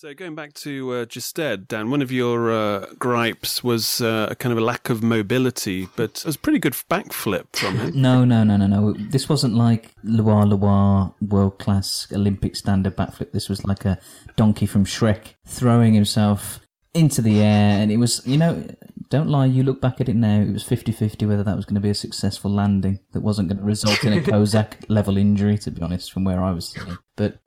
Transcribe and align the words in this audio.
So 0.00 0.14
going 0.14 0.34
back 0.34 0.54
to 0.54 0.92
uh, 0.94 1.56
Dan, 1.68 1.90
one 1.90 2.00
of 2.00 2.10
your 2.10 2.50
uh, 2.50 2.86
gripes 2.98 3.62
was 3.62 4.00
uh, 4.00 4.28
a 4.30 4.34
kind 4.34 4.50
of 4.50 4.56
a 4.56 4.62
lack 4.62 4.88
of 4.88 5.02
mobility, 5.02 5.88
but 5.94 6.20
it 6.20 6.24
was 6.24 6.36
a 6.36 6.38
pretty 6.38 6.58
good 6.58 6.72
backflip 6.72 7.54
from 7.54 7.76
him. 7.76 8.00
No, 8.00 8.24
no, 8.24 8.42
no, 8.42 8.56
no, 8.56 8.66
no. 8.66 8.94
This 8.94 9.28
wasn't 9.28 9.56
like 9.56 9.90
Loire 10.02 10.46
Loire 10.46 11.12
world 11.20 11.58
class 11.58 12.08
Olympic 12.14 12.56
standard 12.56 12.96
backflip. 12.96 13.32
This 13.32 13.50
was 13.50 13.62
like 13.66 13.84
a 13.84 13.98
donkey 14.36 14.64
from 14.64 14.86
Shrek 14.86 15.34
throwing 15.46 15.92
himself 15.92 16.60
into 16.94 17.20
the 17.20 17.40
air, 17.42 17.78
and 17.82 17.92
it 17.92 17.98
was, 17.98 18.26
you 18.26 18.38
know, 18.38 18.66
don't 19.10 19.28
lie, 19.28 19.46
you 19.46 19.64
look 19.64 19.80
back 19.80 20.00
at 20.00 20.08
it 20.08 20.14
now, 20.14 20.40
it 20.40 20.52
was 20.52 20.62
50 20.62 20.92
50 20.92 21.26
whether 21.26 21.42
that 21.42 21.56
was 21.56 21.66
going 21.66 21.74
to 21.74 21.80
be 21.80 21.90
a 21.90 21.94
successful 21.94 22.50
landing 22.50 23.00
that 23.12 23.20
wasn't 23.20 23.48
going 23.48 23.58
to 23.58 23.64
result 23.64 24.04
in 24.04 24.12
a 24.12 24.20
Kozak 24.20 24.84
level 24.88 25.16
injury, 25.16 25.58
to 25.58 25.70
be 25.70 25.82
honest, 25.82 26.12
from 26.12 26.24
where 26.24 26.40
I 26.42 26.52
was 26.52 26.68
sitting. 26.68 26.96
But 27.16 27.40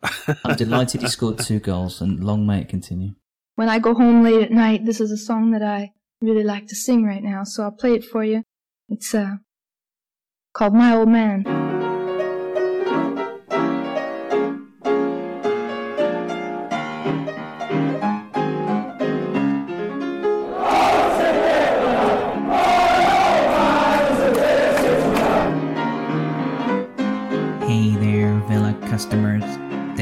I'm 0.43 0.55
delighted 0.57 1.01
he 1.01 1.07
scored 1.07 1.39
two 1.39 1.59
goals, 1.59 2.01
and 2.01 2.21
long 2.23 2.45
may 2.45 2.61
it 2.61 2.69
continue. 2.69 3.15
When 3.55 3.69
I 3.69 3.79
go 3.79 3.93
home 3.93 4.23
late 4.23 4.43
at 4.43 4.51
night, 4.51 4.85
this 4.85 4.99
is 4.99 5.09
a 5.09 5.17
song 5.17 5.51
that 5.51 5.63
I 5.63 5.93
really 6.21 6.43
like 6.43 6.67
to 6.67 6.75
sing 6.75 7.05
right 7.05 7.23
now, 7.23 7.43
so 7.43 7.63
I'll 7.63 7.71
play 7.71 7.93
it 7.93 8.03
for 8.03 8.25
you. 8.25 8.43
It's 8.89 9.15
uh, 9.15 9.35
called 10.53 10.73
My 10.73 10.93
Old 10.93 11.09
Man. 11.09 11.72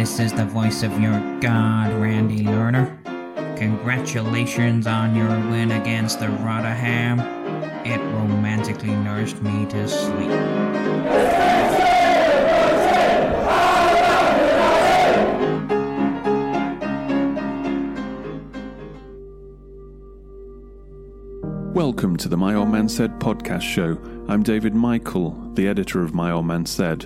This 0.01 0.19
is 0.19 0.33
the 0.33 0.45
voice 0.45 0.81
of 0.81 0.99
your 0.99 1.19
god, 1.41 1.93
Randy 2.01 2.39
Lerner. 2.39 2.97
Congratulations 3.55 4.87
on 4.87 5.15
your 5.15 5.29
win 5.51 5.73
against 5.73 6.19
the 6.19 6.27
Rotherham. 6.27 7.19
It 7.85 7.99
romantically 8.15 8.95
nourished 8.95 9.39
me 9.43 9.67
to 9.67 9.87
sleep. 9.87 10.31
Welcome 21.75 22.17
to 22.17 22.27
the 22.27 22.37
My 22.37 22.55
Old 22.55 22.69
Man 22.69 22.89
Said 22.89 23.19
podcast 23.19 23.61
show. 23.61 23.99
I'm 24.27 24.41
David 24.41 24.73
Michael, 24.73 25.51
the 25.53 25.67
editor 25.67 26.01
of 26.01 26.15
My 26.15 26.31
Old 26.31 26.47
Man 26.47 26.65
Said. 26.65 27.05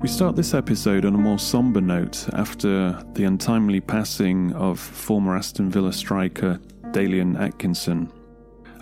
We 0.00 0.08
start 0.08 0.36
this 0.36 0.52
episode 0.52 1.06
on 1.06 1.14
a 1.14 1.18
more 1.18 1.38
somber 1.38 1.80
note 1.80 2.28
after 2.34 3.02
the 3.14 3.24
untimely 3.24 3.80
passing 3.80 4.52
of 4.52 4.78
former 4.78 5.34
Aston 5.34 5.70
Villa 5.70 5.90
striker 5.90 6.60
Dalian 6.90 7.40
Atkinson. 7.40 8.12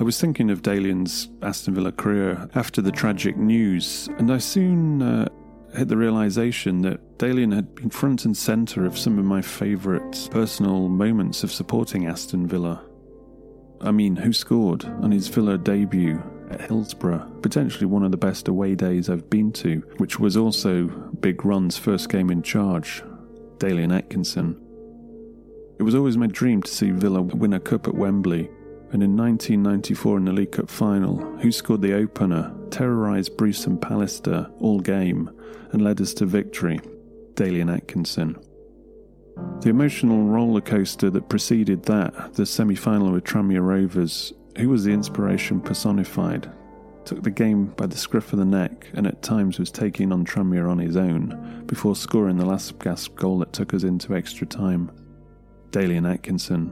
I 0.00 0.02
was 0.02 0.20
thinking 0.20 0.50
of 0.50 0.62
Dalian's 0.62 1.28
Aston 1.40 1.74
Villa 1.76 1.92
career 1.92 2.48
after 2.56 2.82
the 2.82 2.90
tragic 2.90 3.36
news, 3.36 4.08
and 4.18 4.30
I 4.32 4.38
soon 4.38 5.02
uh, 5.02 5.28
had 5.74 5.88
the 5.88 5.96
realization 5.96 6.82
that 6.82 7.16
Dalian 7.16 7.54
had 7.54 7.76
been 7.76 7.90
front 7.90 8.24
and 8.24 8.36
centre 8.36 8.84
of 8.84 8.98
some 8.98 9.16
of 9.16 9.24
my 9.24 9.40
favourite 9.40 10.28
personal 10.32 10.88
moments 10.88 11.44
of 11.44 11.52
supporting 11.52 12.06
Aston 12.08 12.48
Villa. 12.48 12.84
I 13.80 13.92
mean, 13.92 14.16
who 14.16 14.32
scored 14.32 14.84
on 14.84 15.12
his 15.12 15.28
Villa 15.28 15.58
debut 15.58 16.20
at 16.54 16.68
Hillsborough? 16.68 17.30
Potentially 17.42 17.86
one 17.86 18.02
of 18.02 18.10
the 18.10 18.16
best 18.16 18.48
away 18.48 18.74
days 18.74 19.10
I've 19.10 19.28
been 19.28 19.52
to, 19.52 19.82
which 19.98 20.18
was 20.18 20.36
also 20.36 20.84
Big 21.20 21.44
Ron's 21.44 21.76
first 21.76 22.08
game 22.08 22.30
in 22.30 22.42
charge, 22.42 23.02
Dalian 23.58 23.94
Atkinson. 23.94 24.60
It 25.78 25.82
was 25.82 25.94
always 25.94 26.16
my 26.16 26.28
dream 26.28 26.62
to 26.62 26.70
see 26.70 26.90
Villa 26.90 27.20
win 27.20 27.52
a 27.52 27.60
cup 27.60 27.88
at 27.88 27.94
Wembley, 27.94 28.48
and 28.92 29.02
in 29.02 29.16
1994 29.16 30.18
in 30.18 30.24
the 30.24 30.32
League 30.32 30.52
Cup 30.52 30.70
final, 30.70 31.16
who 31.38 31.50
scored 31.50 31.82
the 31.82 31.94
opener, 31.94 32.54
terrorised 32.70 33.36
Bruce 33.36 33.66
and 33.66 33.80
Pallister 33.80 34.50
all 34.60 34.78
game, 34.78 35.30
and 35.72 35.82
led 35.82 36.00
us 36.00 36.14
to 36.14 36.26
victory, 36.26 36.78
Dalian 37.34 37.74
Atkinson. 37.74 38.38
The 39.62 39.70
emotional 39.70 40.24
roller 40.24 40.60
coaster 40.60 41.10
that 41.10 41.28
preceded 41.28 41.82
that, 41.84 42.34
the 42.34 42.46
semi 42.46 42.76
final 42.76 43.10
with 43.10 43.24
Tranmere 43.24 43.66
Rovers, 43.66 44.32
who 44.56 44.68
was 44.68 44.84
the 44.84 44.92
inspiration 44.92 45.60
personified, 45.60 46.50
took 47.04 47.22
the 47.22 47.30
game 47.30 47.66
by 47.76 47.86
the 47.86 47.96
scruff 47.96 48.32
of 48.32 48.38
the 48.38 48.44
neck 48.44 48.88
and 48.94 49.06
at 49.06 49.22
times 49.22 49.58
was 49.58 49.70
taking 49.70 50.12
on 50.12 50.24
Tranmere 50.24 50.70
on 50.70 50.78
his 50.78 50.96
own 50.96 51.64
before 51.66 51.94
scoring 51.94 52.36
the 52.36 52.46
last 52.46 52.78
gasp 52.78 53.14
goal 53.16 53.38
that 53.38 53.52
took 53.52 53.74
us 53.74 53.82
into 53.82 54.14
extra 54.14 54.46
time. 54.46 54.90
Dalian 55.70 56.10
Atkinson. 56.10 56.70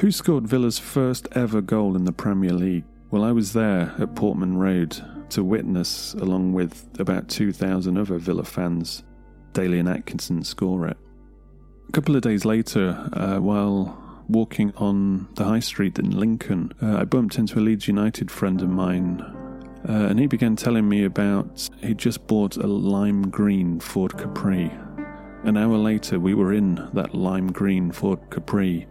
Who 0.00 0.10
scored 0.10 0.46
Villa's 0.46 0.78
first 0.78 1.28
ever 1.32 1.60
goal 1.60 1.96
in 1.96 2.04
the 2.04 2.12
Premier 2.12 2.52
League? 2.52 2.84
Well, 3.10 3.24
I 3.24 3.32
was 3.32 3.52
there 3.52 3.94
at 3.98 4.16
Portman 4.16 4.56
Road 4.56 4.96
to 5.30 5.44
witness, 5.44 6.14
along 6.14 6.52
with 6.52 6.88
about 6.98 7.28
2,000 7.28 7.98
other 7.98 8.18
Villa 8.18 8.44
fans, 8.44 9.04
Dalian 9.52 9.92
Atkinson 9.92 10.42
score 10.42 10.88
it. 10.88 10.96
A 11.88 11.92
couple 11.92 12.16
of 12.16 12.22
days 12.22 12.44
later, 12.44 13.08
uh, 13.12 13.38
while 13.38 14.01
walking 14.28 14.72
on 14.76 15.28
the 15.34 15.44
high 15.44 15.60
street 15.60 15.98
in 15.98 16.18
Lincoln, 16.18 16.72
uh, 16.82 16.98
I 16.98 17.04
bumped 17.04 17.38
into 17.38 17.58
a 17.58 17.60
Leeds 17.60 17.88
United 17.88 18.30
friend 18.30 18.60
of 18.62 18.68
mine, 18.68 19.20
uh, 19.88 19.92
and 19.92 20.18
he 20.18 20.26
began 20.26 20.56
telling 20.56 20.88
me 20.88 21.04
about 21.04 21.68
he'd 21.80 21.98
just 21.98 22.26
bought 22.26 22.56
a 22.56 22.66
lime 22.66 23.30
green 23.30 23.80
Ford 23.80 24.16
Capri. 24.16 24.70
An 25.44 25.56
hour 25.56 25.76
later, 25.76 26.20
we 26.20 26.34
were 26.34 26.52
in 26.52 26.88
that 26.92 27.14
lime 27.14 27.50
green 27.50 27.90
Ford 27.90 28.20
Capri, 28.30 28.86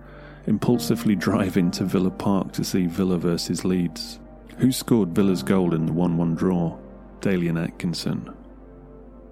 impulsively 0.47 1.15
driving 1.27 1.71
to 1.71 1.85
Villa 1.85 2.11
Park 2.11 2.51
to 2.53 2.63
see 2.63 2.87
Villa 2.87 3.17
versus 3.17 3.63
Leeds. 3.63 4.19
Who 4.57 4.71
scored 4.71 5.15
Villa's 5.15 5.43
goal 5.43 5.73
in 5.73 5.85
the 5.85 5.93
1 5.93 6.17
1 6.17 6.35
draw? 6.35 6.77
Dalian 7.21 7.63
Atkinson. 7.63 8.33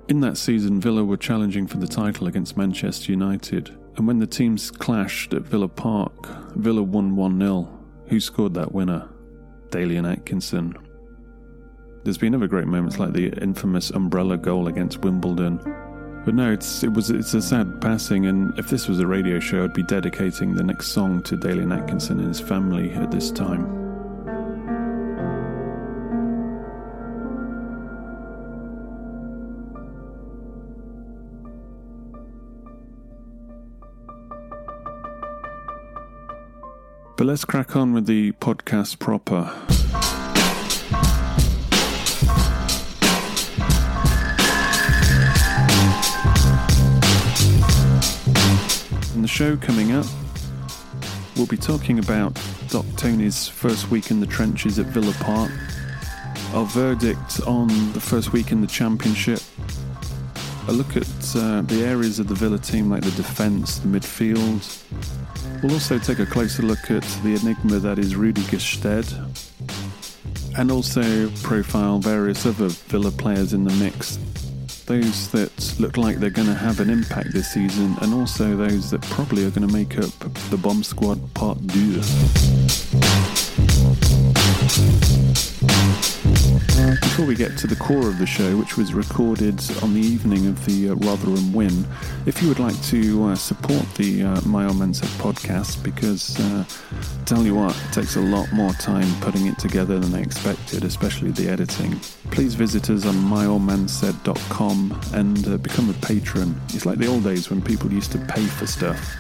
In 0.08 0.22
that 0.22 0.38
season, 0.38 0.80
Villa 0.80 1.04
were 1.04 1.18
challenging 1.18 1.68
for 1.68 1.78
the 1.78 1.88
title 1.88 2.26
against 2.26 2.58
Manchester 2.58 3.12
United, 3.12 3.78
and 4.00 4.08
when 4.08 4.20
the 4.20 4.28
teams 4.28 4.72
clashed 4.72 5.34
at 5.34 5.42
Villa 5.42 5.68
Park, 5.68 6.26
Villa 6.56 6.82
won 6.82 7.18
1 7.18 7.38
0. 7.38 7.68
Who 8.08 8.20
scored 8.22 8.54
that 8.54 8.72
winner? 8.72 9.10
Dalian 9.72 10.10
Atkinson. 10.10 10.74
There's 12.06 12.18
been 12.18 12.34
other 12.34 12.48
great 12.48 12.68
moments 12.68 12.98
like 12.98 13.12
the 13.12 13.28
infamous 13.42 13.90
umbrella 13.90 14.38
goal 14.38 14.68
against 14.68 15.00
Wimbledon. 15.00 15.58
But 16.24 16.34
no, 16.34 16.50
it's 16.50 16.82
it 16.82 16.94
was 16.94 17.12
it's 17.12 17.34
a 17.34 17.42
sad 17.42 17.82
passing, 17.82 18.26
and 18.26 18.58
if 18.58 18.70
this 18.70 18.88
was 18.88 19.02
a 19.02 19.08
radio 19.08 19.38
show, 19.38 19.66
I'd 19.66 19.74
be 19.74 19.84
dedicating 19.84 20.56
the 20.56 20.64
next 20.64 20.88
song 20.94 21.22
to 21.24 21.36
Dalian 21.36 21.78
Atkinson 21.78 22.20
and 22.20 22.30
his 22.30 22.40
family 22.40 22.92
at 22.92 23.12
this 23.12 23.32
time. 23.32 23.79
Let's 37.30 37.46
crack 37.46 37.76
on 37.76 37.94
with 37.94 38.08
the 38.08 38.32
podcast 38.32 38.98
proper. 38.98 39.54
In 49.14 49.22
the 49.22 49.28
show 49.28 49.56
coming 49.58 49.92
up, 49.92 50.08
we'll 51.36 51.46
be 51.46 51.56
talking 51.56 52.00
about 52.00 52.36
Doc 52.70 52.84
Tony's 52.98 53.48
first 53.48 53.92
week 53.92 54.10
in 54.10 54.20
the 54.20 54.26
trenches 54.26 54.80
at 54.80 54.88
Villa 54.88 55.14
Park, 55.20 55.52
our 56.56 56.66
verdict 56.66 57.42
on 57.46 57.68
the 57.94 58.02
first 58.02 58.34
week 58.34 58.52
in 58.52 58.62
the 58.62 58.68
Championship, 58.68 59.40
a 60.68 60.72
look 60.72 60.98
at 60.98 61.36
uh, 61.36 61.62
the 61.62 61.84
areas 61.86 62.18
of 62.18 62.28
the 62.28 62.34
Villa 62.34 62.58
team 62.58 62.90
like 62.90 63.04
the 63.04 63.12
defence, 63.12 63.78
the 63.78 63.88
midfield. 63.88 64.66
We'll 65.62 65.74
also 65.74 66.00
take 66.00 66.20
a 66.20 66.26
closer 66.26 66.64
look 66.64 66.90
at 66.90 67.04
the 67.24 67.38
enigma 67.42 67.80
that 67.80 68.00
is 68.00 68.16
Rudy 68.16 68.42
Gestede, 68.44 69.14
and 70.58 70.72
also 70.72 71.30
profile 71.44 72.00
various 72.00 72.46
other 72.46 72.70
Villa 72.70 73.12
players 73.12 73.52
in 73.52 73.66
the 73.66 73.74
mix. 73.74 74.18
Those 74.86 75.30
that 75.32 75.76
look 75.78 75.98
like 75.98 76.18
they're 76.18 76.30
going 76.30 76.48
to 76.48 76.54
have 76.54 76.80
an 76.80 76.90
impact 76.90 77.34
this 77.34 77.52
season, 77.52 77.98
and 78.02 78.14
also 78.14 78.56
those 78.56 78.90
that 78.92 79.02
probably 79.02 79.44
are 79.46 79.52
going 79.52 79.68
to 79.68 79.74
make 79.74 79.98
up 79.98 80.18
the 80.50 80.58
Bomb 80.58 80.82
Squad 80.82 81.34
Part 81.34 81.58
2. 81.68 83.29
Before 87.20 87.28
we 87.28 87.36
get 87.36 87.58
to 87.58 87.68
the 87.68 87.76
core 87.76 88.08
of 88.08 88.18
the 88.18 88.26
show, 88.26 88.56
which 88.56 88.78
was 88.78 88.94
recorded 88.94 89.62
on 89.84 89.94
the 89.94 90.00
evening 90.00 90.48
of 90.48 90.64
the 90.66 90.92
uh, 90.92 90.96
Rotherham 90.96 91.52
win, 91.52 91.86
if 92.26 92.42
you 92.42 92.48
would 92.48 92.60
like 92.60 92.82
to 92.84 93.26
uh, 93.26 93.36
support 93.36 93.86
the 93.96 94.24
uh, 94.24 94.42
My 94.46 94.66
Old 94.66 94.78
Man 94.78 94.94
Said 94.94 95.10
podcast, 95.20 95.84
because 95.84 96.40
uh, 96.40 96.64
tell 97.26 97.44
you 97.44 97.56
what, 97.56 97.76
it 97.76 97.92
takes 97.92 98.16
a 98.16 98.22
lot 98.22 98.50
more 98.54 98.72
time 98.76 99.06
putting 99.20 99.48
it 99.48 99.60
together 99.60 100.00
than 100.00 100.16
I 100.16 100.22
expected, 100.22 100.86
especially 100.86 101.32
the 101.32 101.50
editing. 101.50 102.00
Please 102.32 102.54
visit 102.54 102.90
us 102.90 103.06
on 103.06 103.16
myoldmansaid.com 103.16 105.02
and 105.14 105.46
uh, 105.46 105.58
become 105.58 105.90
a 105.90 105.94
patron. 105.96 106.56
It's 106.70 106.86
like 106.86 107.00
the 107.00 107.08
old 107.08 107.26
days 107.26 107.50
when 107.50 107.62
people 107.62 107.92
used 107.92 108.14
to 108.14 108.18
pay 108.18 108.46
for 108.46 108.66
stuff, 108.66 109.14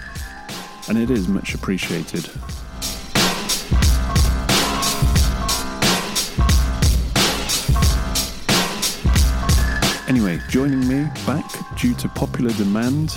and 0.88 0.98
it 0.98 1.10
is 1.12 1.28
much 1.28 1.54
appreciated. 1.54 2.30
Anyway, 10.09 10.39
joining 10.50 10.88
me 10.88 11.07
back 11.27 11.45
due 11.77 11.94
to 11.94 12.09
popular 12.09 12.50
demand, 12.53 13.15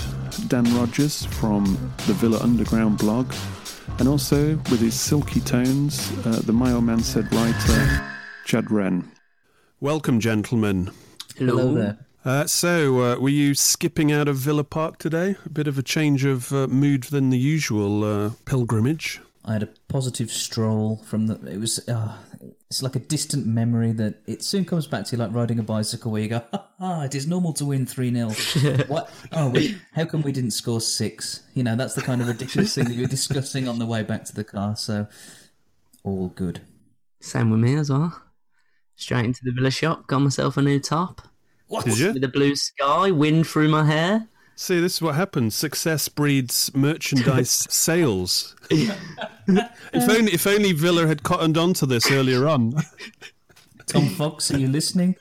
Dan 0.49 0.65
Rogers 0.77 1.25
from 1.25 1.65
the 2.07 2.13
Villa 2.13 2.39
Underground 2.41 2.99
blog, 2.99 3.33
and 3.99 4.07
also 4.07 4.57
with 4.71 4.81
his 4.81 4.93
silky 4.93 5.41
tones, 5.41 6.13
uh, 6.27 6.43
the 6.45 6.53
My 6.53 6.71
Old 6.71 6.85
Man 6.85 7.03
Said 7.03 7.33
writer, 7.33 8.05
Chad 8.45 8.71
Wren. 8.71 9.11
Welcome, 9.81 10.21
gentlemen. 10.21 10.91
Hello 11.37 11.73
there. 11.73 11.99
Uh, 12.27 12.47
so, 12.47 13.01
uh, 13.01 13.19
were 13.19 13.31
you 13.31 13.55
skipping 13.55 14.13
out 14.13 14.29
of 14.29 14.37
Villa 14.37 14.63
Park 14.63 14.99
today? 14.99 15.37
A 15.47 15.49
bit 15.49 15.67
of 15.67 15.79
a 15.79 15.83
change 15.83 16.27
of 16.27 16.53
uh, 16.53 16.67
mood 16.67 17.05
than 17.05 17.31
the 17.31 17.39
usual 17.39 18.05
uh, 18.05 18.31
pilgrimage. 18.45 19.19
I 19.47 19.55
had 19.55 19.63
a 19.63 19.69
positive 19.89 20.31
stroll 20.31 20.99
from 21.07 21.27
the. 21.27 21.35
It 21.51 21.59
was. 21.59 21.89
Uh, 21.89 22.19
it's 22.69 22.83
like 22.83 22.97
a 22.97 23.01
distant 23.01 23.47
memory 23.47 23.93
that 23.93 24.17
it 24.27 24.43
soon 24.43 24.65
comes 24.65 24.87
back 24.87 25.05
to 25.07 25.17
you, 25.17 25.23
like 25.23 25.35
riding 25.35 25.59
a 25.59 25.63
bicycle, 25.63 26.11
where 26.11 26.23
you 26.23 26.29
go, 26.29 26.43
"Ha 26.53 26.69
ha! 26.79 27.03
It 27.03 27.15
is 27.15 27.27
normal 27.27 27.53
to 27.55 27.65
win 27.65 27.87
three 27.87 28.13
0 28.13 28.31
What? 28.89 29.11
Oh, 29.33 29.51
wait, 29.51 29.77
how 29.93 30.05
come 30.05 30.23
we 30.23 30.33
didn't 30.33 30.53
score 30.53 30.81
six? 30.81 31.43
You 31.55 31.63
know, 31.63 31.77
that's 31.77 31.95
the 31.95 32.03
kind 32.03 32.21
of 32.21 32.29
ridiculous 32.29 32.75
thing 32.75 32.85
that 32.85 32.95
you're 32.95 33.07
discussing 33.09 33.69
on 33.69 33.79
the 33.79 33.87
way 33.87 34.03
back 34.03 34.25
to 34.25 34.35
the 34.35 34.45
car. 34.45 34.77
So, 34.77 35.07
all 36.03 36.29
good. 36.29 36.61
Same 37.21 37.51
with 37.51 37.61
me 37.61 37.77
as 37.77 37.91
well. 37.91 38.21
Straight 38.97 39.25
into 39.25 39.41
the 39.45 39.53
Villa 39.53 39.71
shop, 39.71 40.07
got 40.07 40.21
myself 40.21 40.57
a 40.57 40.63
new 40.63 40.81
top. 40.81 41.23
What? 41.69 41.85
Did 41.85 41.99
you? 41.99 42.13
With 42.13 42.25
a 42.25 42.29
blue 42.29 42.57
sky, 42.57 43.11
wind 43.11 43.47
through 43.47 43.69
my 43.69 43.85
hair. 43.85 44.29
See, 44.63 44.79
this 44.79 44.95
is 44.95 45.03
what 45.03 45.17
happens. 45.17 45.57
Success 45.57 46.09
breeds 46.09 46.71
merchandise 46.73 47.51
sales. 47.69 48.55
if 48.71 50.09
only 50.09 50.33
if 50.33 50.47
only 50.47 50.71
Villa 50.71 51.09
had 51.09 51.25
cottoned 51.25 51.59
onto 51.59 51.85
this 51.85 52.13
earlier 52.13 52.47
on. 52.47 52.75
Tom 53.89 54.07
Fox, 54.11 54.53
are 54.53 54.59
you 54.59 54.69
listening? 54.69 55.17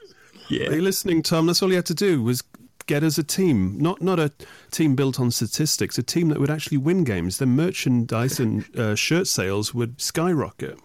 Yeah. 0.48 0.68
Are 0.68 0.76
you 0.76 0.84
listening, 0.84 1.24
Tom? 1.24 1.48
That's 1.48 1.64
all 1.64 1.70
you 1.70 1.78
had 1.78 1.88
to 1.88 1.96
do 1.96 2.22
was 2.22 2.44
get 2.86 3.02
us 3.02 3.18
a 3.18 3.24
team, 3.24 3.80
not 3.80 4.00
not 4.00 4.20
a 4.20 4.32
team 4.70 4.96
built 4.96 5.20
on 5.20 5.32
statistics, 5.32 5.98
a 5.98 6.04
team 6.04 6.30
that 6.30 6.40
would 6.40 6.52
actually 6.52 6.78
win 6.78 7.04
games. 7.04 7.40
Then 7.40 7.50
merchandise 7.50 8.40
and 8.40 8.64
uh, 8.78 8.94
shirt 8.94 9.26
sales 9.26 9.74
would 9.74 10.00
skyrocket. 10.00 10.78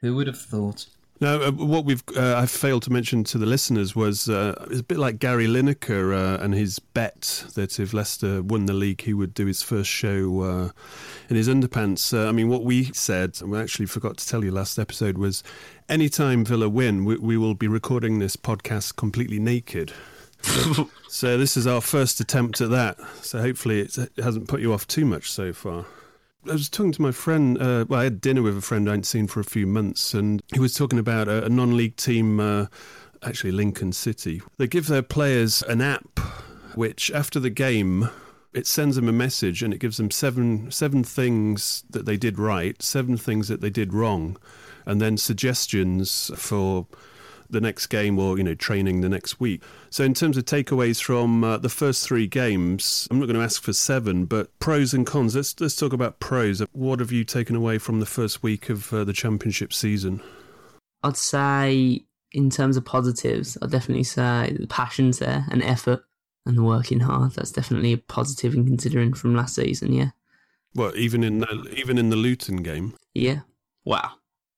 Who 0.00 0.16
would 0.16 0.26
have 0.26 0.40
thought? 0.40 0.86
Now, 1.20 1.34
uh, 1.34 1.50
what 1.50 1.84
we've 1.84 2.02
uh, 2.16 2.36
I 2.38 2.46
failed 2.46 2.82
to 2.84 2.92
mention 2.92 3.24
to 3.24 3.36
the 3.36 3.44
listeners 3.44 3.94
was 3.94 4.30
uh, 4.30 4.66
it's 4.70 4.80
a 4.80 4.84
bit 4.84 4.96
like 4.96 5.18
Gary 5.18 5.46
Lineker 5.46 6.14
uh, 6.14 6.42
and 6.42 6.54
his 6.54 6.78
bet 6.78 7.44
that 7.54 7.78
if 7.78 7.92
Leicester 7.92 8.42
won 8.42 8.64
the 8.64 8.72
league, 8.72 9.02
he 9.02 9.12
would 9.12 9.34
do 9.34 9.44
his 9.44 9.62
first 9.62 9.90
show 9.90 10.40
uh, 10.40 10.70
in 11.28 11.36
his 11.36 11.46
underpants. 11.46 12.16
Uh, 12.16 12.26
I 12.26 12.32
mean, 12.32 12.48
what 12.48 12.64
we 12.64 12.84
said, 12.94 13.36
and 13.42 13.50
we 13.50 13.58
actually 13.58 13.84
forgot 13.84 14.16
to 14.16 14.26
tell 14.26 14.42
you 14.42 14.50
last 14.50 14.78
episode, 14.78 15.18
was 15.18 15.44
anytime 15.90 16.42
Villa 16.42 16.70
win, 16.70 17.04
we, 17.04 17.16
we 17.16 17.36
will 17.36 17.54
be 17.54 17.68
recording 17.68 18.18
this 18.18 18.36
podcast 18.36 18.96
completely 18.96 19.38
naked. 19.38 19.92
so 21.08 21.36
this 21.36 21.54
is 21.54 21.66
our 21.66 21.82
first 21.82 22.18
attempt 22.20 22.62
at 22.62 22.70
that. 22.70 22.96
So 23.20 23.42
hopefully 23.42 23.80
it's, 23.80 23.98
it 23.98 24.12
hasn't 24.16 24.48
put 24.48 24.62
you 24.62 24.72
off 24.72 24.86
too 24.86 25.04
much 25.04 25.30
so 25.30 25.52
far. 25.52 25.84
I 26.48 26.52
was 26.52 26.70
talking 26.70 26.92
to 26.92 27.02
my 27.02 27.12
friend. 27.12 27.60
Uh, 27.60 27.84
well, 27.88 28.00
I 28.00 28.04
had 28.04 28.20
dinner 28.20 28.42
with 28.42 28.56
a 28.56 28.62
friend 28.62 28.88
I 28.88 28.92
hadn't 28.92 29.04
seen 29.04 29.26
for 29.26 29.40
a 29.40 29.44
few 29.44 29.66
months, 29.66 30.14
and 30.14 30.42
he 30.52 30.58
was 30.58 30.74
talking 30.74 30.98
about 30.98 31.28
a, 31.28 31.44
a 31.44 31.48
non-league 31.48 31.96
team, 31.96 32.40
uh, 32.40 32.66
actually 33.22 33.52
Lincoln 33.52 33.92
City. 33.92 34.40
They 34.56 34.66
give 34.66 34.86
their 34.86 35.02
players 35.02 35.62
an 35.62 35.82
app, 35.82 36.18
which 36.74 37.10
after 37.10 37.40
the 37.40 37.50
game, 37.50 38.08
it 38.54 38.66
sends 38.66 38.96
them 38.96 39.08
a 39.08 39.12
message, 39.12 39.62
and 39.62 39.74
it 39.74 39.80
gives 39.80 39.98
them 39.98 40.10
seven 40.10 40.70
seven 40.70 41.04
things 41.04 41.84
that 41.90 42.06
they 42.06 42.16
did 42.16 42.38
right, 42.38 42.80
seven 42.82 43.18
things 43.18 43.48
that 43.48 43.60
they 43.60 43.70
did 43.70 43.92
wrong, 43.92 44.38
and 44.86 45.00
then 45.00 45.18
suggestions 45.18 46.30
for 46.36 46.86
the 47.50 47.60
next 47.60 47.86
game 47.88 48.18
or 48.18 48.38
you 48.38 48.44
know 48.44 48.54
training 48.54 49.00
the 49.00 49.08
next 49.08 49.40
week. 49.40 49.62
So 49.90 50.04
in 50.04 50.14
terms 50.14 50.36
of 50.36 50.44
takeaways 50.44 51.02
from 51.02 51.44
uh, 51.44 51.58
the 51.58 51.68
first 51.68 52.06
three 52.06 52.26
games, 52.26 53.08
I'm 53.10 53.18
not 53.18 53.26
going 53.26 53.36
to 53.36 53.42
ask 53.42 53.62
for 53.62 53.72
seven, 53.72 54.24
but 54.24 54.56
pros 54.58 54.94
and 54.94 55.06
cons. 55.06 55.36
Let's 55.36 55.58
let's 55.60 55.76
talk 55.76 55.92
about 55.92 56.20
pros. 56.20 56.62
What 56.72 57.00
have 57.00 57.12
you 57.12 57.24
taken 57.24 57.56
away 57.56 57.78
from 57.78 58.00
the 58.00 58.06
first 58.06 58.42
week 58.42 58.68
of 58.68 58.92
uh, 58.92 59.04
the 59.04 59.12
championship 59.12 59.72
season? 59.72 60.22
I'd 61.02 61.16
say, 61.16 62.04
in 62.32 62.50
terms 62.50 62.76
of 62.76 62.84
positives, 62.84 63.56
I'd 63.62 63.70
definitely 63.70 64.04
say 64.04 64.56
the 64.58 64.66
passion's 64.66 65.18
there 65.18 65.46
and 65.50 65.62
effort 65.62 66.04
and 66.46 66.56
the 66.56 66.62
working 66.62 67.00
hard. 67.00 67.32
That's 67.32 67.52
definitely 67.52 67.92
a 67.92 67.98
positive 67.98 68.54
in 68.54 68.66
considering 68.66 69.14
from 69.14 69.34
last 69.34 69.54
season, 69.54 69.92
yeah. 69.92 70.10
Well, 70.74 70.94
even 70.96 71.24
in 71.24 71.40
the, 71.40 71.72
even 71.76 71.98
in 71.98 72.10
the 72.10 72.16
Luton 72.16 72.62
game. 72.62 72.94
Yeah. 73.14 73.40
Wow. 73.84 74.12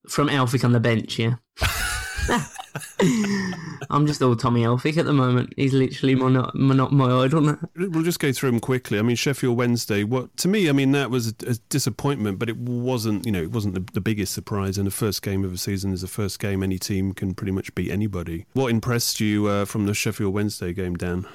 From 0.08 0.28
Elphick 0.28 0.64
on 0.64 0.72
the 0.72 0.80
bench, 0.80 1.18
yeah. 1.18 1.36
I'm 3.90 4.06
just 4.06 4.22
all 4.22 4.36
Tommy 4.36 4.62
Elphick 4.62 4.96
at 4.96 5.04
the 5.04 5.12
moment. 5.12 5.52
He's 5.56 5.72
literally 5.72 6.14
my 6.14 6.30
not 6.30 6.54
my, 6.54 6.74
not 6.74 6.92
my 6.92 7.24
idol. 7.24 7.56
We'll 7.76 8.02
just 8.02 8.20
go 8.20 8.32
through 8.32 8.52
them 8.52 8.60
quickly. 8.60 8.98
I 8.98 9.02
mean, 9.02 9.16
Sheffield 9.16 9.56
Wednesday. 9.56 10.04
What 10.04 10.36
to 10.38 10.48
me, 10.48 10.68
I 10.68 10.72
mean, 10.72 10.92
that 10.92 11.10
was 11.10 11.28
a, 11.28 11.34
a 11.46 11.54
disappointment, 11.68 12.38
but 12.38 12.48
it 12.48 12.56
wasn't. 12.56 13.26
You 13.26 13.32
know, 13.32 13.42
it 13.42 13.50
wasn't 13.50 13.74
the, 13.74 13.84
the 13.92 14.00
biggest 14.00 14.32
surprise. 14.32 14.78
And 14.78 14.86
the 14.86 14.92
first 14.92 15.22
game 15.22 15.44
of 15.44 15.50
the 15.50 15.58
season 15.58 15.92
is 15.92 16.02
the 16.02 16.08
first 16.08 16.38
game 16.38 16.62
any 16.62 16.78
team 16.78 17.12
can 17.12 17.34
pretty 17.34 17.52
much 17.52 17.74
beat 17.74 17.90
anybody. 17.90 18.46
What 18.52 18.70
impressed 18.70 19.20
you 19.20 19.46
uh, 19.46 19.64
from 19.64 19.86
the 19.86 19.94
Sheffield 19.94 20.32
Wednesday 20.32 20.72
game, 20.72 20.96
Dan? 20.96 21.26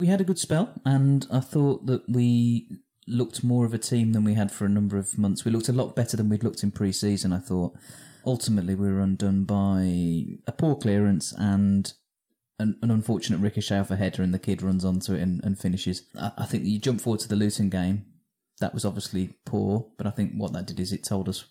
We 0.00 0.06
had 0.06 0.20
a 0.20 0.24
good 0.24 0.38
spell, 0.38 0.72
and 0.84 1.26
I 1.30 1.40
thought 1.40 1.86
that 1.86 2.08
we 2.08 2.66
looked 3.06 3.44
more 3.44 3.66
of 3.66 3.74
a 3.74 3.78
team 3.78 4.12
than 4.12 4.24
we 4.24 4.34
had 4.34 4.50
for 4.50 4.64
a 4.64 4.68
number 4.68 4.96
of 4.96 5.18
months. 5.18 5.44
We 5.44 5.52
looked 5.52 5.68
a 5.68 5.72
lot 5.72 5.94
better 5.94 6.16
than 6.16 6.28
we'd 6.28 6.44
looked 6.44 6.62
in 6.62 6.70
pre-season. 6.70 7.32
I 7.32 7.38
thought. 7.38 7.74
Ultimately, 8.24 8.74
we 8.74 8.90
were 8.90 9.00
undone 9.00 9.44
by 9.44 10.38
a 10.46 10.52
poor 10.52 10.76
clearance 10.76 11.32
and 11.36 11.92
an, 12.58 12.76
an 12.82 12.90
unfortunate 12.90 13.40
ricochet 13.40 13.78
off 13.80 13.90
a 13.90 13.96
header, 13.96 14.22
and 14.22 14.32
the 14.32 14.38
kid 14.38 14.62
runs 14.62 14.84
onto 14.84 15.14
it 15.14 15.20
and, 15.22 15.42
and 15.44 15.58
finishes. 15.58 16.04
I, 16.18 16.32
I 16.38 16.46
think 16.46 16.64
you 16.64 16.78
jump 16.78 17.00
forward 17.00 17.20
to 17.20 17.28
the 17.28 17.36
Luton 17.36 17.68
game. 17.68 18.04
That 18.60 18.74
was 18.74 18.84
obviously 18.84 19.34
poor, 19.44 19.88
but 19.98 20.06
I 20.06 20.10
think 20.10 20.32
what 20.34 20.52
that 20.52 20.66
did 20.66 20.78
is 20.78 20.92
it 20.92 21.02
told 21.02 21.28
us 21.28 21.44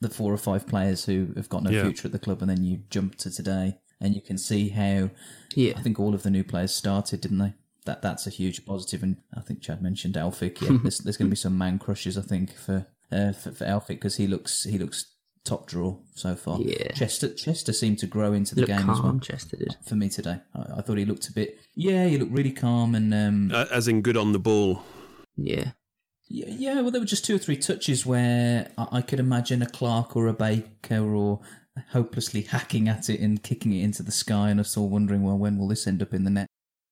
the 0.00 0.08
four 0.10 0.32
or 0.32 0.38
five 0.38 0.66
players 0.66 1.04
who 1.04 1.28
have 1.36 1.48
got 1.48 1.62
no 1.62 1.70
Yeah. 1.70 1.82
future 1.84 2.08
at 2.08 2.12
the 2.12 2.18
club, 2.18 2.40
and 2.42 2.50
then 2.50 2.64
you 2.64 2.80
jump 2.90 3.14
to 3.18 3.30
today, 3.30 3.78
and 4.00 4.14
you 4.14 4.20
can 4.20 4.38
see 4.38 4.70
how. 4.70 5.10
Yeah. 5.54 5.74
I 5.76 5.82
think 5.82 6.00
all 6.00 6.14
of 6.14 6.24
the 6.24 6.30
new 6.30 6.42
players 6.42 6.74
started, 6.74 7.20
didn't 7.20 7.38
they? 7.38 7.54
That 7.84 8.02
that's 8.02 8.26
a 8.26 8.30
huge 8.30 8.64
positive, 8.66 9.02
and 9.04 9.18
I 9.36 9.40
think 9.40 9.60
Chad 9.62 9.82
mentioned 9.82 10.14
Elphick. 10.14 10.60
Yeah, 10.60 10.78
there's, 10.82 10.98
there's 10.98 11.16
going 11.16 11.28
to 11.28 11.34
be 11.34 11.36
some 11.36 11.56
man 11.58 11.78
crushes, 11.78 12.18
I 12.18 12.22
think, 12.22 12.52
for 12.56 12.86
uh, 13.12 13.32
for, 13.32 13.52
for 13.52 13.64
Elphick 13.64 13.86
because 13.88 14.16
he 14.16 14.26
looks 14.26 14.64
he 14.64 14.78
looks 14.78 15.12
top 15.44 15.66
draw 15.66 15.96
so 16.14 16.34
far. 16.36 16.60
Yeah. 16.60 16.92
Chester 16.92 17.32
Chester 17.34 17.72
seemed 17.72 17.98
to 18.00 18.06
grow 18.06 18.32
into 18.32 18.54
the 18.54 18.62
Look 18.62 18.68
game 18.70 18.88
as 18.90 19.00
well 19.00 19.18
Chester 19.18 19.56
did. 19.56 19.76
for 19.86 19.96
me 19.96 20.08
today. 20.08 20.38
I, 20.54 20.78
I 20.78 20.82
thought 20.82 20.98
he 20.98 21.04
looked 21.04 21.28
a 21.28 21.32
bit. 21.32 21.58
Yeah, 21.74 22.06
he 22.06 22.18
looked 22.18 22.32
really 22.32 22.52
calm 22.52 22.94
and 22.94 23.12
um, 23.12 23.50
Uh, 23.52 23.66
as 23.70 23.88
in 23.88 24.02
good 24.02 24.16
on 24.16 24.32
the 24.32 24.38
ball. 24.38 24.82
Yeah. 25.36 25.72
Yeah, 26.28 26.46
yeah, 26.48 26.80
well, 26.80 26.90
there 26.90 27.00
were 27.00 27.06
just 27.06 27.26
two 27.26 27.34
or 27.34 27.38
three 27.38 27.56
touches 27.58 28.06
where 28.06 28.70
I, 28.78 28.86
I 28.92 29.02
could 29.02 29.20
imagine 29.20 29.60
a 29.60 29.66
Clark 29.66 30.16
or 30.16 30.28
a 30.28 30.32
Baker 30.32 31.14
or 31.14 31.40
hopelessly 31.90 32.42
hacking 32.42 32.88
at 32.88 33.10
it 33.10 33.20
and 33.20 33.42
kicking 33.42 33.72
it 33.74 33.82
into 33.84 34.02
the 34.02 34.12
sky, 34.12 34.48
and 34.48 34.58
us 34.58 34.76
all 34.76 34.88
wondering, 34.88 35.22
well, 35.22 35.36
when 35.36 35.58
will 35.58 35.68
this 35.68 35.86
end 35.86 36.00
up 36.02 36.14
in 36.14 36.24
the 36.24 36.30
net? 36.30 36.46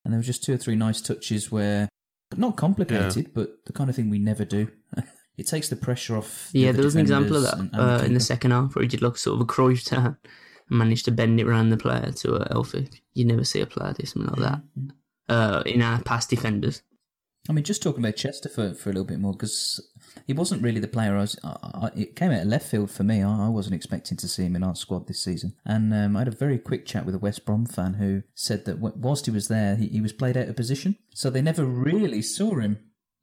And 0.04 0.12
there 0.12 0.18
were 0.18 0.24
just 0.24 0.44
two 0.44 0.52
or 0.54 0.56
three 0.58 0.76
nice 0.76 1.00
touches 1.00 1.50
where, 1.50 1.88
not 2.36 2.56
complicated, 2.56 3.32
but 3.32 3.64
the 3.64 3.72
kind 3.72 3.88
of 3.88 3.96
thing 3.96 4.10
we 4.10 4.18
never 4.18 4.44
do. 4.44 4.68
it 5.40 5.46
takes 5.48 5.68
the 5.68 5.76
pressure 5.76 6.16
off. 6.16 6.50
the 6.52 6.60
Yeah, 6.60 6.72
there 6.72 6.84
was 6.84 6.94
an 6.94 7.00
example 7.00 7.36
of 7.36 7.42
that 7.42 7.58
and- 7.58 7.70
and 7.72 7.80
uh, 8.02 8.04
in 8.04 8.14
the 8.14 8.20
second 8.20 8.50
half 8.52 8.74
where 8.74 8.82
he 8.82 8.88
did 8.88 9.02
like 9.02 9.16
sort 9.16 9.34
of 9.36 9.40
a 9.40 9.52
Cruyff 9.52 9.84
turn 9.84 10.16
and 10.68 10.78
managed 10.78 11.04
to 11.06 11.10
bend 11.10 11.40
it 11.40 11.46
around 11.48 11.70
the 11.70 11.76
player 11.76 12.12
to 12.12 12.34
a 12.34 12.48
Elphick. 12.54 13.00
You 13.14 13.24
never 13.24 13.44
see 13.44 13.60
a 13.60 13.66
player 13.66 13.92
do 13.98 14.06
something 14.06 14.30
like 14.34 14.44
that 14.48 14.60
uh, 15.34 15.62
in 15.66 15.82
our 15.82 16.00
past 16.02 16.30
defenders. 16.30 16.82
I 17.48 17.52
mean, 17.52 17.64
just 17.64 17.82
talking 17.82 18.04
about 18.04 18.16
Chester 18.16 18.50
for, 18.50 18.74
for 18.74 18.90
a 18.90 18.92
little 18.92 19.06
bit 19.06 19.18
more 19.18 19.32
because 19.32 19.80
he 20.26 20.34
wasn't 20.34 20.62
really 20.62 20.78
the 20.78 20.86
player 20.86 21.16
I 21.16 21.20
was. 21.22 21.38
I, 21.42 21.56
I, 21.62 21.90
it 21.96 22.14
came 22.14 22.30
out 22.32 22.42
of 22.42 22.48
left 22.48 22.68
field 22.70 22.90
for 22.90 23.02
me. 23.02 23.22
I, 23.22 23.46
I 23.46 23.48
wasn't 23.48 23.74
expecting 23.76 24.18
to 24.18 24.28
see 24.28 24.44
him 24.44 24.54
in 24.56 24.62
our 24.62 24.74
squad 24.76 25.06
this 25.08 25.24
season. 25.24 25.54
And 25.64 25.92
um, 25.94 26.16
I 26.16 26.20
had 26.20 26.28
a 26.28 26.32
very 26.32 26.58
quick 26.58 26.84
chat 26.84 27.06
with 27.06 27.14
a 27.14 27.18
West 27.18 27.46
Brom 27.46 27.64
fan 27.64 27.94
who 27.94 28.22
said 28.34 28.66
that 28.66 28.78
whilst 28.78 29.24
he 29.24 29.32
was 29.32 29.48
there, 29.48 29.74
he, 29.76 29.86
he 29.88 30.00
was 30.02 30.12
played 30.12 30.36
out 30.36 30.48
of 30.48 30.54
position, 30.56 30.96
so 31.14 31.30
they 31.30 31.40
never 31.42 31.64
really 31.64 32.20
saw 32.20 32.56
him. 32.60 32.78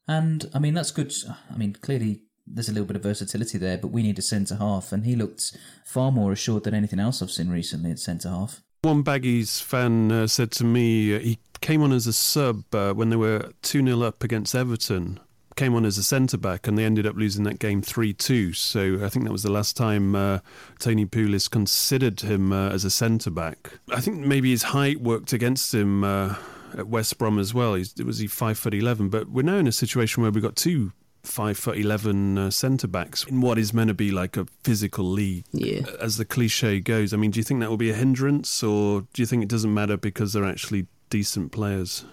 And 0.08 0.50
I 0.54 0.60
mean, 0.60 0.74
that's 0.74 0.92
good. 0.92 1.14
I 1.52 1.58
mean, 1.58 1.74
clearly 1.74 2.22
there's 2.46 2.70
a 2.70 2.72
little 2.72 2.88
bit 2.88 2.96
of 2.96 3.04
versatility 3.04 3.58
there, 3.58 3.78
but 3.78 3.90
we 3.90 4.04
need 4.04 4.18
a 4.18 4.22
centre 4.22 4.56
half, 4.56 4.92
and 4.92 5.06
he 5.06 5.16
looked 5.16 5.58
far 5.86 6.12
more 6.12 6.32
assured 6.32 6.64
than 6.64 6.74
anything 6.74 7.00
else 7.00 7.22
I've 7.22 7.32
seen 7.32 7.50
recently 7.50 7.92
at 7.92 8.00
centre 8.00 8.30
half. 8.30 8.62
One 8.84 9.04
Baggies 9.04 9.62
fan 9.62 10.12
uh, 10.12 10.28
said 10.28 10.52
to 10.52 10.64
me 10.64 11.16
uh, 11.16 11.20
he 11.20 11.40
came 11.62 11.82
on 11.82 11.92
as 11.92 12.08
a 12.08 12.14
sub 12.14 12.64
uh, 12.74 12.94
when 12.94 13.10
they 13.10 13.16
were 13.16 13.52
2 13.64 13.84
0 13.84 14.02
up 14.02 14.24
against 14.24 14.56
Everton. 14.56 15.20
Came 15.56 15.74
on 15.74 15.86
as 15.86 15.98
a 15.98 16.04
centre 16.04 16.38
back 16.38 16.68
and 16.68 16.78
they 16.78 16.86
ended 16.86 17.08
up 17.08 17.16
losing 17.16 17.44
that 17.46 17.58
game 17.58 17.82
3 17.82 18.14
2. 18.14 18.54
So 18.54 19.04
I 19.04 19.10
think 19.10 19.26
that 19.26 19.32
was 19.32 19.42
the 19.42 19.52
last 19.52 19.76
time 19.76 20.16
uh, 20.16 20.40
Tony 20.80 21.08
Pulis 21.08 21.50
considered 21.50 22.22
him 22.22 22.54
uh, 22.54 22.70
as 22.70 22.86
a 22.86 22.92
centre 22.92 23.32
back. 23.32 23.74
I 23.92 24.00
think 24.00 24.20
maybe 24.20 24.52
his 24.52 24.64
height 24.64 25.02
worked 25.02 25.34
against 25.34 25.74
him 25.74 26.04
uh, 26.04 26.36
at 26.78 26.88
West 26.88 27.18
Brom 27.18 27.40
as 27.40 27.54
well. 27.54 27.74
He's, 27.74 27.94
was 27.96 28.20
he 28.20 28.28
5 28.28 28.58
foot 28.58 28.74
11? 28.74 29.10
But 29.10 29.30
we're 29.30 29.42
now 29.42 29.58
in 29.58 29.68
a 29.68 29.72
situation 29.72 30.22
where 30.22 30.32
we've 30.32 30.44
got 30.44 30.56
two 30.56 30.94
five 31.28 31.58
foot 31.58 31.78
eleven 31.78 32.38
uh, 32.38 32.50
centre 32.50 32.88
backs 32.88 33.26
in 33.26 33.42
what 33.42 33.58
is 33.58 33.74
meant 33.74 33.90
to 33.90 33.94
be 33.94 34.12
like 34.12 34.38
a 34.38 34.48
physical 34.64 35.06
league. 35.06 35.44
Yeah. 35.52 35.82
As 36.00 36.18
the 36.18 36.26
cliche 36.26 36.80
goes, 36.80 37.14
I 37.14 37.18
mean, 37.18 37.32
do 37.32 37.40
you 37.40 37.44
think 37.44 37.60
that 37.60 37.70
will 37.70 37.78
be 37.78 37.92
a 37.92 37.96
hindrance, 37.96 38.64
or 38.64 39.02
do 39.14 39.22
you 39.22 39.26
think 39.26 39.44
it 39.44 39.50
doesn't 39.50 39.74
matter 39.74 39.98
because 39.98 40.34
they're 40.34 40.46
actually 40.46 40.88
decent 41.10 41.52
players? 41.52 42.06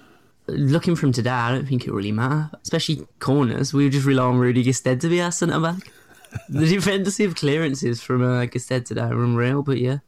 Looking 0.46 0.94
from 0.94 1.12
today, 1.12 1.30
I 1.30 1.52
don't 1.52 1.66
think 1.66 1.86
it 1.86 1.92
really 1.92 2.12
matter. 2.12 2.50
Especially 2.62 3.06
corners, 3.18 3.72
we 3.72 3.88
just 3.88 4.04
rely 4.04 4.24
on 4.24 4.38
Rudy 4.38 4.62
Gestede 4.62 5.00
to 5.00 5.08
be 5.08 5.22
our 5.22 5.32
centre 5.32 5.60
back. 5.60 5.90
the 6.48 6.66
defensive 6.66 7.36
clearances 7.36 8.02
from 8.02 8.22
uh, 8.22 8.44
Gestede 8.46 8.84
today 8.84 9.08
were 9.08 9.24
unreal, 9.24 9.62
but 9.62 9.78
yeah. 9.78 9.98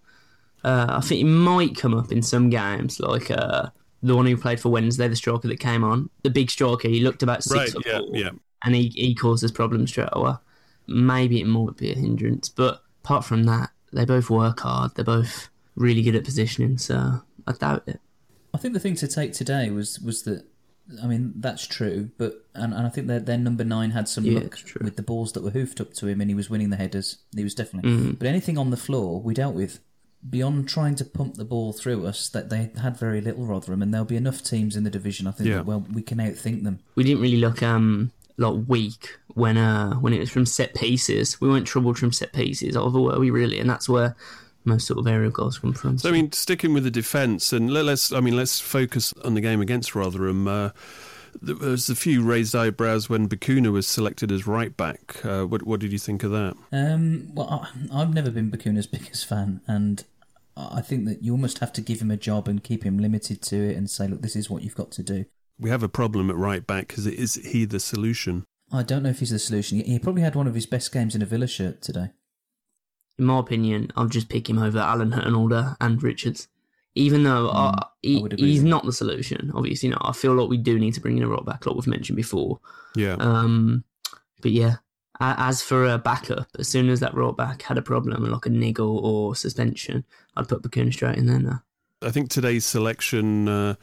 Uh, 0.64 0.86
I 0.98 1.00
think 1.00 1.20
it 1.20 1.28
might 1.28 1.76
come 1.76 1.94
up 1.94 2.10
in 2.10 2.22
some 2.22 2.50
games, 2.50 2.98
like 2.98 3.30
uh, 3.30 3.68
the 4.06 4.16
one 4.16 4.26
who 4.26 4.36
played 4.36 4.60
for 4.60 4.68
Wednesday, 4.70 5.08
the 5.08 5.16
striker 5.16 5.48
that 5.48 5.60
came 5.60 5.84
on. 5.84 6.10
The 6.22 6.30
big 6.30 6.50
striker, 6.50 6.88
he 6.88 7.00
looked 7.00 7.22
about 7.22 7.42
six 7.42 7.54
Right, 7.56 7.70
foot 7.70 7.86
yeah, 7.86 7.98
four, 7.98 8.10
yeah. 8.16 8.30
and 8.64 8.75
he, 8.75 8.88
he 8.88 9.14
causes 9.14 9.52
problems 9.52 9.90
straight 9.90 10.08
away. 10.12 10.34
Maybe 10.86 11.40
it 11.40 11.46
might 11.46 11.76
be 11.76 11.90
a 11.90 11.94
hindrance, 11.94 12.48
but 12.48 12.82
apart 13.04 13.25
from 13.25 13.44
that, 13.44 13.70
they 13.92 14.04
both 14.04 14.30
work 14.30 14.60
hard. 14.60 14.92
They're 14.94 15.04
both 15.04 15.48
really 15.75 16.02
good 16.02 16.14
at 16.14 16.25
positioning, 16.25 16.78
so 16.78 17.22
I 17.46 17.52
doubt 17.52 17.82
it. 17.86 18.00
I 18.54 18.58
think 18.58 18.72
the 18.75 18.80
thing 18.80 18.94
to 18.96 19.08
take 19.08 19.32
today 19.32 19.70
was 19.70 19.98
was 20.00 20.22
that 20.22 20.44
I 21.02 21.06
mean 21.08 21.34
that's 21.36 21.66
true, 21.66 22.10
but 22.16 22.46
and, 22.54 22.72
and 22.72 22.86
I 22.86 22.88
think 22.90 23.08
that 23.08 23.26
their 23.26 23.36
number 23.36 23.64
nine 23.64 23.90
had 23.90 24.08
some 24.08 24.25
Yeah, 24.25 24.38
luck 24.40 24.58
with 24.80 24.96
the 24.96 25.02
balls 25.02 25.32
that 25.32 25.42
were 25.42 25.50
hoofed 25.50 25.80
up 25.80 25.92
to 25.94 26.06
him, 26.06 26.20
and 26.20 26.30
he 26.30 26.34
was 26.34 26.48
winning 26.48 26.70
the 26.70 26.76
headers. 26.76 27.18
He 27.34 27.42
was 27.42 27.54
definitely. 27.54 27.90
Mhm. 27.90 28.18
But 28.18 28.28
anything 28.28 28.56
on 28.56 28.70
the 28.70 28.76
floor, 28.76 29.20
we 29.20 29.34
dealt 29.34 29.54
with. 29.56 29.80
Beyond 30.28 30.68
trying 30.68 30.95
to 30.97 31.04
pump 31.04 31.35
the 31.35 31.45
ball 31.45 31.73
through 31.73 32.06
us, 32.06 32.28
that 32.30 32.50
they 32.50 32.71
had 32.80 32.97
very 32.97 33.21
little 33.21 33.47
Rotherham, 33.47 33.83
and 33.83 33.92
there'll 33.92 34.06
be 34.06 34.16
enough 34.16 34.42
teams 34.42 34.76
in 34.76 34.85
the 34.85 34.90
division. 34.90 35.26
I 35.26 35.30
think. 35.33 35.49
Yeah. 35.49 35.56
That, 35.56 35.66
well, 35.66 35.87
we 35.92 36.02
can 36.02 36.18
outthink 36.18 36.64
them. 36.64 36.80
we 36.95 37.04
didn't 37.04 37.23
really 37.23 37.37
look 37.37 37.62
um 37.62 38.12
like 38.38 38.64
weak 38.66 39.16
when 39.35 39.56
uh 39.56 39.95
when 39.95 40.12
it 40.12 40.18
was 40.18 40.30
from 40.30 40.47
set 40.47 40.75
pieces. 40.75 41.40
We 41.40 41.49
weren't 41.49 41.66
troubled 41.66 41.99
from 41.99 42.12
set 42.12 42.33
pieces, 42.33 42.76
either 42.76 43.00
were 43.00 43.18
we 43.18 43.30
really? 43.30 43.59
And 43.61 43.68
that's 43.71 43.88
where 43.88 44.16
most 44.64 44.87
sort 44.87 44.99
of 44.99 45.06
aerial 45.06 45.30
goals 45.30 45.59
come 45.59 45.73
from. 45.73 45.99
So 45.99 46.09
I 46.09 46.12
mean, 46.12 46.33
sticking 46.33 46.75
with 46.75 46.85
the 46.85 46.90
defence, 46.90 47.52
and 47.52 47.71
let, 47.73 47.87
us 47.87 48.12
I 48.12 48.21
mean, 48.21 48.37
let's 48.37 48.61
focus 48.61 49.14
on 49.25 49.35
the 49.35 49.40
game 49.40 49.61
against 49.61 49.95
Rotherham. 49.95 50.49
Uh, 50.49 50.71
there 51.40 51.54
was 51.54 51.88
a 51.88 51.95
few 51.95 52.23
raised 52.23 52.54
eyebrows 52.56 53.09
when 53.09 53.28
Bacuna 53.28 53.71
was 53.71 53.87
selected 53.87 54.33
as 54.33 54.47
right 54.47 54.76
back. 54.76 55.25
Uh, 55.25 55.45
what, 55.45 55.62
what 55.64 55.80
did 55.80 55.92
you 55.92 55.99
think 55.99 56.23
of 56.25 56.30
that? 56.33 56.56
Um, 56.73 57.30
well, 57.35 57.68
I, 57.92 58.00
I've 58.02 58.12
never 58.14 58.30
been 58.30 58.50
Bacuna's 58.50 58.87
biggest 58.88 59.26
fan, 59.26 59.61
and 59.66 60.04
I 60.56 60.80
think 60.80 61.04
that 61.06 61.22
you 61.22 61.32
almost 61.32 61.58
have 61.58 61.72
to 61.75 61.80
give 61.80 62.00
him 62.00 62.10
a 62.10 62.16
job 62.16 62.48
and 62.48 62.62
keep 62.62 62.82
him 62.84 62.98
limited 62.98 63.42
to 63.42 63.56
it, 63.56 63.76
and 63.76 63.90
say, 63.90 64.08
look, 64.08 64.22
this 64.22 64.36
is 64.36 64.48
what 64.48 64.62
you've 64.62 64.75
got 64.75 64.90
to 64.92 65.02
do. 65.02 65.25
We 65.58 65.70
have 65.70 65.82
a 65.82 65.88
problem 65.88 66.30
at 66.30 66.36
right 66.36 66.66
back 66.66 66.88
because 66.88 67.06
is 67.06 67.34
he 67.34 67.64
the 67.64 67.80
solution? 67.80 68.44
I 68.72 68.82
don't 68.82 69.02
know 69.02 69.10
if 69.10 69.20
he's 69.20 69.30
the 69.30 69.38
solution. 69.38 69.80
He 69.80 69.98
probably 69.98 70.22
had 70.22 70.34
one 70.34 70.46
of 70.46 70.54
his 70.54 70.66
best 70.66 70.92
games 70.92 71.14
in 71.14 71.22
a 71.22 71.26
Villa 71.26 71.46
shirt 71.46 71.82
today. 71.82 72.10
in 73.18 73.25
my 73.25 73.38
opinion, 73.38 73.90
I'll 73.96 74.08
just 74.08 74.28
pick 74.28 74.48
him 74.50 74.58
over 74.58 74.78
Alan 74.78 75.12
Hutton 75.12 75.75
and 75.80 76.02
Richards. 76.02 76.48
Even 76.94 77.22
though 77.25 77.48
uh, 77.48 77.72
Mm, 77.72 77.78
I 77.82 77.86
he, 78.02 78.22
would 78.22 78.32
agree 78.32 78.50
he's 78.52 78.62
not 78.62 78.84
the 78.84 78.92
solution, 78.92 79.52
obviously 79.54 79.90
not. 79.90 80.00
I 80.04 80.12
feel 80.12 80.34
like 80.34 80.48
we 80.48 80.56
do 80.56 80.78
need 80.78 80.94
to 80.94 81.00
bring 81.00 81.18
in 81.18 81.22
a 81.22 81.28
right 81.28 81.44
back, 81.44 81.66
like 81.66 81.75
we've 81.76 81.86
mentioned 81.86 82.16
before. 82.16 82.58
Yeah. 82.94 83.16
Um, 83.18 83.84
but 84.40 84.50
yeah, 84.50 84.76
a- 84.76 84.80
as 85.20 85.62
for 85.62 85.87
a 85.87 85.99
backup, 85.99 86.49
as 86.58 86.68
soon 86.68 86.88
as 86.88 87.00
that 87.00 87.14
right 87.14 87.37
back 87.37 87.62
had 87.62 87.78
a 87.78 87.82
problem, 87.82 88.25
like 88.25 88.46
a 88.46 88.50
niggle 88.50 88.99
or 88.99 89.35
suspension, 89.35 90.04
I'd 90.37 90.49
put 90.49 90.62
Bacuna 90.62 90.92
straight 90.92 91.16
in 91.18 91.26
there 91.26 91.38
now. 91.40 91.62
I 92.02 92.11
think 92.11 92.28
today's 92.30 92.66
selection 92.66 93.49
uh, 93.49 93.75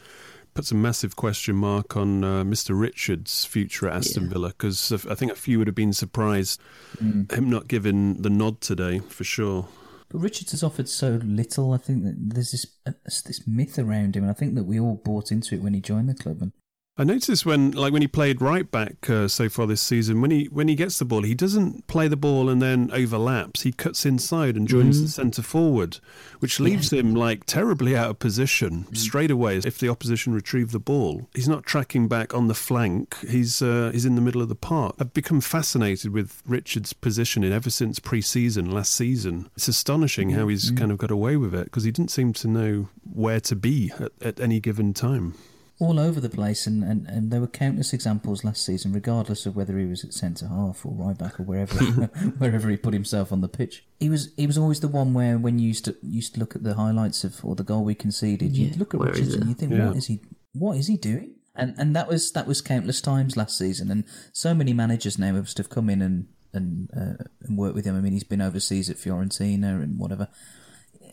puts 0.54 0.72
a 0.72 0.75
massive 0.75 1.16
question 1.16 1.56
mark 1.56 1.98
on 1.98 2.24
uh, 2.24 2.44
Mr. 2.44 2.80
Richards' 2.80 3.44
future 3.46 3.88
at 3.90 3.96
Aston 3.98 4.24
Yeah. 4.25 4.30
Villa 4.30 4.48
because 4.50 4.92
I 5.10 5.16
think 5.16 5.32
a 5.32 5.36
few 5.36 5.58
would 5.58 5.68
have 5.68 5.75
been 5.75 5.94
surprised 5.94 6.62
Mm. 7.02 7.32
him 7.32 7.50
not 7.50 7.68
giving 7.68 8.22
the 8.22 8.30
nod 8.30 8.62
today 8.62 9.00
for 9.00 9.24
sure. 9.24 9.68
But 10.10 10.20
Richards 10.20 10.52
has 10.52 10.62
offered 10.62 10.88
so 10.88 11.20
little. 11.24 11.74
I 11.74 11.78
think 11.78 12.04
that 12.04 12.13
there's 12.36 12.52
this 12.52 12.68
uh, 12.86 12.92
this 13.25 13.42
myth 13.48 13.80
around 13.80 14.16
him, 14.16 14.24
and 14.24 14.30
I 14.30 14.36
think 14.36 14.54
that 14.54 14.66
we 14.66 14.80
all 14.80 15.02
bought 15.04 15.32
into 15.32 15.56
it 15.56 15.63
when 15.63 15.74
he 15.74 15.82
joined 15.82 16.08
the 16.08 16.13
club. 16.13 16.38
And 16.40 16.52
I 16.96 17.04
noticed 17.04 17.44
when, 17.44 17.72
like, 17.72 17.92
when 17.92 18.04
he 18.04 18.08
played 18.08 18.40
right 18.40 18.70
back 18.70 19.10
uh, 19.10 19.28
so 19.28 19.50
far 19.50 19.66
this 19.66 19.82
season, 19.82 20.22
when 20.22 20.30
he 20.30 20.46
when 20.46 20.68
he 20.68 20.76
gets 20.76 21.00
the 21.00 21.06
ball, 21.06 21.24
he 21.24 21.34
doesn't 21.34 21.88
play 21.88 22.08
the 22.08 22.16
ball 22.16 22.50
and 22.50 22.62
then 22.62 22.92
overlaps. 22.94 23.64
He 23.64 23.72
cuts 23.72 24.06
inside 24.06 24.56
and 24.56 24.68
joins 24.68 25.02
the 25.02 25.08
centre 25.08 25.42
forward, 25.42 25.98
which 26.38 26.60
leaves 26.60 26.94
him 26.94 27.16
like 27.16 27.46
terribly 27.46 27.98
out 27.98 28.12
of 28.12 28.20
position 28.20 28.86
straight 28.94 29.32
away. 29.32 29.58
If 29.58 29.80
the 29.80 29.90
opposition 29.90 30.36
retrieve 30.36 30.72
the 30.72 30.78
ball, 30.78 31.28
he's 31.34 31.48
not 31.48 31.66
tracking 31.66 32.08
back 32.08 32.36
on 32.36 32.48
the 32.48 32.54
flank. 32.54 33.18
He's 33.28 33.64
uh, 33.64 33.90
he's 33.92 34.06
in 34.06 34.14
the 34.14 34.22
middle 34.22 34.44
of 34.44 34.50
the 34.50 34.56
park. 34.56 34.96
I've 35.00 35.16
become 35.16 35.42
fascinated 35.42 36.14
with 36.14 36.44
Richards' 36.46 36.94
positioning 36.94 37.52
ever 37.52 37.72
since 37.72 37.98
pre-season 37.98 38.70
last 38.70 38.94
season. 38.94 39.50
It's 39.56 39.68
astonishing 39.68 40.30
how 40.32 40.48
he's 40.48 40.70
kind 40.70 40.92
of 40.92 41.00
got 41.00 41.10
away 41.10 41.38
with 41.38 41.56
it 41.56 41.66
because 41.66 41.86
he 41.86 41.92
didn't 41.92 42.12
seem 42.12 42.34
to 42.34 42.48
know 42.48 42.90
where 43.02 43.40
to 43.40 43.56
be 43.56 43.92
at, 44.00 44.12
at 44.22 44.40
any 44.40 44.60
given 44.60 44.94
time. 44.94 45.34
All 45.80 46.00
over 46.00 46.22
the 46.22 46.30
place, 46.30 46.68
and, 46.68 46.84
and, 46.84 47.08
and 47.08 47.32
there 47.32 47.42
were 47.42 47.48
countless 47.48 47.94
examples 47.94 48.44
last 48.44 48.63
season, 48.65 48.94
regardless 48.94 49.46
of 49.46 49.56
whether 49.56 49.77
he 49.77 49.86
was 49.86 50.03
at 50.03 50.13
centre 50.13 50.48
half 50.48 50.86
or 50.86 50.94
right 50.94 51.18
back 51.18 51.39
or 51.39 51.44
wherever 51.44 51.74
wherever 52.38 52.70
he 52.70 52.77
put 52.77 52.94
himself 52.94 53.32
on 53.32 53.42
the 53.42 53.48
pitch. 53.48 53.86
He 54.00 54.10
was 54.10 54.32
he 54.38 54.48
was 54.48 54.58
always 54.58 54.80
the 54.80 54.88
one 54.88 55.13
where 55.13 55.38
when 55.38 55.60
you 55.60 55.68
used 55.68 55.86
to 55.86 55.96
used 56.01 56.36
to 56.36 56.39
look 56.39 56.56
at 56.56 56.63
the 56.63 56.75
highlights 56.75 57.24
of 57.24 57.44
or 57.44 57.56
the 57.56 57.63
goal 57.63 57.84
we 57.84 57.96
conceded, 57.96 58.56
you'd 58.56 58.77
look 58.77 58.94
at 58.94 59.00
where 59.00 59.10
is 59.10 59.20
Richards 59.20 59.36
and 59.36 59.50
you 59.50 59.56
think, 59.56 59.72
Yeah. 59.74 59.88
what 59.88 59.98
is 59.98 60.08
he 60.08 60.22
what 60.53 60.77
is 60.77 60.88
he 60.88 60.98
doing? 60.98 61.36
And 61.56 61.75
and 61.77 61.96
that 61.96 62.08
was 62.08 62.32
that 62.32 62.48
was 62.48 62.62
countless 62.62 63.01
times 63.01 63.38
last 63.38 63.58
season, 63.58 63.92
and 63.92 64.06
so 64.32 64.53
many 64.53 64.74
managers 64.74 65.20
now 65.20 65.36
have 65.36 65.51
have 65.58 65.70
come 65.70 65.89
in 65.89 66.01
and 66.01 66.27
and 66.53 66.89
uh, 66.96 67.24
and 67.42 67.58
worked 67.58 67.75
with 67.75 67.86
him. 67.86 67.96
I 67.96 68.01
mean, 68.01 68.13
he's 68.13 68.24
been 68.24 68.42
overseas 68.42 68.89
at 68.89 68.98
Fiorentina 68.98 69.82
and 69.82 70.00
whatever. 70.00 70.27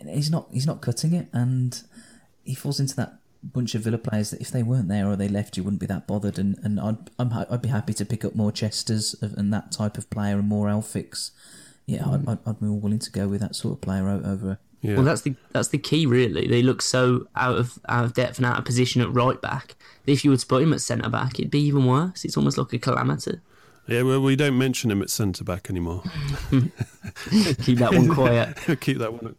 He's 0.08 0.30
not 0.30 0.48
he's 0.50 0.66
not 0.66 0.80
cutting 0.80 1.12
it, 1.12 1.28
and 1.32 1.82
he 2.42 2.54
falls 2.54 2.80
into 2.80 2.96
that 2.96 3.19
bunch 3.42 3.74
of 3.74 3.82
Villa 3.82 3.98
players 3.98 4.30
that 4.30 4.40
if 4.40 4.50
they 4.50 4.62
weren't 4.62 4.88
there 4.88 5.06
or 5.06 5.16
they 5.16 5.28
left, 5.28 5.56
you 5.56 5.62
wouldn't 5.62 5.80
be 5.80 5.86
that 5.86 6.06
bothered. 6.06 6.38
And 6.38 6.58
and 6.62 6.80
I'd 6.80 7.10
I'm, 7.18 7.30
ha- 7.30 7.46
I'd 7.50 7.62
be 7.62 7.68
happy 7.68 7.94
to 7.94 8.04
pick 8.04 8.24
up 8.24 8.34
more 8.34 8.52
Chesters 8.52 9.14
and 9.20 9.52
that 9.52 9.72
type 9.72 9.98
of 9.98 10.08
player 10.10 10.38
and 10.38 10.48
more 10.48 10.68
Elphics. 10.68 11.30
Yeah, 11.86 12.08
I'd, 12.08 12.20
hmm. 12.20 12.28
I'd, 12.28 12.38
I'd 12.46 12.60
be 12.60 12.66
more 12.66 12.80
willing 12.80 12.98
to 13.00 13.10
go 13.10 13.28
with 13.28 13.40
that 13.40 13.56
sort 13.56 13.74
of 13.74 13.80
player 13.80 14.08
over. 14.08 14.58
Yeah. 14.82 14.94
Well, 14.94 15.04
that's 15.04 15.22
the 15.22 15.34
that's 15.52 15.68
the 15.68 15.78
key, 15.78 16.06
really. 16.06 16.46
They 16.46 16.62
look 16.62 16.80
so 16.80 17.26
out 17.36 17.58
of 17.58 17.78
out 17.88 18.04
of 18.04 18.14
depth 18.14 18.38
and 18.38 18.46
out 18.46 18.58
of 18.58 18.64
position 18.64 19.02
at 19.02 19.12
right 19.12 19.40
back. 19.40 19.76
If 20.06 20.24
you 20.24 20.30
would 20.30 20.44
put 20.48 20.62
him 20.62 20.72
at 20.72 20.80
centre 20.80 21.10
back, 21.10 21.38
it'd 21.38 21.50
be 21.50 21.60
even 21.60 21.84
worse. 21.84 22.24
It's 22.24 22.36
almost 22.36 22.56
like 22.56 22.72
a 22.72 22.78
calamity. 22.78 23.40
Yeah, 23.90 24.02
well, 24.02 24.20
we 24.20 24.36
don't 24.36 24.56
mention 24.56 24.90
him 24.90 25.02
at 25.02 25.10
centre 25.10 25.42
back 25.42 25.68
anymore. 25.68 26.02
Keep 26.50 27.78
that 27.78 27.92
one 27.92 28.08
quiet. 28.14 28.56
Keep 28.80 28.98
that 28.98 29.12
one. 29.12 29.34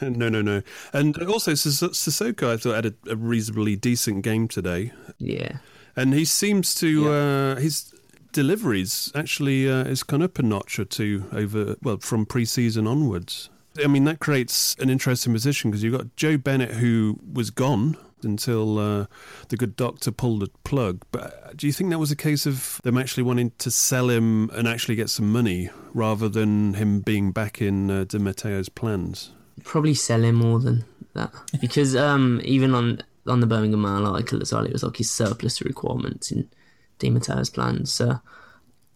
no, 0.18 0.28
no, 0.28 0.40
no. 0.42 0.62
And 0.92 1.16
also, 1.24 1.52
Cissokho, 1.52 2.48
I 2.52 2.56
thought 2.56 2.74
had 2.74 2.86
a, 2.86 2.94
a 3.12 3.16
reasonably 3.16 3.76
decent 3.76 4.22
game 4.22 4.48
today, 4.48 4.92
Yeah. 5.18 5.58
and 5.94 6.14
he 6.14 6.24
seems 6.24 6.74
to 6.76 7.10
uh, 7.12 7.56
he's 7.56 7.92
deliveries 8.32 9.10
actually 9.14 9.68
uh, 9.68 9.84
has 9.84 10.02
gone 10.02 10.22
up 10.22 10.38
a 10.38 10.42
notch 10.42 10.78
or 10.78 10.84
two 10.84 11.24
over 11.32 11.76
well 11.82 11.98
from 11.98 12.26
pre-season 12.26 12.86
onwards. 12.86 13.48
I 13.82 13.86
mean 13.88 14.04
that 14.04 14.20
creates 14.20 14.74
an 14.78 14.88
interesting 14.90 15.32
position 15.32 15.70
because 15.70 15.82
you've 15.82 15.96
got 15.96 16.14
Joe 16.16 16.36
Bennett 16.38 16.72
who 16.72 17.18
was 17.32 17.50
gone 17.50 17.96
until 18.22 18.78
uh, 18.78 19.06
the 19.48 19.56
good 19.56 19.76
doctor 19.76 20.10
pulled 20.10 20.40
the 20.40 20.50
plug. 20.64 21.02
But 21.10 21.56
do 21.56 21.66
you 21.66 21.72
think 21.72 21.90
that 21.90 21.98
was 21.98 22.10
a 22.10 22.16
case 22.16 22.46
of 22.46 22.80
them 22.84 22.98
actually 22.98 23.22
wanting 23.22 23.52
to 23.58 23.70
sell 23.70 24.10
him 24.10 24.50
and 24.50 24.66
actually 24.66 24.96
get 24.96 25.10
some 25.10 25.30
money 25.30 25.70
rather 25.94 26.28
than 26.28 26.74
him 26.74 27.00
being 27.00 27.32
back 27.32 27.60
in 27.60 27.90
uh, 27.90 28.04
Di 28.04 28.18
Matteo's 28.18 28.68
plans? 28.68 29.32
Probably 29.64 29.94
sell 29.94 30.22
him 30.22 30.36
more 30.36 30.60
than 30.60 30.84
that 31.14 31.32
because 31.60 31.96
um, 31.96 32.40
even 32.44 32.74
on 32.74 33.02
on 33.26 33.40
the 33.40 33.46
Birmingham 33.46 33.82
Mail 33.82 34.06
article 34.06 34.40
as 34.40 34.52
well, 34.52 34.64
it 34.64 34.72
was 34.72 34.84
like 34.84 34.96
his 34.96 35.10
surplus 35.10 35.60
requirements 35.60 36.30
in 36.30 36.48
Di 36.98 37.10
Matteo's 37.10 37.50
plans. 37.50 37.92
So 37.92 38.20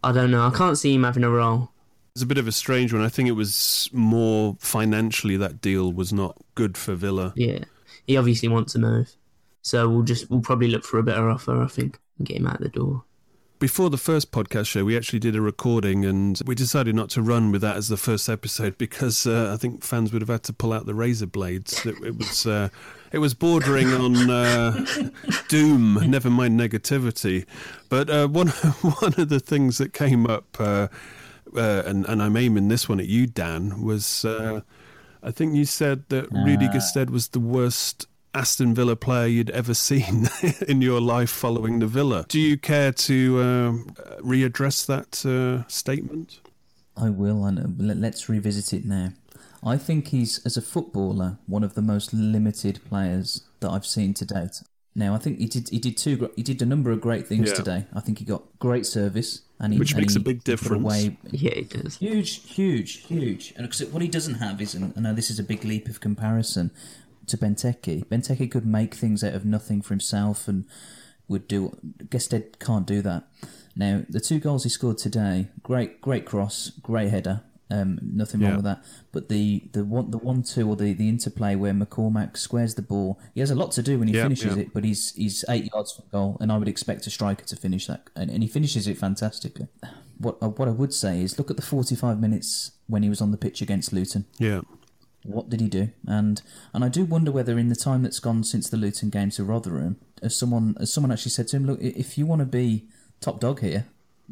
I 0.03 0.11
don't 0.11 0.31
know. 0.31 0.45
I 0.45 0.51
can't 0.51 0.77
see 0.77 0.93
him 0.93 1.03
having 1.03 1.23
a 1.23 1.29
role. 1.29 1.71
It's 2.15 2.23
a 2.23 2.27
bit 2.27 2.37
of 2.37 2.47
a 2.47 2.51
strange 2.51 2.91
one. 2.91 3.01
I 3.01 3.09
think 3.09 3.29
it 3.29 3.33
was 3.33 3.89
more 3.93 4.57
financially 4.59 5.37
that 5.37 5.61
deal 5.61 5.93
was 5.93 6.11
not 6.11 6.35
good 6.55 6.77
for 6.77 6.93
Villa. 6.93 7.33
Yeah, 7.37 7.63
he 8.07 8.17
obviously 8.17 8.49
wants 8.49 8.73
to 8.73 8.79
move, 8.79 9.15
so 9.61 9.89
we'll 9.89 10.03
just 10.03 10.29
we'll 10.29 10.41
probably 10.41 10.67
look 10.67 10.83
for 10.83 10.99
a 10.99 11.03
better 11.03 11.29
offer. 11.29 11.61
I 11.61 11.67
think 11.67 11.99
and 12.17 12.27
get 12.27 12.37
him 12.37 12.47
out 12.47 12.59
the 12.59 12.69
door. 12.69 13.03
Before 13.59 13.91
the 13.91 13.97
first 13.97 14.31
podcast 14.31 14.65
show, 14.67 14.83
we 14.83 14.97
actually 14.97 15.19
did 15.19 15.35
a 15.35 15.41
recording, 15.41 16.03
and 16.03 16.41
we 16.47 16.55
decided 16.55 16.95
not 16.95 17.09
to 17.11 17.21
run 17.21 17.51
with 17.51 17.61
that 17.61 17.77
as 17.77 17.89
the 17.89 17.97
first 17.97 18.27
episode 18.27 18.75
because 18.79 19.27
uh, 19.27 19.51
I 19.53 19.57
think 19.57 19.83
fans 19.83 20.11
would 20.11 20.23
have 20.23 20.29
had 20.29 20.41
to 20.43 20.53
pull 20.53 20.73
out 20.73 20.87
the 20.87 20.95
razor 20.95 21.27
blades. 21.27 21.85
It, 21.85 21.95
it 22.03 22.17
was 22.17 22.47
uh, 22.47 22.69
it 23.11 23.19
was 23.19 23.35
bordering 23.35 23.89
on 23.93 24.31
uh, 24.31 24.83
doom, 25.47 25.99
never 26.09 26.31
mind 26.31 26.59
negativity. 26.59 27.45
But 27.87 28.09
uh, 28.09 28.27
one 28.29 28.47
one 28.99 29.13
of 29.19 29.29
the 29.29 29.39
things 29.39 29.77
that 29.77 29.93
came 29.93 30.25
up, 30.25 30.59
uh, 30.59 30.87
uh, 31.55 31.83
and 31.85 32.05
and 32.07 32.23
I'm 32.23 32.37
aiming 32.37 32.67
this 32.69 32.89
one 32.89 32.99
at 32.99 33.07
you, 33.07 33.27
Dan, 33.27 33.83
was 33.83 34.25
I 35.23 35.31
think 35.31 35.55
you 35.55 35.65
said 35.65 36.05
that 36.09 36.31
Rudy 36.31 36.67
Gestede 36.67 37.09
was 37.09 37.29
the 37.29 37.39
worst 37.39 38.07
Aston 38.33 38.73
Villa 38.73 38.95
player 38.95 39.27
you'd 39.27 39.49
ever 39.51 39.73
seen 39.73 40.29
in 40.67 40.81
your 40.81 41.01
life 41.01 41.29
following 41.29 41.79
the 41.79 41.87
Villa. 41.87 42.25
Do 42.27 42.39
you 42.39 42.57
care 42.57 42.91
to 42.93 43.41
um, 43.41 43.85
readdress 44.19 44.85
that 44.87 45.25
uh, 45.25 45.67
statement? 45.67 46.39
I 46.97 47.09
will, 47.09 47.45
and 47.45 47.79
let's 48.01 48.29
revisit 48.29 48.73
it 48.73 48.85
now. 48.85 49.09
I 49.63 49.77
think 49.77 50.07
he's, 50.07 50.43
as 50.45 50.57
a 50.57 50.61
footballer, 50.61 51.37
one 51.45 51.63
of 51.63 51.75
the 51.75 51.81
most 51.81 52.13
limited 52.13 52.79
players 52.87 53.43
that 53.59 53.69
I've 53.69 53.85
seen 53.85 54.13
to 54.15 54.25
date. 54.25 54.61
Now, 54.95 55.13
I 55.13 55.19
think 55.19 55.39
he 55.39 55.45
did 55.45 55.69
he 55.69 55.79
did 55.79 55.95
two 55.97 56.29
he 56.35 56.43
did 56.43 56.61
a 56.61 56.65
number 56.65 56.91
of 56.91 56.99
great 56.99 57.25
things 57.27 57.49
Yeah. 57.49 57.55
today. 57.55 57.85
I 57.93 58.01
think 58.01 58.19
he 58.19 58.25
got 58.25 58.43
great 58.59 58.85
service, 58.85 59.41
and 59.61 59.71
he, 59.73 59.79
Which 59.79 59.91
and 59.91 60.01
makes 60.01 60.15
he 60.15 60.19
a 60.19 60.23
big 60.23 60.39
put 60.39 60.43
difference. 60.45 60.83
Away 60.83 61.17
Yeah, 61.31 61.51
it 61.51 61.69
does. 61.69 61.97
Huge, 61.97 62.41
huge, 62.49 63.03
huge. 63.05 63.53
And 63.55 63.69
'cause 63.69 63.85
what 63.91 64.01
he 64.01 64.07
doesn't 64.09 64.35
have 64.35 64.59
is, 64.61 64.73
and 64.75 64.91
I 64.97 64.99
know 64.99 65.13
this 65.13 65.29
is 65.29 65.39
a 65.39 65.43
big 65.43 65.63
leap 65.63 65.87
of 65.87 65.99
comparison 65.99 66.71
to 67.27 67.37
Benteke. 67.37 68.03
Benteke 68.07 68.49
could 68.51 68.65
make 68.65 68.95
things 68.95 69.23
out 69.23 69.35
of 69.35 69.45
nothing 69.45 69.81
for 69.81 69.93
himself 69.93 70.47
and 70.47 70.65
would 71.27 71.47
do. 71.47 71.77
Gestede 72.09 72.57
can't 72.59 72.87
do 72.87 73.01
that. 73.03 73.27
Now, 73.75 74.03
the 74.09 74.19
two 74.19 74.39
goals 74.39 74.63
he 74.63 74.69
scored 74.69 74.97
today, 74.97 75.47
great, 75.63 76.01
great 76.01 76.25
cross, 76.25 76.71
great 76.81 77.09
header. 77.09 77.41
Um, 77.71 77.99
nothing 78.03 78.41
wrong 78.41 78.49
Yeah. 78.51 78.55
with 78.57 78.65
that. 78.65 78.83
But 79.13 79.29
the 79.29 79.63
the 79.71 79.85
one 79.85 80.11
the 80.11 80.17
one 80.17 80.43
two 80.43 80.67
or 80.69 80.75
the, 80.75 80.91
the 80.93 81.07
interplay 81.07 81.55
where 81.55 81.73
McCormack 81.73 82.35
squares 82.37 82.75
the 82.75 82.81
ball, 82.81 83.17
he 83.33 83.39
has 83.39 83.49
a 83.49 83.55
lot 83.55 83.71
to 83.73 83.81
do 83.81 83.97
when 83.97 84.09
he 84.09 84.13
Yeah, 84.15 84.23
finishes 84.23 84.55
yeah. 84.57 84.63
it. 84.63 84.73
But 84.73 84.83
he's 84.83 85.13
he's 85.15 85.45
eight 85.47 85.71
yards 85.73 85.93
from 85.93 86.05
goal, 86.11 86.37
and 86.41 86.51
I 86.51 86.57
would 86.57 86.67
expect 86.67 87.07
a 87.07 87.09
striker 87.09 87.45
to 87.45 87.55
finish 87.55 87.87
that, 87.87 88.09
and, 88.15 88.29
and 88.29 88.43
he 88.43 88.49
finishes 88.49 88.87
it 88.87 88.97
fantastically. 88.97 89.67
What 90.17 90.37
uh, 90.43 90.49
what 90.49 90.67
I 90.67 90.71
would 90.71 90.93
say 90.93 91.21
is 91.21 91.37
look 91.39 91.49
at 91.49 91.55
the 91.55 91.61
forty 91.63 91.95
five 91.95 92.19
minutes 92.19 92.71
when 92.87 93.03
he 93.03 93.09
was 93.09 93.21
on 93.21 93.31
the 93.31 93.37
pitch 93.37 93.61
against 93.61 93.93
Luton. 93.93 94.25
Yeah. 94.37 94.61
What 95.23 95.49
did 95.49 95.61
he 95.61 95.69
do? 95.69 95.89
And 96.07 96.41
and 96.73 96.83
I 96.83 96.89
do 96.89 97.05
wonder 97.05 97.31
whether 97.31 97.57
in 97.57 97.69
the 97.69 97.75
time 97.75 98.01
that's 98.03 98.19
gone 98.19 98.43
since 98.43 98.69
the 98.69 98.75
Luton 98.77 99.09
game 99.11 99.29
to 99.31 99.43
Rotherham, 99.45 99.95
as 100.21 100.35
someone 100.35 100.75
as 100.79 100.91
someone 100.91 101.11
actually 101.11 101.31
said 101.31 101.47
to 101.49 101.57
him, 101.57 101.65
look, 101.67 101.79
if 101.81 102.17
you 102.17 102.25
want 102.25 102.39
to 102.39 102.45
be 102.45 102.87
top 103.21 103.39
dog 103.39 103.61
here, 103.61 103.85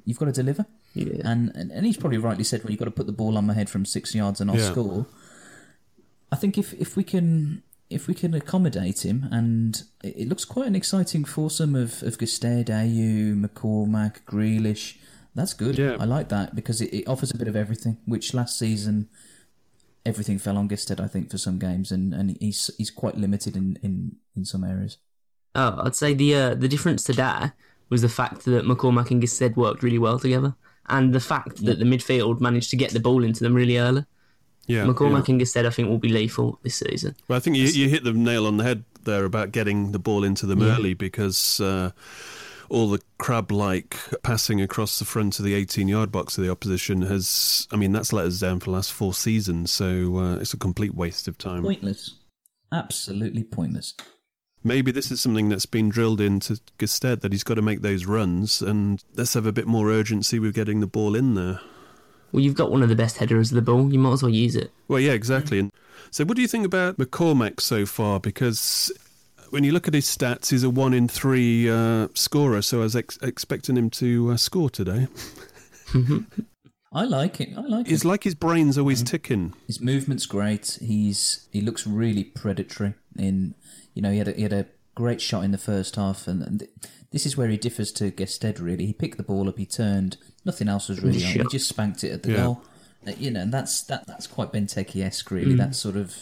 you've 0.04 0.18
got 0.20 0.26
to 0.26 0.32
deliver. 0.34 0.66
Yeah. 0.94 1.22
And, 1.24 1.52
and 1.56 1.72
and 1.72 1.86
he's 1.86 1.98
probably 1.98 2.18
rightly 2.18 2.44
said, 2.44 2.64
well, 2.64 2.72
you've 2.72 2.80
got 2.80 2.86
to 2.86 2.92
put 2.92 3.06
the 3.06 3.12
ball 3.14 3.38
on 3.38 3.46
my 3.46 3.54
head 3.54 3.70
from 3.70 3.86
six 3.86 4.14
yards 4.16 4.42
and 4.42 4.50
I'll 4.50 4.58
Yeah. 4.58 4.72
score. 4.72 5.06
I 6.32 6.36
think 6.36 6.58
if 6.58 6.74
if 6.74 6.96
we 6.96 7.04
can 7.04 7.64
if 7.90 8.08
we 8.08 8.14
can 8.14 8.34
accommodate 8.36 9.04
him, 9.04 9.28
and 9.32 9.82
it, 10.04 10.16
it 10.18 10.28
looks 10.30 10.46
quite 10.46 10.68
an 10.68 10.76
exciting 10.76 11.26
foursome 11.26 11.76
of 11.76 12.04
of 12.04 12.18
Gestede, 12.18 12.68
Ayew, 12.70 13.40
McCormack, 13.44 14.22
Grealish. 14.26 14.98
That's 15.36 15.54
good. 15.54 15.78
Yeah. 15.78 15.98
I 16.00 16.06
like 16.06 16.30
that 16.30 16.56
because 16.56 16.82
it, 16.82 16.94
it 16.94 17.08
offers 17.08 17.32
a 17.32 17.38
bit 17.38 17.48
of 17.48 17.56
everything. 17.56 17.98
Which 18.06 18.34
last 18.34 18.58
season, 18.60 19.10
everything 20.06 20.38
fell 20.40 20.58
on 20.58 20.68
Gestede, 20.68 21.00
I 21.00 21.08
think, 21.08 21.30
for 21.32 21.38
some 21.38 21.60
games, 21.60 21.92
and, 21.92 22.14
and 22.14 22.36
he's 22.40 22.70
he's 22.78 22.92
quite 22.92 23.18
limited 23.18 23.56
in, 23.56 23.78
in, 23.82 24.18
in 24.36 24.46
some 24.46 24.64
areas. 24.64 24.98
Oh, 25.56 25.82
I'd 25.84 25.96
say 25.96 26.14
the 26.14 26.36
uh, 26.36 26.56
the 26.56 26.68
difference 26.68 27.04
today 27.04 27.52
was 27.90 28.02
the 28.02 28.10
fact 28.10 28.46
that 28.46 28.66
McCormack 28.66 29.10
and 29.12 29.22
Gestede 29.22 29.56
worked 29.56 29.82
really 29.82 29.98
well 29.98 30.20
together, 30.20 30.56
and 30.90 31.14
the 31.14 31.20
fact 31.20 31.64
that 31.66 31.80
the 31.80 31.86
midfield 31.86 32.42
managed 32.42 32.70
to 32.72 32.76
get 32.76 32.92
the 32.92 33.00
ball 33.00 33.24
into 33.24 33.44
them 33.44 33.54
really 33.54 33.78
early. 33.78 34.06
Yeah. 34.68 34.86
McCormack 34.86 35.28
yeah. 35.28 35.34
and 35.34 35.42
Gestede, 35.42 35.66
I 35.66 35.72
think, 35.72 35.90
will 35.90 35.98
be 35.98 36.10
lethal 36.10 36.60
this 36.62 36.76
season. 36.76 37.16
Well, 37.28 37.38
I 37.38 37.40
think 37.40 37.56
you, 37.56 37.66
you 37.66 37.90
hit 37.90 38.04
the 38.04 38.14
nail 38.14 38.46
on 38.46 38.58
the 38.58 38.64
head 38.64 38.84
there 39.04 39.26
about 39.26 39.52
getting 39.52 39.92
the 39.92 40.00
ball 40.00 40.24
into 40.24 40.46
them 40.46 40.62
early 40.62 40.94
because 40.94 41.60
uh, 41.60 41.92
all 42.70 42.90
the 42.90 43.02
crab 43.18 43.52
like 43.52 43.98
passing 44.22 44.62
across 44.62 45.00
the 45.00 45.06
front 45.06 45.40
of 45.40 45.46
the 45.46 45.56
18 45.56 45.88
yard 45.88 46.12
box 46.12 46.38
of 46.38 46.44
the 46.44 46.52
opposition 46.52 47.02
has, 47.04 47.68
I 47.72 47.78
mean, 47.78 47.92
that's 47.92 48.14
let 48.14 48.26
us 48.26 48.40
down 48.40 48.60
for 48.60 48.66
the 48.66 48.72
last 48.72 48.94
four 48.94 49.14
seasons. 49.14 49.72
So 49.72 50.18
uh, 50.18 50.36
it's 50.36 50.54
a 50.54 50.58
complete 50.58 50.94
waste 50.94 51.28
of 51.28 51.38
time. 51.38 51.64
Pointless, 51.64 52.16
absolutely 52.72 53.44
pointless. 53.44 53.96
Maybe 54.64 54.92
this 54.92 55.10
is 55.10 55.22
something 55.22 55.50
that's 55.50 55.66
been 55.66 55.90
drilled 55.90 56.20
into 56.20 56.60
Gestede 56.78 57.22
that 57.22 57.32
he's 57.32 57.44
got 57.44 57.56
to 57.56 57.62
make 57.62 57.82
those 57.82 58.06
runs 58.06 58.62
and 58.62 59.02
let's 59.16 59.34
have 59.34 59.46
a 59.46 59.54
bit 59.54 59.68
more 59.68 59.90
urgency 59.90 60.38
with 60.38 60.54
getting 60.54 60.82
the 60.82 60.88
ball 60.88 61.16
in 61.16 61.36
there. 61.36 61.62
Well, 62.32 62.44
you've 62.44 62.56
got 62.56 62.72
one 62.72 62.84
of 62.84 62.90
the 62.90 62.96
best 62.96 63.18
headers 63.18 63.52
of 63.52 63.56
the 63.56 63.62
ball. 63.62 63.92
You 63.92 64.00
might 64.00 64.14
as 64.14 64.24
well 64.24 64.32
use 64.32 64.56
it. 64.56 64.72
Well, 64.88 65.00
yeah, 65.00 65.14
exactly. 65.14 65.60
And 65.60 65.72
so, 66.12 66.26
what 66.26 66.36
do 66.36 66.42
you 66.42 66.48
think 66.48 66.66
about 66.66 66.98
McCormack 66.98 67.60
so 67.60 67.86
far? 67.86 68.20
Because 68.20 68.92
when 69.50 69.64
you 69.64 69.72
look 69.72 69.88
at 69.88 69.94
his 69.94 70.06
stats, 70.06 70.52
he's 70.52 70.64
a 70.64 70.70
one 70.70 70.94
in 70.94 71.08
three 71.08 71.70
uh, 71.70 72.08
scorer. 72.14 72.62
So 72.62 72.80
I 72.80 72.84
was 72.84 72.96
ex- 72.96 73.18
expecting 73.22 73.78
him 73.78 73.90
to 73.92 74.32
uh, 74.32 74.38
score 74.38 74.70
today. 74.70 75.08
I 76.92 77.04
like 77.04 77.40
it. 77.40 77.50
I 77.56 77.62
like 77.62 77.88
it. 77.88 77.92
It's 77.92 78.06
like 78.06 78.24
his 78.24 78.36
brain's 78.36 78.78
always 78.78 79.04
ticking. 79.04 79.54
His 79.68 79.80
movement's 79.80 80.26
great. 80.26 80.78
He's 80.82 81.48
he 81.52 81.62
looks 81.62 81.86
really 81.86 82.24
predatory. 82.24 82.96
In 83.18 83.54
you 84.00 84.04
know 84.04 84.12
he 84.14 84.20
had 84.20 84.30
a, 84.30 84.32
he 84.32 84.44
had 84.44 84.54
a 84.54 84.66
great 84.96 85.20
shot 85.20 85.44
in 85.44 85.52
the 85.52 85.58
first 85.58 85.98
half, 85.98 86.26
and, 86.26 86.42
and 86.42 86.68
this 87.12 87.26
is 87.26 87.36
where 87.36 87.50
he 87.50 87.58
differs 87.58 87.92
to 87.92 88.12
Gestede. 88.12 88.62
Really, 88.62 88.86
he 88.86 88.94
picked 88.94 89.18
the 89.18 89.24
ball 89.24 89.50
up, 89.50 89.58
he 89.58 89.66
turned, 89.66 90.16
nothing 90.46 90.70
else 90.70 90.88
was 90.88 91.04
really 91.04 91.22
on. 91.26 91.32
He 91.34 91.44
just 91.52 91.68
spanked 91.68 92.06
it 92.06 92.12
at 92.14 92.24
the 92.24 92.32
Yeah. 92.32 92.38
goal. 92.44 92.64
Uh, 93.06 93.12
you 93.18 93.30
know, 93.30 93.42
and 93.42 93.54
that's 93.54 93.82
that 93.84 94.08
that's 94.08 94.26
quite 94.26 94.54
Benteke 94.54 95.04
esque. 95.04 95.30
Really, 95.32 95.56
that 95.56 95.76
sort 95.76 95.98
of 95.98 96.16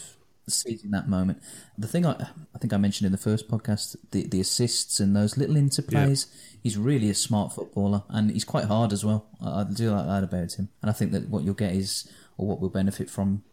seizing 0.48 0.90
that 0.90 1.08
moment. 1.08 1.40
The 1.78 1.88
thing 1.88 2.04
I 2.04 2.14
I 2.56 2.58
think 2.58 2.74
I 2.74 2.78
mentioned 2.78 3.06
in 3.06 3.12
the 3.12 3.18
first 3.20 3.48
podcast, 3.48 3.96
the 4.10 4.26
the 4.28 4.40
assists 4.40 5.00
and 5.00 5.16
those 5.16 5.38
little 5.38 5.56
interplays. 5.56 6.26
He's 6.64 6.78
really 6.78 7.10
a 7.12 7.14
smart 7.14 7.54
footballer, 7.54 8.04
and 8.10 8.32
he's 8.32 8.44
quite 8.44 8.66
hard 8.66 8.92
as 8.92 9.06
well. 9.06 9.28
I, 9.40 9.62
I 9.62 9.64
do 9.66 9.92
like 9.92 10.08
that 10.08 10.24
about 10.24 10.54
him, 10.54 10.70
and 10.82 10.90
I 10.90 10.94
think 10.94 11.12
that 11.12 11.30
what 11.30 11.44
you'll 11.44 11.54
get 11.54 11.74
is, 11.74 12.10
or 12.38 12.48
what 12.48 12.60
we'll 12.60 12.72
benefit 12.72 13.10
from, 13.10 13.44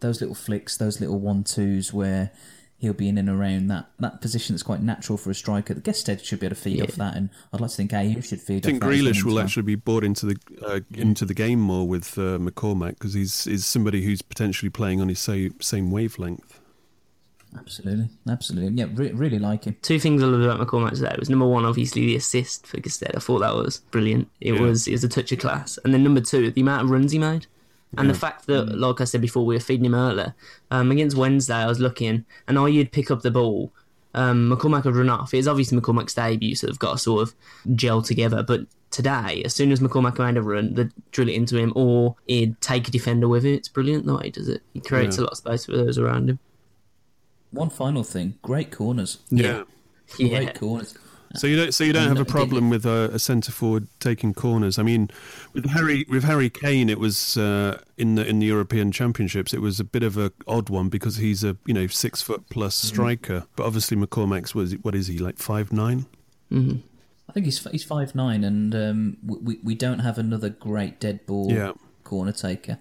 those 0.00 0.20
little 0.20 0.34
flicks, 0.36 0.76
those 0.76 1.00
little 1.00 1.18
one 1.18 1.42
twos 1.44 1.92
where 1.92 2.30
he'll 2.82 2.92
be 2.92 3.08
in 3.08 3.16
and 3.16 3.28
around 3.30 3.68
that, 3.68 3.86
that 4.00 4.20
position 4.20 4.54
that's 4.54 4.62
quite 4.64 4.82
natural 4.82 5.16
for 5.16 5.30
a 5.30 5.34
striker. 5.34 5.72
The 5.72 5.80
Gestede 5.80 6.22
should 6.22 6.40
be 6.40 6.46
able 6.46 6.56
to 6.56 6.60
feed 6.62 6.82
off 6.82 6.96
that, 6.96 7.16
and 7.16 7.30
I'd 7.52 7.60
like 7.60 7.70
to 7.70 7.76
think 7.76 7.92
Ayew 7.92 8.22
should 8.22 8.40
feed 8.42 8.66
I 8.66 8.70
think 8.70 8.84
off 8.84 8.90
Grealish 8.90 9.24
well. 9.24 9.36
will 9.36 9.40
actually 9.40 9.62
be 9.62 9.76
brought 9.76 10.04
into 10.04 10.26
the 10.26 10.36
uh, 10.66 10.80
into 10.92 11.24
the 11.24 11.32
game 11.32 11.60
more 11.60 11.86
with 11.88 12.18
uh, 12.18 12.36
McCormack 12.38 12.94
because 12.98 13.14
he's 13.14 13.46
is 13.46 13.64
somebody 13.64 14.02
who's 14.02 14.20
potentially 14.20 14.68
playing 14.68 15.00
on 15.00 15.08
his 15.08 15.20
same 15.20 15.58
same 15.60 15.90
wavelength. 15.90 16.58
Absolutely, 17.56 18.08
absolutely. 18.28 18.72
Yeah, 18.78 18.86
re- 18.94 19.12
really 19.12 19.38
like 19.38 19.64
him. 19.64 19.76
Two 19.82 19.98
things 19.98 20.22
I 20.22 20.26
loved 20.26 20.42
about 20.42 20.66
McCormack 20.66 20.94
today 20.94 21.14
was 21.18 21.28
number 21.28 21.46
one, 21.46 21.66
obviously 21.66 22.06
the 22.06 22.16
assist 22.16 22.66
for 22.66 22.78
Gestede. 22.78 23.14
I 23.14 23.18
thought 23.20 23.40
that 23.40 23.54
was 23.54 23.80
brilliant. 23.90 24.28
It 24.40 24.54
Yeah. 24.54 24.60
was 24.62 24.88
it 24.88 24.92
was 24.92 25.04
a 25.04 25.08
touch 25.08 25.32
of 25.32 25.38
class. 25.38 25.78
And 25.84 25.92
then 25.92 26.02
number 26.02 26.22
two, 26.22 26.50
the 26.50 26.60
amount 26.62 26.84
of 26.84 26.90
runs 26.90 27.12
he 27.12 27.18
made. 27.18 27.46
And 27.98 28.08
the 28.08 28.14
fact 28.14 28.46
that, 28.46 28.78
like 28.78 29.00
I 29.00 29.04
said 29.04 29.20
before, 29.20 29.44
we 29.44 29.54
were 29.54 29.60
feeding 29.60 29.84
him 29.84 29.94
earlier. 29.94 30.34
Um, 30.70 30.90
against 30.90 31.16
Wednesday, 31.16 31.54
I 31.54 31.66
was 31.66 31.78
looking, 31.78 32.24
and 32.48 32.58
I 32.58 32.68
you'd 32.68 32.90
pick 32.92 33.10
up 33.10 33.20
the 33.22 33.30
ball. 33.30 33.70
Um, 34.14 34.50
McCormack 34.50 34.84
would 34.84 34.96
run 34.96 35.10
off. 35.10 35.32
It 35.34 35.38
was 35.38 35.48
obviously 35.48 35.78
McCormack's 35.78 36.14
debut, 36.14 36.54
so 36.54 36.66
they've 36.66 36.78
got 36.78 36.92
to 36.92 36.98
sort 36.98 37.22
of 37.28 37.34
gel 37.76 38.00
together. 38.02 38.42
But 38.42 38.62
today, 38.90 39.42
as 39.44 39.54
soon 39.54 39.72
as 39.72 39.80
McCormack 39.80 40.18
made 40.18 40.36
a 40.38 40.42
run, 40.42 40.74
they'd 40.74 40.90
drill 41.10 41.28
it 41.28 41.34
into 41.34 41.56
him, 41.58 41.72
or 41.76 42.16
he'd 42.26 42.58
take 42.60 42.88
a 42.88 42.90
defender 42.90 43.28
with 43.28 43.44
him. 43.44 43.54
It's 43.54 43.68
brilliant 43.68 44.06
the 44.06 44.14
way 44.16 44.24
he 44.24 44.30
does 44.30 44.48
it. 44.48 44.62
He 44.72 44.80
creates 44.80 45.16
Yeah. 45.16 45.22
a 45.22 45.24
lot 45.24 45.32
of 45.32 45.38
space 45.38 45.66
for 45.66 45.72
those 45.72 45.98
around 45.98 46.30
him. 46.30 46.38
One 47.50 47.68
final 47.70 48.02
thing: 48.04 48.38
great 48.42 48.70
corners. 48.70 49.18
Yeah. 49.30 49.64
Yeah. 50.18 50.44
Great 50.44 50.58
corners. 50.60 50.94
So 51.34 51.46
you 51.46 51.56
don't. 51.56 51.72
So 51.72 51.84
you 51.84 51.92
don't 51.92 52.08
have 52.08 52.20
a 52.20 52.24
problem 52.24 52.68
with 52.70 52.84
a, 52.84 53.10
a 53.12 53.18
centre 53.18 53.52
forward 53.52 53.88
taking 54.00 54.34
corners. 54.34 54.78
I 54.78 54.82
mean, 54.82 55.10
with 55.52 55.66
Harry 55.70 56.04
with 56.08 56.24
Harry 56.24 56.50
Kane, 56.50 56.88
it 56.88 56.98
was 56.98 57.36
uh, 57.36 57.80
in 57.96 58.16
the 58.16 58.26
in 58.26 58.38
the 58.38 58.46
European 58.46 58.92
Championships. 58.92 59.54
It 59.54 59.60
was 59.60 59.80
a 59.80 59.84
bit 59.84 60.02
of 60.02 60.16
a 60.18 60.32
odd 60.46 60.68
one 60.68 60.88
because 60.88 61.16
he's 61.16 61.42
a 61.44 61.56
you 61.66 61.74
know 61.74 61.86
six 61.86 62.22
foot 62.22 62.48
plus 62.50 62.76
Mm-hmm. 62.78 62.88
striker. 62.94 63.46
But 63.56 63.66
obviously 63.66 63.96
McCormack's 63.96 64.54
was 64.54 64.72
what 64.82 64.94
is 64.94 65.06
he 65.06 65.18
like 65.18 65.38
five 65.38 65.72
nine? 65.72 66.06
hmm 66.50 66.76
I 67.28 67.32
think 67.32 67.46
he's 67.46 67.64
he's 67.70 67.84
five 67.84 68.14
nine, 68.14 68.44
and 68.44 68.74
um, 68.74 69.16
we 69.24 69.58
we 69.62 69.74
don't 69.74 70.00
have 70.00 70.18
another 70.18 70.50
great 70.50 71.00
dead 71.00 71.24
ball 71.26 71.50
Yeah. 71.50 71.72
corner 72.04 72.32
taker. 72.32 72.78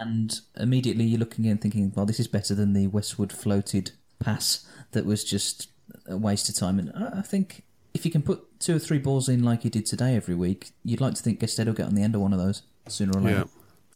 And 0.00 0.40
immediately 0.56 1.04
you're 1.04 1.18
looking 1.18 1.44
in 1.44 1.58
thinking, 1.58 1.92
well, 1.94 2.06
this 2.06 2.20
is 2.20 2.28
better 2.28 2.54
than 2.54 2.72
the 2.72 2.86
Westwood 2.86 3.32
floated 3.32 3.90
pass 4.20 4.64
that 4.92 5.04
was 5.04 5.24
just 5.24 5.68
a 6.06 6.16
waste 6.16 6.48
of 6.48 6.54
time. 6.54 6.78
And 6.78 6.92
I 6.94 7.20
think 7.22 7.64
if 7.94 8.04
you 8.04 8.10
can 8.10 8.22
put 8.22 8.60
two 8.60 8.76
or 8.76 8.78
three 8.78 8.98
balls 8.98 9.28
in 9.28 9.42
like 9.42 9.62
he 9.62 9.70
did 9.70 9.86
today 9.86 10.16
every 10.16 10.34
week, 10.34 10.70
you'd 10.84 11.00
like 11.00 11.14
to 11.14 11.22
think 11.22 11.40
Gestede 11.40 11.66
will 11.66 11.72
get 11.72 11.86
on 11.86 11.94
the 11.94 12.02
end 12.02 12.14
of 12.14 12.20
one 12.20 12.32
of 12.32 12.38
those 12.38 12.62
sooner 12.88 13.16
or 13.16 13.20
later. 13.20 13.38
Yeah. 13.38 13.44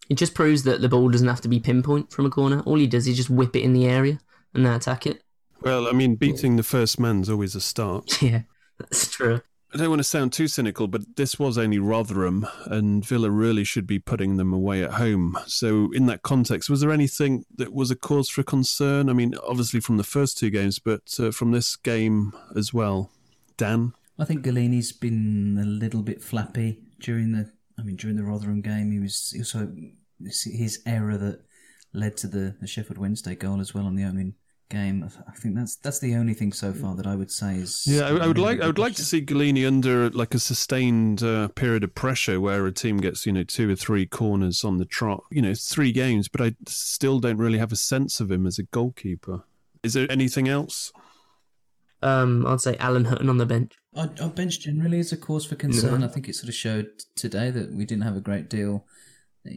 It 0.08 0.14
just 0.14 0.34
proves 0.34 0.62
that 0.64 0.80
the 0.80 0.88
ball 0.88 1.08
doesn't 1.08 1.26
have 1.26 1.40
to 1.40 1.48
be 1.48 1.58
pinpoint 1.58 2.12
from 2.12 2.26
a 2.26 2.30
corner. 2.30 2.60
All 2.60 2.76
he 2.76 2.86
does 2.86 3.08
is 3.08 3.16
just 3.16 3.30
whip 3.30 3.56
it 3.56 3.62
in 3.62 3.72
the 3.72 3.86
area 3.86 4.20
and 4.54 4.64
then 4.64 4.72
attack 4.72 5.06
it. 5.06 5.22
Well, 5.62 5.88
I 5.88 5.92
mean, 5.92 6.14
beating 6.16 6.56
the 6.56 6.62
first 6.62 7.00
man's 7.00 7.28
always 7.28 7.54
a 7.54 7.60
start. 7.60 8.22
Yeah, 8.22 8.42
that's 8.78 9.10
true. 9.10 9.40
I 9.74 9.78
don't 9.78 9.90
want 9.90 10.00
to 10.00 10.04
sound 10.04 10.32
too 10.32 10.48
cynical, 10.48 10.86
but 10.86 11.16
this 11.16 11.38
was 11.38 11.58
only 11.58 11.78
Rotherham, 11.78 12.46
and 12.66 13.04
Villa 13.04 13.30
really 13.30 13.64
should 13.64 13.86
be 13.86 13.98
putting 13.98 14.36
them 14.36 14.52
away 14.52 14.82
at 14.82 14.92
home. 14.92 15.36
So, 15.46 15.90
in 15.92 16.06
that 16.06 16.22
context, 16.22 16.70
was 16.70 16.80
there 16.80 16.92
anything 16.92 17.44
that 17.56 17.72
was 17.72 17.90
a 17.90 17.96
cause 17.96 18.28
for 18.28 18.42
concern? 18.42 19.10
I 19.10 19.12
mean, 19.12 19.34
obviously 19.46 19.80
from 19.80 19.96
the 19.96 20.04
first 20.04 20.38
two 20.38 20.50
games, 20.50 20.78
but 20.78 21.02
uh, 21.18 21.30
from 21.30 21.50
this 21.50 21.74
game 21.76 22.32
as 22.54 22.72
well. 22.72 23.10
Dan? 23.56 23.92
I 24.18 24.24
think 24.24 24.44
Gollini's 24.44 24.92
been 24.92 25.58
a 25.60 25.66
little 25.66 26.02
bit 26.02 26.22
flappy 26.22 26.80
during 27.00 27.32
the. 27.32 27.50
I 27.78 27.82
mean, 27.82 27.96
during 27.96 28.16
the 28.16 28.24
Rotherham 28.24 28.62
game, 28.62 28.90
he 28.90 28.98
was 28.98 29.34
also 29.38 29.70
his 30.20 30.80
error 30.86 31.18
that 31.18 31.40
led 31.92 32.16
to 32.18 32.26
the, 32.26 32.56
the 32.60 32.66
Sheffield 32.66 32.98
Wednesday 32.98 33.34
goal 33.34 33.60
as 33.60 33.74
well 33.74 33.86
on 33.86 33.96
the 33.96 34.04
opening 34.04 34.34
game. 34.68 35.08
I 35.28 35.32
think 35.32 35.54
that's 35.54 35.76
that's 35.76 35.98
the 35.98 36.14
only 36.14 36.34
thing 36.34 36.52
so 36.52 36.72
far 36.72 36.94
that 36.96 37.06
I 37.06 37.14
would 37.14 37.30
say 37.30 37.56
is. 37.56 37.84
Yeah, 37.86 38.08
I, 38.08 38.16
I 38.16 38.26
would 38.26 38.38
like 38.38 38.60
I 38.60 38.66
would 38.66 38.78
like 38.78 38.94
to 38.96 39.04
see 39.04 39.20
Galini 39.20 39.66
under 39.66 40.10
like 40.10 40.34
a 40.34 40.38
sustained 40.38 41.22
uh, 41.22 41.48
period 41.48 41.84
of 41.84 41.94
pressure 41.94 42.40
where 42.40 42.66
a 42.66 42.72
team 42.72 42.98
gets 42.98 43.26
you 43.26 43.32
know 43.32 43.44
two 43.44 43.70
or 43.70 43.76
three 43.76 44.06
corners 44.06 44.64
on 44.64 44.78
the 44.78 44.84
trot. 44.84 45.24
You 45.30 45.42
know, 45.42 45.54
three 45.54 45.92
games, 45.92 46.28
but 46.28 46.40
I 46.40 46.54
still 46.66 47.18
don't 47.20 47.38
really 47.38 47.58
have 47.58 47.72
a 47.72 47.76
sense 47.76 48.20
of 48.20 48.30
him 48.30 48.46
as 48.46 48.58
a 48.58 48.64
goalkeeper. 48.64 49.44
Is 49.82 49.94
there 49.94 50.10
anything 50.10 50.48
else? 50.48 50.92
Um, 52.06 52.46
I'd 52.46 52.60
say 52.60 52.76
Alan 52.78 53.04
Hutton 53.04 53.28
on 53.28 53.38
the 53.38 53.46
bench. 53.46 53.72
Our, 53.96 54.10
our 54.20 54.28
bench 54.28 54.60
generally 54.60 55.00
is 55.00 55.12
a 55.12 55.16
cause 55.16 55.44
for 55.44 55.56
concern. 55.56 56.04
I 56.04 56.08
think 56.08 56.28
it 56.28 56.36
sort 56.36 56.48
of 56.48 56.54
showed 56.54 56.88
today 57.16 57.50
that 57.50 57.72
we 57.72 57.84
didn't 57.84 58.04
have 58.04 58.16
a 58.16 58.20
great 58.20 58.48
deal 58.48 58.86
uh, 59.46 59.50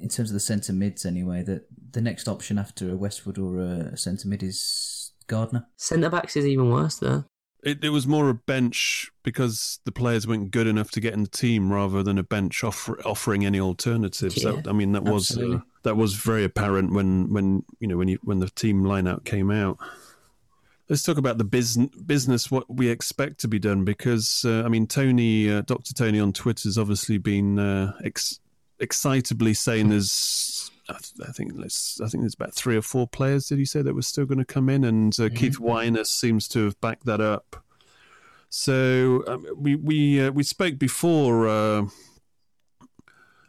in 0.00 0.08
terms 0.08 0.30
of 0.30 0.34
the 0.34 0.40
centre 0.40 0.72
mids 0.72 1.04
anyway. 1.04 1.42
That 1.42 1.66
the 1.90 2.00
next 2.00 2.28
option 2.28 2.58
after 2.58 2.90
a 2.90 2.96
Westwood 2.96 3.38
or 3.38 3.58
a 3.58 3.96
centre 3.96 4.28
mid 4.28 4.42
is 4.42 5.12
Gardner. 5.26 5.66
Centre 5.76 6.10
backs 6.10 6.36
is 6.36 6.46
even 6.46 6.70
worse 6.70 6.96
though. 6.96 7.24
It, 7.64 7.84
it 7.84 7.90
was 7.90 8.08
more 8.08 8.28
a 8.28 8.34
bench 8.34 9.10
because 9.22 9.78
the 9.84 9.92
players 9.92 10.26
weren't 10.26 10.50
good 10.50 10.66
enough 10.66 10.90
to 10.92 11.00
get 11.00 11.14
in 11.14 11.22
the 11.22 11.28
team, 11.28 11.72
rather 11.72 12.02
than 12.02 12.18
a 12.18 12.24
bench 12.24 12.64
offer, 12.64 13.00
offering 13.06 13.46
any 13.46 13.60
alternatives. 13.60 14.42
Yeah, 14.42 14.52
that, 14.52 14.68
I 14.68 14.72
mean, 14.72 14.92
that 14.92 15.04
was 15.04 15.38
uh, 15.38 15.60
that 15.84 15.96
was 15.96 16.14
very 16.14 16.44
apparent 16.44 16.92
when 16.92 17.32
when 17.32 17.64
you 17.78 17.88
know 17.88 17.96
when 17.96 18.08
you 18.08 18.18
when 18.22 18.40
the 18.40 18.50
team 18.50 18.82
lineup 18.82 19.24
came 19.24 19.50
out. 19.50 19.78
Let's 20.88 21.02
talk 21.02 21.16
about 21.16 21.38
the 21.38 21.44
business, 21.44 21.90
business 21.90 22.50
what 22.50 22.68
we 22.68 22.88
expect 22.88 23.40
to 23.40 23.48
be 23.48 23.58
done, 23.58 23.84
because 23.84 24.44
uh, 24.44 24.62
I 24.64 24.68
mean, 24.68 24.86
Tony, 24.86 25.50
uh, 25.50 25.62
Doctor 25.62 25.94
Tony 25.94 26.20
on 26.20 26.32
Twitter 26.32 26.68
has 26.68 26.76
obviously 26.76 27.18
been 27.18 27.58
uh, 27.58 27.92
ex- 28.04 28.40
excitably 28.80 29.56
saying 29.56 29.88
there's. 29.88 30.70
I 30.88 30.94
th- 30.94 31.28
I 31.28 31.32
think 31.32 31.52
let's. 31.54 32.00
I 32.00 32.08
think 32.08 32.22
there's 32.22 32.34
about 32.34 32.52
three 32.52 32.76
or 32.76 32.82
four 32.82 33.06
players. 33.06 33.46
Did 33.46 33.58
he 33.58 33.64
say 33.64 33.82
that 33.82 33.94
were 33.94 34.02
still 34.02 34.26
going 34.26 34.38
to 34.38 34.44
come 34.44 34.68
in? 34.68 34.84
And 34.84 35.18
uh, 35.18 35.28
Keith 35.30 35.58
Wyness 35.58 36.08
seems 36.08 36.48
to 36.48 36.64
have 36.64 36.80
backed 36.80 37.06
that 37.06 37.20
up. 37.20 37.64
So 38.48 39.24
um, 39.28 39.46
we 39.56 39.76
we 39.76 40.20
uh, 40.20 40.32
we 40.32 40.42
spoke 40.42 40.78
before 40.78 41.48
uh, 41.48 41.86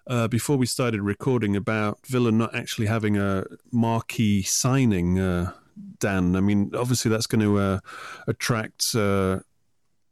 uh, 0.08 0.28
before 0.28 0.58
we 0.58 0.66
started 0.66 1.02
recording 1.02 1.56
about 1.56 2.06
Villa 2.06 2.32
not 2.32 2.56
actually 2.56 2.88
having 2.88 3.18
a 3.18 3.46
marquee 3.72 4.44
signing. 4.44 5.20
Uh, 5.20 5.52
Dan, 6.00 6.36
I 6.36 6.42
mean, 6.42 6.72
obviously 6.76 7.10
that's 7.10 7.28
going 7.28 7.42
to 7.42 7.58
uh, 7.58 7.80
attract 8.28 8.96
uh, 8.96 9.40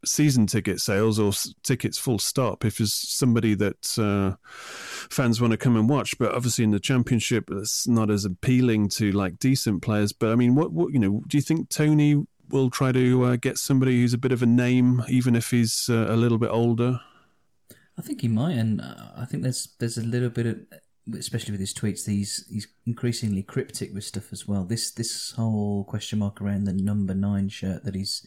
season 0.04 0.48
ticket 0.48 0.80
sales 0.82 1.20
or 1.20 1.30
s- 1.30 1.54
tickets 1.64 1.98
full 1.98 2.20
stop 2.20 2.66
if 2.66 2.78
there's 2.78 2.94
somebody 2.94 3.54
that 3.56 3.98
uh, 4.00 4.36
fans 4.46 5.40
want 5.40 5.52
to 5.52 5.58
come 5.58 5.76
and 5.76 5.90
watch. 5.90 6.18
But 6.18 6.34
obviously 6.34 6.64
in 6.64 6.72
the 6.72 6.80
championship, 6.80 7.50
it's 7.52 7.88
not 7.88 8.10
as 8.10 8.26
appealing 8.26 8.90
to 8.90 9.12
like 9.12 9.40
decent 9.40 9.82
players. 9.82 10.12
But 10.14 10.32
I 10.32 10.36
mean, 10.36 10.56
what 10.56 10.72
what 10.72 10.94
you 10.94 11.00
know? 11.00 11.22
Do 11.28 11.38
you 11.38 11.42
think 11.42 11.70
Tony 11.70 12.26
will 12.50 12.70
try 12.70 12.92
to 12.92 13.24
uh, 13.24 13.36
get 13.38 13.58
somebody 13.58 14.02
who's 14.02 14.14
a 14.14 14.18
bit 14.18 14.32
of 14.32 14.44
a 14.44 14.48
name, 14.48 15.04
even 15.08 15.36
if 15.36 15.52
he's 15.52 15.88
uh, 15.90 16.08
a 16.10 16.16
little 16.16 16.38
bit 16.38 16.50
older? 16.50 17.00
I 17.98 18.02
think 18.02 18.22
he 18.22 18.28
might, 18.28 18.58
and 18.58 18.82
uh, 18.82 19.12
I 19.16 19.26
think 19.26 19.44
there's 19.44 19.70
there's 19.80 19.98
a 19.98 20.04
little 20.04 20.30
bit 20.30 20.46
of, 20.46 20.60
especially 21.18 21.52
with 21.52 21.60
his 21.62 21.74
tweets, 21.74 22.06
he's 22.08 22.46
he's 22.50 22.68
increasingly 22.86 23.44
cryptic 23.44 23.94
with 23.94 24.04
stuff 24.04 24.32
as 24.32 24.48
well. 24.48 24.66
This 24.66 24.92
this 24.92 25.32
whole 25.32 25.84
question 25.84 26.20
mark 26.20 26.42
around 26.42 26.66
the 26.66 26.74
number 26.74 27.14
nine 27.14 27.50
shirt 27.50 27.84
that 27.84 27.96
he's 27.96 28.26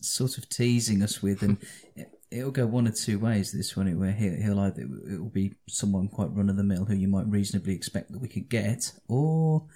sort 0.00 0.38
of 0.38 0.48
teasing 0.48 1.02
us 1.02 1.22
with, 1.22 1.42
and 1.42 1.58
it, 1.96 2.10
it'll 2.30 2.50
go 2.50 2.66
one 2.66 2.86
or 2.88 2.92
two 2.92 3.18
ways. 3.18 3.52
This 3.52 3.76
one, 3.76 3.98
where 3.98 4.12
he'll, 4.12 4.36
he'll 4.36 4.60
either 4.60 4.82
it 4.82 5.20
will 5.20 5.30
be 5.30 5.54
someone 5.68 6.08
quite 6.08 6.30
run 6.32 6.48
of 6.50 6.56
the 6.56 6.64
mill 6.64 6.84
who 6.84 6.94
you 6.94 7.08
might 7.08 7.26
reasonably 7.26 7.74
expect 7.74 8.12
that 8.12 8.20
we 8.20 8.28
could 8.28 8.48
get, 8.48 8.92
or 9.08 9.66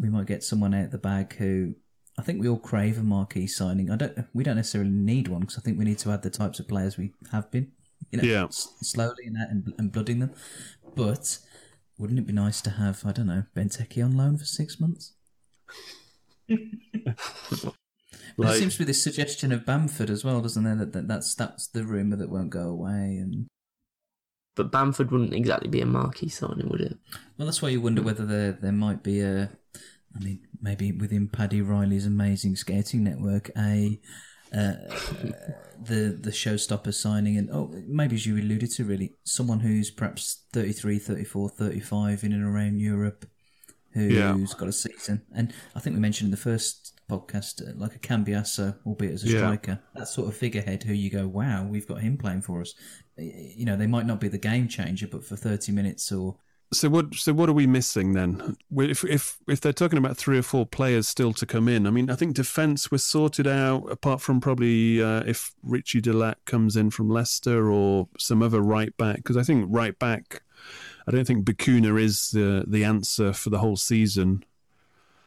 we 0.00 0.08
might 0.08 0.26
get 0.26 0.42
someone 0.42 0.74
out 0.74 0.90
the 0.90 0.98
bag 0.98 1.34
who. 1.36 1.74
I 2.18 2.22
think 2.22 2.42
we 2.42 2.48
all 2.48 2.58
crave 2.58 2.98
a 2.98 3.02
marquee 3.02 3.46
signing. 3.46 3.90
I 3.90 3.96
don't. 3.96 4.18
We 4.34 4.44
don't 4.44 4.56
necessarily 4.56 4.90
need 4.90 5.28
one 5.28 5.40
because 5.40 5.56
I 5.56 5.62
think 5.62 5.78
we 5.78 5.86
need 5.86 5.98
to 6.00 6.10
add 6.12 6.22
the 6.22 6.28
types 6.28 6.60
of 6.60 6.68
players 6.68 6.98
we 6.98 7.14
have 7.30 7.50
been 7.50 7.72
you 8.10 8.20
know, 8.20 8.28
Yeah. 8.28 8.44
s- 8.44 8.68
slowly 8.82 9.24
and, 9.26 9.36
and, 9.36 9.74
and 9.78 9.92
blooding 9.92 10.18
them. 10.18 10.32
But 10.94 11.38
wouldn't 11.98 12.18
it 12.18 12.26
be 12.26 12.32
nice 12.32 12.60
to 12.62 12.70
have, 12.70 13.04
I 13.06 13.12
don't 13.12 13.26
know, 13.26 13.44
Benteke 13.56 14.04
on 14.04 14.16
loan 14.16 14.36
for 14.38 14.44
six 14.44 14.78
months? 14.80 15.14
Like- 18.38 18.48
there 18.48 18.58
seems 18.60 18.74
to 18.74 18.78
be 18.80 18.84
this 18.86 19.02
suggestion 19.02 19.52
of 19.52 19.66
Bamford 19.66 20.08
as 20.08 20.24
well, 20.24 20.40
doesn't 20.40 20.64
there? 20.64 20.74
That, 20.76 20.92
that 20.92 21.06
that's 21.06 21.34
that's 21.34 21.66
the 21.66 21.84
rumor 21.84 22.16
that 22.16 22.30
won't 22.30 22.48
go 22.48 22.62
away. 22.68 23.18
And 23.20 23.46
But 24.56 24.72
Bamford 24.72 25.10
wouldn't 25.10 25.34
exactly 25.34 25.68
be 25.68 25.82
a 25.82 25.86
marquee 25.86 26.30
signing, 26.30 26.70
would 26.70 26.80
it? 26.80 26.96
well, 27.36 27.44
that's 27.44 27.60
why 27.60 27.68
you 27.68 27.82
wonder 27.82 28.00
whether 28.00 28.24
there 28.24 28.52
there 28.52 28.72
might 28.72 29.02
be 29.02 29.20
a, 29.20 29.50
I 30.16 30.24
mean, 30.24 30.40
maybe 30.62 30.92
within 30.92 31.28
Paddy 31.28 31.60
Riley's 31.60 32.06
amazing 32.06 32.56
scouting 32.56 33.04
network, 33.04 33.50
a 33.54 34.00
uh, 34.54 34.74
the 35.82 36.16
the 36.20 36.30
showstopper 36.30 36.92
signing 36.94 37.36
and 37.36 37.50
oh 37.50 37.70
maybe 37.86 38.14
as 38.16 38.26
you 38.26 38.36
alluded 38.36 38.70
to 38.70 38.84
really 38.84 39.14
someone 39.24 39.60
who's 39.60 39.90
perhaps 39.90 40.44
33 40.52 40.98
34 40.98 41.48
35 41.48 42.24
in 42.24 42.32
and 42.32 42.44
around 42.44 42.78
europe 42.80 43.26
who's 43.94 44.12
Yeah. 44.12 44.36
got 44.58 44.68
a 44.68 44.72
season 44.72 45.22
and 45.34 45.52
i 45.74 45.80
think 45.80 45.94
we 45.94 46.00
mentioned 46.00 46.26
in 46.28 46.30
the 46.30 46.36
first 46.36 46.94
podcast 47.10 47.66
uh, 47.68 47.72
like 47.76 47.94
a 47.94 47.98
cambiasso 47.98 48.76
albeit 48.86 49.14
as 49.14 49.24
a 49.24 49.28
Yeah. 49.28 49.38
striker 49.38 49.80
that 49.94 50.08
sort 50.08 50.28
of 50.28 50.36
figurehead 50.36 50.84
who 50.84 50.92
you 50.94 51.10
go 51.10 51.26
wow 51.26 51.66
we've 51.66 51.86
got 51.88 52.00
him 52.00 52.16
playing 52.16 52.42
for 52.42 52.60
us 52.60 52.74
you 53.18 53.64
know 53.64 53.76
they 53.76 53.86
might 53.86 54.06
not 54.06 54.20
be 54.20 54.28
the 54.28 54.38
game 54.38 54.68
changer 54.68 55.06
but 55.06 55.24
for 55.24 55.36
30 55.36 55.72
minutes 55.72 56.10
or 56.12 56.36
So 56.72 56.88
what? 56.88 57.14
So 57.14 57.34
what 57.34 57.50
are 57.50 57.52
we 57.52 57.66
missing 57.66 58.14
then? 58.14 58.56
If 58.74 59.04
if 59.04 59.36
if 59.46 59.60
they're 59.60 59.74
talking 59.74 59.98
about 59.98 60.16
three 60.16 60.38
or 60.38 60.42
four 60.42 60.64
players 60.64 61.06
still 61.06 61.34
to 61.34 61.44
come 61.44 61.68
in, 61.68 61.86
I 61.86 61.90
mean, 61.90 62.08
I 62.08 62.14
think 62.14 62.34
defence 62.34 62.90
was 62.90 63.04
sorted 63.04 63.46
out. 63.46 63.90
Apart 63.90 64.22
from 64.22 64.40
probably 64.40 65.02
uh, 65.02 65.22
if 65.26 65.52
Richie 65.62 66.00
De 66.00 66.12
Laet 66.12 66.38
comes 66.46 66.74
in 66.74 66.90
from 66.90 67.10
Leicester 67.10 67.70
or 67.70 68.08
some 68.18 68.42
other 68.42 68.62
right 68.62 68.96
back, 68.96 69.16
because 69.16 69.36
I 69.36 69.42
think 69.42 69.66
right 69.68 69.98
back, 69.98 70.42
I 71.06 71.10
don't 71.10 71.26
think 71.26 71.44
Bacuna 71.44 72.00
is 72.00 72.30
the 72.30 72.64
the 72.66 72.84
answer 72.84 73.34
for 73.34 73.50
the 73.50 73.58
whole 73.58 73.76
season. 73.76 74.42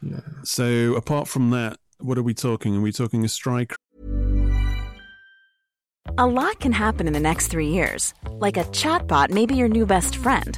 Yeah. 0.02 0.22
So 0.44 0.96
apart 0.96 1.28
from 1.28 1.52
that, 1.52 1.78
what 2.00 2.18
are 2.18 2.24
we 2.24 2.34
talking? 2.34 2.76
Are 2.78 2.82
we 2.82 2.92
talking 2.92 3.24
a 3.24 3.30
striker? 3.30 3.76
A 6.18 6.26
lot 6.26 6.60
can 6.60 6.72
happen 6.72 7.08
in 7.08 7.14
the 7.14 7.20
next 7.20 7.48
three 7.48 7.68
years. 7.68 8.14
Like 8.30 8.58
a 8.58 8.64
chatbot 8.66 9.30
may 9.32 9.46
be 9.46 9.56
your 9.56 9.68
new 9.68 9.86
best 9.86 10.16
friend. 10.16 10.58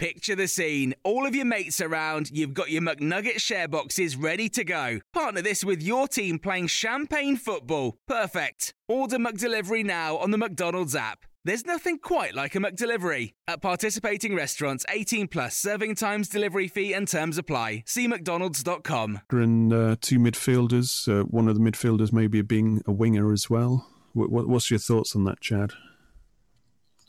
Picture 0.00 0.34
the 0.34 0.48
scene. 0.48 0.94
All 1.04 1.26
of 1.26 1.34
your 1.34 1.44
mates 1.44 1.78
around, 1.78 2.30
you've 2.30 2.54
got 2.54 2.70
your 2.70 2.80
McNugget 2.80 3.38
share 3.38 3.68
boxes 3.68 4.16
ready 4.16 4.48
to 4.48 4.64
go. 4.64 5.00
Partner 5.12 5.42
this 5.42 5.62
with 5.62 5.82
your 5.82 6.08
team 6.08 6.38
playing 6.38 6.68
champagne 6.68 7.36
football. 7.36 7.98
Perfect. 8.08 8.72
Order 8.88 9.18
McDelivery 9.18 9.84
now 9.84 10.16
on 10.16 10.30
the 10.30 10.38
McDonald's 10.38 10.96
app. 10.96 11.26
There's 11.44 11.66
nothing 11.66 11.98
quite 11.98 12.34
like 12.34 12.54
a 12.54 12.60
McDelivery. 12.60 13.32
At 13.46 13.60
participating 13.60 14.34
restaurants, 14.34 14.86
18 14.88 15.28
plus 15.28 15.58
serving 15.58 15.96
times, 15.96 16.30
delivery 16.30 16.68
fee, 16.68 16.94
and 16.94 17.06
terms 17.06 17.36
apply. 17.36 17.82
See 17.84 18.08
McDonald's.com. 18.08 19.20
And 19.30 19.70
uh, 19.70 19.96
two 20.00 20.18
midfielders, 20.18 21.08
uh, 21.08 21.24
one 21.24 21.46
of 21.46 21.56
the 21.56 21.60
midfielders 21.60 22.10
maybe 22.10 22.40
being 22.40 22.80
a 22.86 22.92
winger 22.92 23.34
as 23.34 23.50
well. 23.50 23.86
What, 24.14 24.30
what, 24.30 24.48
what's 24.48 24.70
your 24.70 24.80
thoughts 24.80 25.14
on 25.14 25.24
that, 25.24 25.42
Chad? 25.42 25.74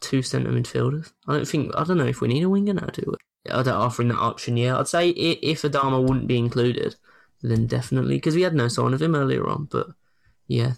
Two 0.01 0.21
centre 0.21 0.51
midfielders. 0.51 1.13
I 1.27 1.33
don't 1.33 1.47
think. 1.47 1.71
I 1.77 1.83
don't 1.85 1.97
know 1.97 2.05
if 2.05 2.19
we 2.21 2.27
need 2.27 2.43
a 2.43 2.49
winger 2.49 2.73
now, 2.73 2.87
do 2.87 3.03
we? 3.07 3.51
I 3.51 3.63
don't 3.63 3.73
offering 3.73 4.09
that 4.09 4.17
option. 4.17 4.57
Yeah, 4.57 4.77
I'd 4.79 4.87
say 4.87 5.09
i- 5.09 5.39
if 5.41 5.61
Adama 5.61 6.01
wouldn't 6.01 6.27
be 6.27 6.37
included, 6.37 6.95
then 7.41 7.65
definitely 7.67 8.15
because 8.17 8.35
we 8.35 8.41
had 8.41 8.53
no 8.55 8.67
sign 8.67 8.93
of 8.93 9.01
him 9.01 9.15
earlier 9.15 9.47
on. 9.47 9.67
But 9.71 9.87
yeah, 10.47 10.73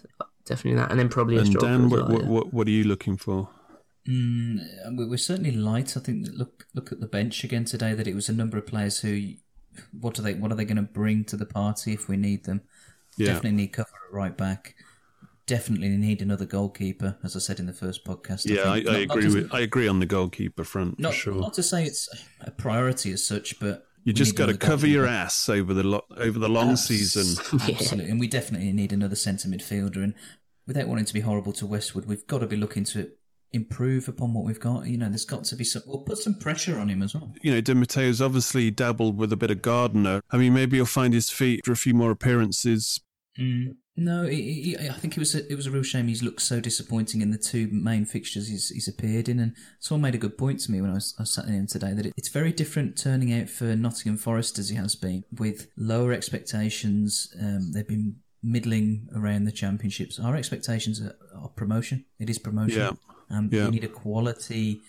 definitely 0.46 0.78
that, 0.80 0.90
and 0.90 1.00
then 1.00 1.08
probably 1.08 1.36
a 1.36 1.40
And 1.40 1.48
striker 1.48 1.66
Dan, 1.66 1.84
as 1.86 1.90
what, 1.90 2.00
well, 2.00 2.08
what, 2.12 2.22
yeah. 2.22 2.28
what, 2.28 2.54
what 2.54 2.66
are 2.68 2.70
you 2.70 2.84
looking 2.84 3.16
for? 3.16 3.48
Mm, 4.08 4.96
we- 4.98 5.06
we're 5.06 5.16
certainly 5.16 5.52
light. 5.52 5.96
I 5.96 6.00
think 6.00 6.26
that 6.26 6.36
look 6.36 6.66
look 6.74 6.92
at 6.92 7.00
the 7.00 7.06
bench 7.06 7.42
again 7.44 7.64
today. 7.64 7.94
That 7.94 8.06
it 8.06 8.14
was 8.14 8.28
a 8.28 8.32
number 8.34 8.58
of 8.58 8.66
players 8.66 9.00
who, 9.00 9.32
what 9.98 10.18
are 10.18 10.22
they 10.22 10.34
what 10.34 10.52
are 10.52 10.56
they 10.56 10.66
going 10.66 10.76
to 10.76 10.82
bring 10.82 11.24
to 11.24 11.36
the 11.38 11.46
party 11.46 11.94
if 11.94 12.08
we 12.08 12.16
need 12.18 12.44
them? 12.44 12.60
Yeah. 13.16 13.28
Definitely 13.28 13.52
need 13.52 13.68
cover 13.68 13.88
at 14.06 14.12
right 14.12 14.36
back. 14.36 14.74
Definitely 15.46 15.88
need 15.90 16.22
another 16.22 16.46
goalkeeper, 16.46 17.18
as 17.22 17.36
I 17.36 17.38
said 17.38 17.58
in 17.60 17.66
the 17.66 17.72
first 17.74 18.04
podcast. 18.06 18.46
Yeah, 18.46 18.70
I, 18.72 18.82
think. 18.82 18.88
I 18.88 18.92
Not- 18.92 19.08
not 19.08 19.16
agree 19.16 19.22
just- 19.24 19.36
with 19.36 19.54
I 19.54 19.60
agree 19.60 19.88
on 19.88 20.00
the 20.00 20.06
goalkeeper 20.06 20.64
front 20.64 20.98
Not, 20.98 21.12
for 21.12 21.18
sure. 21.18 21.34
not 21.40 21.54
to 21.54 21.62
say 21.62 21.84
it's 21.84 22.08
a 22.40 22.50
priority 22.50 23.12
as 23.12 23.26
such, 23.26 23.58
but 23.60 23.84
you 24.04 24.12
just 24.12 24.36
got 24.36 24.46
to 24.46 24.56
cover 24.56 24.86
your 24.86 25.06
ass 25.06 25.48
over 25.48 25.74
the 25.74 25.82
lo- 25.82 26.04
over 26.16 26.38
the 26.38 26.48
long 26.48 26.70
Abs- 26.72 26.86
season. 26.86 27.36
Absolutely, 27.60 28.10
and 28.10 28.18
we 28.20 28.26
definitely 28.26 28.72
need 28.72 28.92
another 28.92 29.16
centre 29.16 29.48
midfielder. 29.48 29.96
And 30.02 30.14
without 30.66 30.88
wanting 30.88 31.04
to 31.06 31.14
be 31.14 31.20
horrible 31.20 31.52
to 31.54 31.66
Westwood, 31.66 32.06
we've 32.06 32.26
got 32.26 32.38
to 32.38 32.46
be 32.46 32.56
looking 32.56 32.84
to 32.84 33.10
improve 33.52 34.08
upon 34.08 34.32
what 34.34 34.44
we've 34.44 34.58
got. 34.60 34.86
You 34.86 34.96
know, 34.98 35.08
there's 35.08 35.24
got 35.26 35.44
to 35.44 35.56
be 35.56 35.64
some. 35.64 35.82
We'll 35.86 36.00
put 36.00 36.18
some 36.18 36.34
pressure 36.38 36.78
on 36.78 36.88
him 36.88 37.02
as 37.02 37.14
well. 37.14 37.32
You 37.42 37.52
know, 37.52 37.60
Di 37.60 37.72
Matteo's 37.74 38.20
obviously 38.22 38.70
dabbled 38.70 39.16
with 39.18 39.32
a 39.32 39.36
bit 39.36 39.50
of 39.50 39.60
Gardner. 39.62 40.22
I 40.30 40.36
mean, 40.38 40.54
maybe 40.54 40.76
he'll 40.78 40.86
find 40.86 41.12
his 41.14 41.28
feet 41.30 41.60
for 41.66 41.72
a 41.72 41.76
few 41.76 41.92
more 41.94 42.10
appearances. 42.10 43.00
Mm. 43.38 43.76
No, 43.96 44.26
he, 44.26 44.74
he, 44.76 44.76
I 44.76 44.92
think 44.94 45.16
it 45.16 45.20
was 45.20 45.36
a, 45.36 45.50
it 45.50 45.54
was 45.54 45.66
a 45.66 45.70
real 45.70 45.84
shame. 45.84 46.08
He's 46.08 46.22
looked 46.22 46.42
so 46.42 46.58
disappointing 46.58 47.20
in 47.20 47.30
the 47.30 47.38
two 47.38 47.68
main 47.70 48.04
fixtures 48.04 48.48
he's, 48.48 48.70
he's 48.70 48.88
appeared 48.88 49.28
in, 49.28 49.38
and 49.38 49.54
someone 49.78 50.02
made 50.02 50.16
a 50.16 50.18
good 50.18 50.36
point 50.36 50.58
to 50.60 50.72
me 50.72 50.80
when 50.80 50.90
I 50.90 50.94
was, 50.94 51.14
I 51.16 51.22
was 51.22 51.32
sat 51.32 51.44
in 51.44 51.54
him 51.54 51.68
today 51.68 51.92
that 51.92 52.06
it, 52.06 52.14
it's 52.16 52.28
very 52.28 52.52
different 52.52 52.98
turning 52.98 53.32
out 53.32 53.48
for 53.48 53.76
Nottingham 53.76 54.16
Forest 54.16 54.58
as 54.58 54.68
he 54.68 54.76
has 54.76 54.96
been 54.96 55.22
with 55.38 55.68
lower 55.76 56.12
expectations. 56.12 57.32
Um, 57.40 57.70
they've 57.72 57.86
been 57.86 58.16
middling 58.42 59.08
around 59.14 59.44
the 59.44 59.52
championships. 59.52 60.18
Our 60.18 60.34
expectations 60.34 61.00
are, 61.00 61.16
are 61.40 61.48
promotion. 61.48 62.04
It 62.18 62.28
is 62.28 62.38
promotion. 62.38 62.80
Yeah. 62.80 62.90
Um, 63.30 63.48
Yeah. 63.52 63.66
We 63.66 63.70
need 63.70 63.84
a 63.84 63.88
quality, 63.88 64.80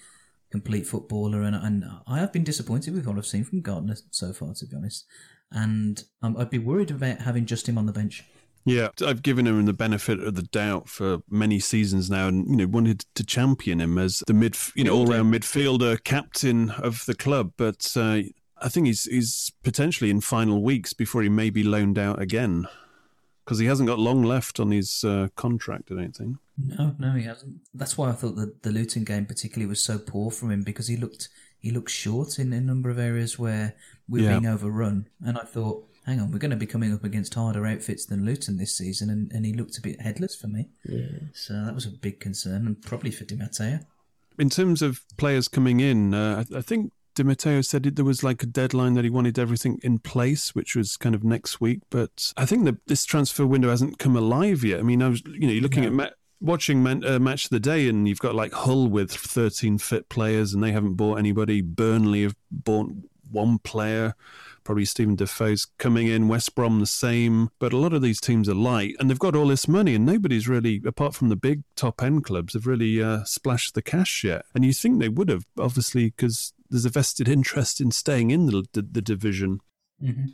complete 0.51 0.87
footballer, 0.87 1.43
and 1.43 1.55
and 1.55 1.85
I 2.07 2.17
have 2.17 2.33
been 2.33 2.43
disappointed 2.43 2.95
with 2.95 3.05
what 3.05 3.17
I've 3.17 3.25
seen 3.27 3.43
from 3.43 3.61
Gardner 3.61 3.97
so 4.09 4.33
far, 4.33 4.53
to 4.55 4.65
be 4.65 4.75
honest. 4.75 5.05
And 5.51 6.03
um, 6.23 6.35
I'd 6.37 6.49
be 6.49 6.57
worried 6.57 6.89
about 6.91 7.19
having 7.21 7.45
just 7.45 7.69
him 7.69 7.77
on 7.77 7.85
the 7.85 7.93
bench. 7.93 8.23
Yeah, 8.67 8.89
I've 9.05 9.21
given 9.21 9.45
him 9.45 9.63
the 9.65 9.73
benefit 9.73 10.19
of 10.19 10.33
the 10.33 10.41
doubt 10.41 10.89
for 10.89 11.19
many 11.29 11.59
seasons 11.59 12.09
now, 12.09 12.27
and 12.27 12.49
you 12.49 12.55
know 12.55 12.67
wanted 12.67 13.05
to 13.13 13.23
champion 13.23 13.79
him 13.79 13.97
as 13.99 14.23
the 14.25 14.33
mid, 14.33 14.57
you 14.75 14.83
know, 14.83 14.95
all 14.95 15.05
round 15.05 15.31
midfielder, 15.33 16.03
captain 16.03 16.71
of 16.71 17.05
the 17.05 17.13
club. 17.13 17.53
But 17.57 17.93
uh, 17.95 18.21
I 18.59 18.69
think 18.69 18.87
he's 18.87 19.03
he's 19.03 19.51
potentially 19.63 20.09
in 20.09 20.19
final 20.21 20.63
weeks 20.63 20.93
before 20.93 21.21
he 21.21 21.29
may 21.29 21.51
be 21.51 21.63
loaned 21.63 21.99
out 21.99 22.19
again, 22.19 22.65
because 23.45 23.59
he 23.59 23.67
hasn't 23.67 23.87
got 23.87 23.99
long 23.99 24.23
left 24.23 24.59
on 24.59 24.71
his 24.71 25.03
uh, 25.03 25.27
contract. 25.35 25.91
I 25.91 25.95
don't 25.95 26.15
think. 26.15 26.37
No, 26.57 26.95
no, 26.97 27.11
he 27.11 27.23
hasn't. 27.25 27.57
That's 27.73 27.97
why 27.99 28.09
I 28.09 28.13
thought 28.13 28.35
the 28.35 28.55
the 28.63 28.71
Luton 28.71 29.03
game 29.03 29.27
particularly 29.27 29.69
was 29.69 29.83
so 29.83 29.99
poor 29.99 30.31
from 30.31 30.49
him 30.49 30.63
because 30.63 30.87
he 30.87 30.97
looked 30.97 31.29
he 31.59 31.69
looked 31.69 31.91
short 31.91 32.39
in 32.39 32.51
a 32.51 32.61
number 32.61 32.89
of 32.89 32.97
areas 32.97 33.37
where 33.37 33.75
we 34.07 34.21
we're 34.21 34.25
Yeah. 34.31 34.39
being 34.39 34.51
overrun, 34.51 35.07
and 35.23 35.37
I 35.37 35.43
thought, 35.43 35.87
hang 36.05 36.19
on, 36.19 36.31
we're 36.31 36.39
going 36.39 36.51
to 36.51 36.57
be 36.57 36.65
coming 36.65 36.93
up 36.93 37.03
against 37.03 37.33
harder 37.33 37.65
outfits 37.65 38.05
than 38.05 38.25
Luton 38.25 38.57
this 38.57 38.77
season, 38.77 39.09
and, 39.09 39.31
and 39.31 39.45
he 39.45 39.53
looked 39.53 39.77
a 39.77 39.81
bit 39.81 40.01
headless 40.01 40.35
for 40.35 40.47
me. 40.47 40.69
Yeah. 40.83 41.07
So 41.33 41.53
that 41.53 41.73
was 41.73 41.85
a 41.85 41.89
big 41.89 42.19
concern, 42.19 42.67
and 42.67 42.81
probably 42.81 43.11
for 43.11 43.25
Di 43.25 43.35
Matteo. 43.35 43.79
In 44.37 44.49
terms 44.49 44.81
of 44.81 45.01
players 45.17 45.47
coming 45.47 45.79
in, 45.79 46.13
uh, 46.13 46.43
I, 46.53 46.57
I 46.57 46.61
think 46.61 46.91
Di 47.15 47.23
Matteo 47.23 47.61
said 47.61 47.85
it, 47.85 47.95
there 47.95 48.05
was 48.05 48.23
like 48.23 48.43
a 48.43 48.45
deadline 48.45 48.93
that 48.93 49.03
he 49.05 49.09
wanted 49.09 49.39
everything 49.39 49.79
in 49.81 49.99
place, 49.99 50.53
which 50.53 50.75
was 50.75 50.97
kind 50.97 51.15
of 51.15 51.23
next 51.23 51.61
week. 51.61 51.79
But 51.89 52.33
I 52.37 52.45
think 52.45 52.65
that 52.65 52.85
this 52.87 53.05
transfer 53.05 53.45
window 53.45 53.69
hasn't 53.69 53.97
come 53.97 54.15
alive 54.15 54.63
yet. 54.63 54.79
I 54.79 54.83
mean, 54.83 55.01
I 55.01 55.09
was, 55.09 55.23
you 55.25 55.47
know, 55.47 55.53
you're 55.53 55.63
looking 55.63 55.85
at 55.85 55.93
ma- 55.93 56.09
watching 56.41 56.83
man, 56.83 57.03
uh, 57.05 57.17
match 57.17 57.45
of 57.45 57.51
the 57.51 57.59
day, 57.59 57.87
and 57.87 58.07
you've 58.07 58.19
got 58.19 58.35
like 58.35 58.51
Hull 58.51 58.89
with 58.89 59.11
13 59.11 59.77
fit 59.77 60.09
players, 60.09 60.53
and 60.53 60.61
they 60.61 60.73
haven't 60.73 60.95
bought 60.95 61.17
anybody. 61.17 61.61
Burnley 61.61 62.23
have 62.23 62.35
bought 62.51 62.91
one 63.31 63.59
player. 63.59 64.13
Probably 64.65 64.85
Steven 64.85 65.15
Defour's 65.15 65.65
coming 65.77 66.07
in, 66.07 66.27
West 66.27 66.55
Brom 66.55 66.79
the 66.79 66.85
same. 66.85 67.49
But 67.59 67.71
a 67.71 67.77
lot 67.77 67.93
of 67.93 68.01
these 68.01 68.19
teams 68.19 68.49
are 68.49 68.55
light 68.55 68.95
and 68.99 69.09
they've 69.09 69.17
got 69.17 69.35
all 69.35 69.47
this 69.47 69.67
money, 69.67 69.95
and 69.95 70.05
nobody's 70.05 70.47
really, 70.47 70.81
apart 70.85 71.15
from 71.15 71.29
the 71.29 71.35
big 71.37 71.63
top 71.75 72.03
end 72.03 72.25
clubs, 72.25 72.53
have 72.53 72.67
really 72.67 73.01
uh, 73.01 73.23
splashed 73.23 73.75
the 73.75 73.81
cash 73.81 74.23
yet. 74.23 74.43
And 74.53 74.65
you 74.65 74.73
think 74.73 74.99
they 74.99 75.09
would 75.09 75.29
have, 75.29 75.45
obviously, 75.57 76.07
because 76.07 76.53
there's 76.69 76.85
a 76.85 76.89
vested 76.89 77.29
interest 77.29 77.79
in 77.79 77.91
staying 77.91 78.31
in 78.31 78.47
the, 78.47 78.65
the, 78.73 78.81
the 78.81 79.01
division. 79.01 79.59
Mm-hmm. 80.03 80.25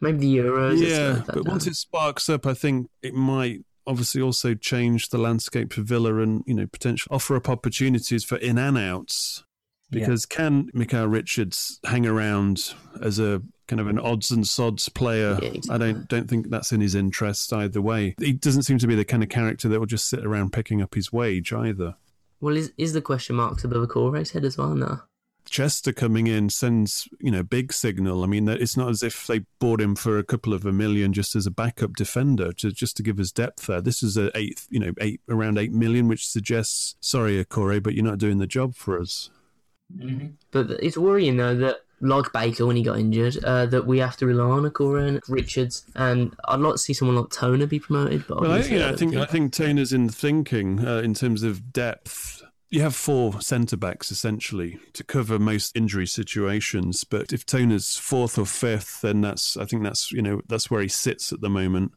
Maybe 0.00 0.18
the 0.18 0.36
Euros. 0.38 0.80
Yeah, 0.80 1.22
but 1.26 1.46
once 1.46 1.66
it 1.66 1.76
sparks 1.76 2.28
up, 2.28 2.44
I 2.46 2.54
think 2.54 2.88
it 3.02 3.14
might 3.14 3.60
obviously 3.86 4.20
also 4.20 4.54
change 4.54 5.08
the 5.08 5.18
landscape 5.18 5.72
for 5.72 5.82
Villa 5.82 6.16
and 6.18 6.42
you 6.46 6.54
know 6.54 6.66
potentially 6.66 7.14
offer 7.14 7.36
up 7.36 7.48
opportunities 7.48 8.24
for 8.24 8.36
in 8.38 8.58
and 8.58 8.76
outs. 8.76 9.44
Yeah. 9.90 10.00
Because 10.00 10.26
can 10.26 10.70
Micah 10.72 11.06
Richards 11.06 11.78
hang 11.84 12.06
around 12.06 12.74
as 13.00 13.18
a 13.18 13.42
kind 13.72 13.80
of 13.80 13.86
an 13.86 13.98
odds 13.98 14.30
and 14.30 14.46
sods 14.46 14.90
player? 14.90 15.38
Yeah, 15.40 15.60
I 15.70 15.78
don't 15.78 16.06
don't 16.06 16.28
think 16.28 16.50
that's 16.50 16.72
in 16.72 16.82
his 16.82 16.94
interest 16.94 17.52
either 17.54 17.80
way. 17.80 18.14
He 18.18 18.34
doesn't 18.34 18.64
seem 18.64 18.76
to 18.78 18.86
be 18.86 18.94
the 18.94 19.04
kind 19.04 19.22
of 19.22 19.30
character 19.30 19.66
that 19.68 19.80
will 19.80 19.86
just 19.86 20.10
sit 20.10 20.26
around 20.26 20.52
picking 20.52 20.82
up 20.82 20.94
his 20.94 21.10
wage 21.10 21.54
either. 21.54 21.96
Well, 22.42 22.54
is 22.54 22.70
is 22.76 22.92
the 22.92 23.00
question 23.00 23.36
marks 23.36 23.64
above 23.64 23.88
Okore's 23.88 24.32
head 24.32 24.44
as 24.44 24.58
well 24.58 24.74
now? 24.74 25.04
Chester 25.46 25.92
coming 25.92 26.26
in 26.26 26.50
sends 26.50 27.08
you 27.18 27.30
know 27.30 27.42
big 27.42 27.72
signal. 27.72 28.22
I 28.22 28.26
mean, 28.26 28.46
it's 28.46 28.76
not 28.76 28.90
as 28.90 29.02
if 29.02 29.26
they 29.26 29.40
bought 29.58 29.80
him 29.80 29.94
for 29.94 30.18
a 30.18 30.24
couple 30.24 30.52
of 30.52 30.66
a 30.66 30.72
million 30.72 31.14
just 31.14 31.34
as 31.34 31.46
a 31.46 31.50
backup 31.50 31.94
defender 31.94 32.52
to 32.52 32.72
just 32.72 32.98
to 32.98 33.02
give 33.02 33.18
us 33.18 33.32
depth 33.32 33.68
there. 33.68 33.80
This 33.80 34.02
is 34.02 34.18
a 34.18 34.30
eight, 34.36 34.66
you 34.68 34.80
know, 34.80 34.92
eight 35.00 35.22
around 35.30 35.56
eight 35.56 35.72
million, 35.72 36.08
which 36.08 36.28
suggests 36.28 36.96
sorry, 37.00 37.42
Okore, 37.42 37.82
but 37.82 37.94
you're 37.94 38.04
not 38.04 38.18
doing 38.18 38.36
the 38.36 38.46
job 38.46 38.74
for 38.74 39.00
us. 39.00 39.30
But 40.50 40.70
it's 40.82 40.98
worrying 40.98 41.38
though 41.38 41.56
that, 41.56 41.78
like 42.02 42.32
Baker 42.32 42.66
when 42.66 42.76
he 42.76 42.82
got 42.82 42.98
injured, 42.98 43.42
uh, 43.44 43.66
that 43.66 43.86
we 43.86 43.98
have 43.98 44.16
to 44.18 44.26
rely 44.26 44.44
on 44.44 44.68
Okore 44.68 45.06
and 45.06 45.20
Richards, 45.28 45.84
and 45.94 46.34
I'd 46.46 46.60
like 46.60 46.74
to 46.74 46.78
see 46.78 46.92
someone 46.92 47.16
like 47.16 47.30
Toner 47.30 47.66
be 47.66 47.78
promoted. 47.78 48.26
But 48.26 48.40
Well, 48.40 48.52
I, 48.52 48.60
know, 48.60 48.76
I 48.76 48.78
don't 48.88 48.98
think 48.98 49.16
I 49.16 49.24
think 49.24 49.52
Taylor's 49.52 49.92
in 49.92 50.08
thinking 50.08 50.86
uh, 50.86 50.98
in 50.98 51.14
terms 51.14 51.42
of 51.42 51.72
depth. 51.72 52.42
you 52.70 52.82
have 52.82 52.96
four 52.96 53.40
centre 53.40 53.76
backs 53.76 54.10
essentially 54.10 54.80
to 54.94 55.04
cover 55.04 55.38
most 55.38 55.76
injury 55.76 56.06
situations. 56.06 57.04
But 57.04 57.32
if 57.32 57.46
Toner's 57.46 57.96
fourth 57.96 58.36
or 58.36 58.46
fifth, 58.46 59.00
then 59.02 59.20
that's 59.20 59.56
I 59.56 59.64
think 59.64 59.84
that's 59.84 60.10
you 60.10 60.22
know 60.22 60.42
that's 60.48 60.70
where 60.70 60.82
he 60.82 60.88
sits 60.88 61.32
at 61.32 61.40
the 61.40 61.50
moment. 61.50 61.92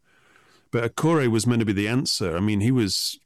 But 0.72 0.96
Okore 0.96 1.28
was 1.30 1.48
meant 1.48 1.62
to 1.62 1.66
be 1.66 1.74
the 1.74 1.88
answer. 1.88 2.36
I 2.36 2.42
mean, 2.42 2.60
he 2.60 2.72
was 2.72 3.20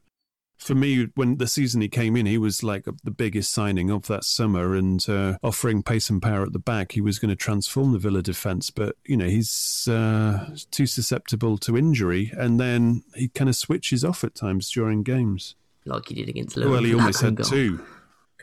for 0.60 0.76
me 0.76 1.08
when 1.16 1.38
the 1.38 1.48
season 1.48 1.82
he 1.82 1.88
came 1.88 2.16
in, 2.16 2.26
he 2.26 2.38
was 2.38 2.64
like 2.64 2.86
the 3.04 3.12
biggest 3.12 3.52
signing 3.52 3.90
of 3.90 4.08
that 4.08 4.24
summer, 4.26 4.76
and 4.76 5.08
uh, 5.10 5.38
offering 5.42 5.82
pace 5.82 6.10
and 6.10 6.22
power 6.22 6.44
at 6.44 6.54
the 6.54 6.60
back, 6.60 6.92
he 6.92 7.02
was 7.02 7.18
going 7.18 7.30
to 7.30 7.36
transform 7.36 7.94
the 7.94 8.00
Villa 8.00 8.22
defence. 8.22 8.70
But 8.70 8.96
you 9.06 9.18
know, 9.18 9.28
he's 9.28 9.88
uh, 9.88 10.56
too 10.70 10.86
susceptible 10.86 11.58
to 11.60 11.78
injury, 11.78 12.32
and 12.38 12.60
then 12.60 13.04
he 13.16 13.30
kind 13.30 13.50
of 13.50 13.56
switches 13.56 14.04
off 14.04 14.24
at 14.24 14.36
times 14.36 14.70
during 14.70 15.02
games. 15.04 15.56
Like 15.86 16.10
he 16.10 16.16
did 16.16 16.30
against 16.30 16.58
Liverpool. 16.58 16.74
Well, 16.76 16.84
he 16.84 16.94
almost 16.94 17.22
that 17.22 17.26
had 17.28 17.36
goal. 17.38 17.50
two. 17.50 17.86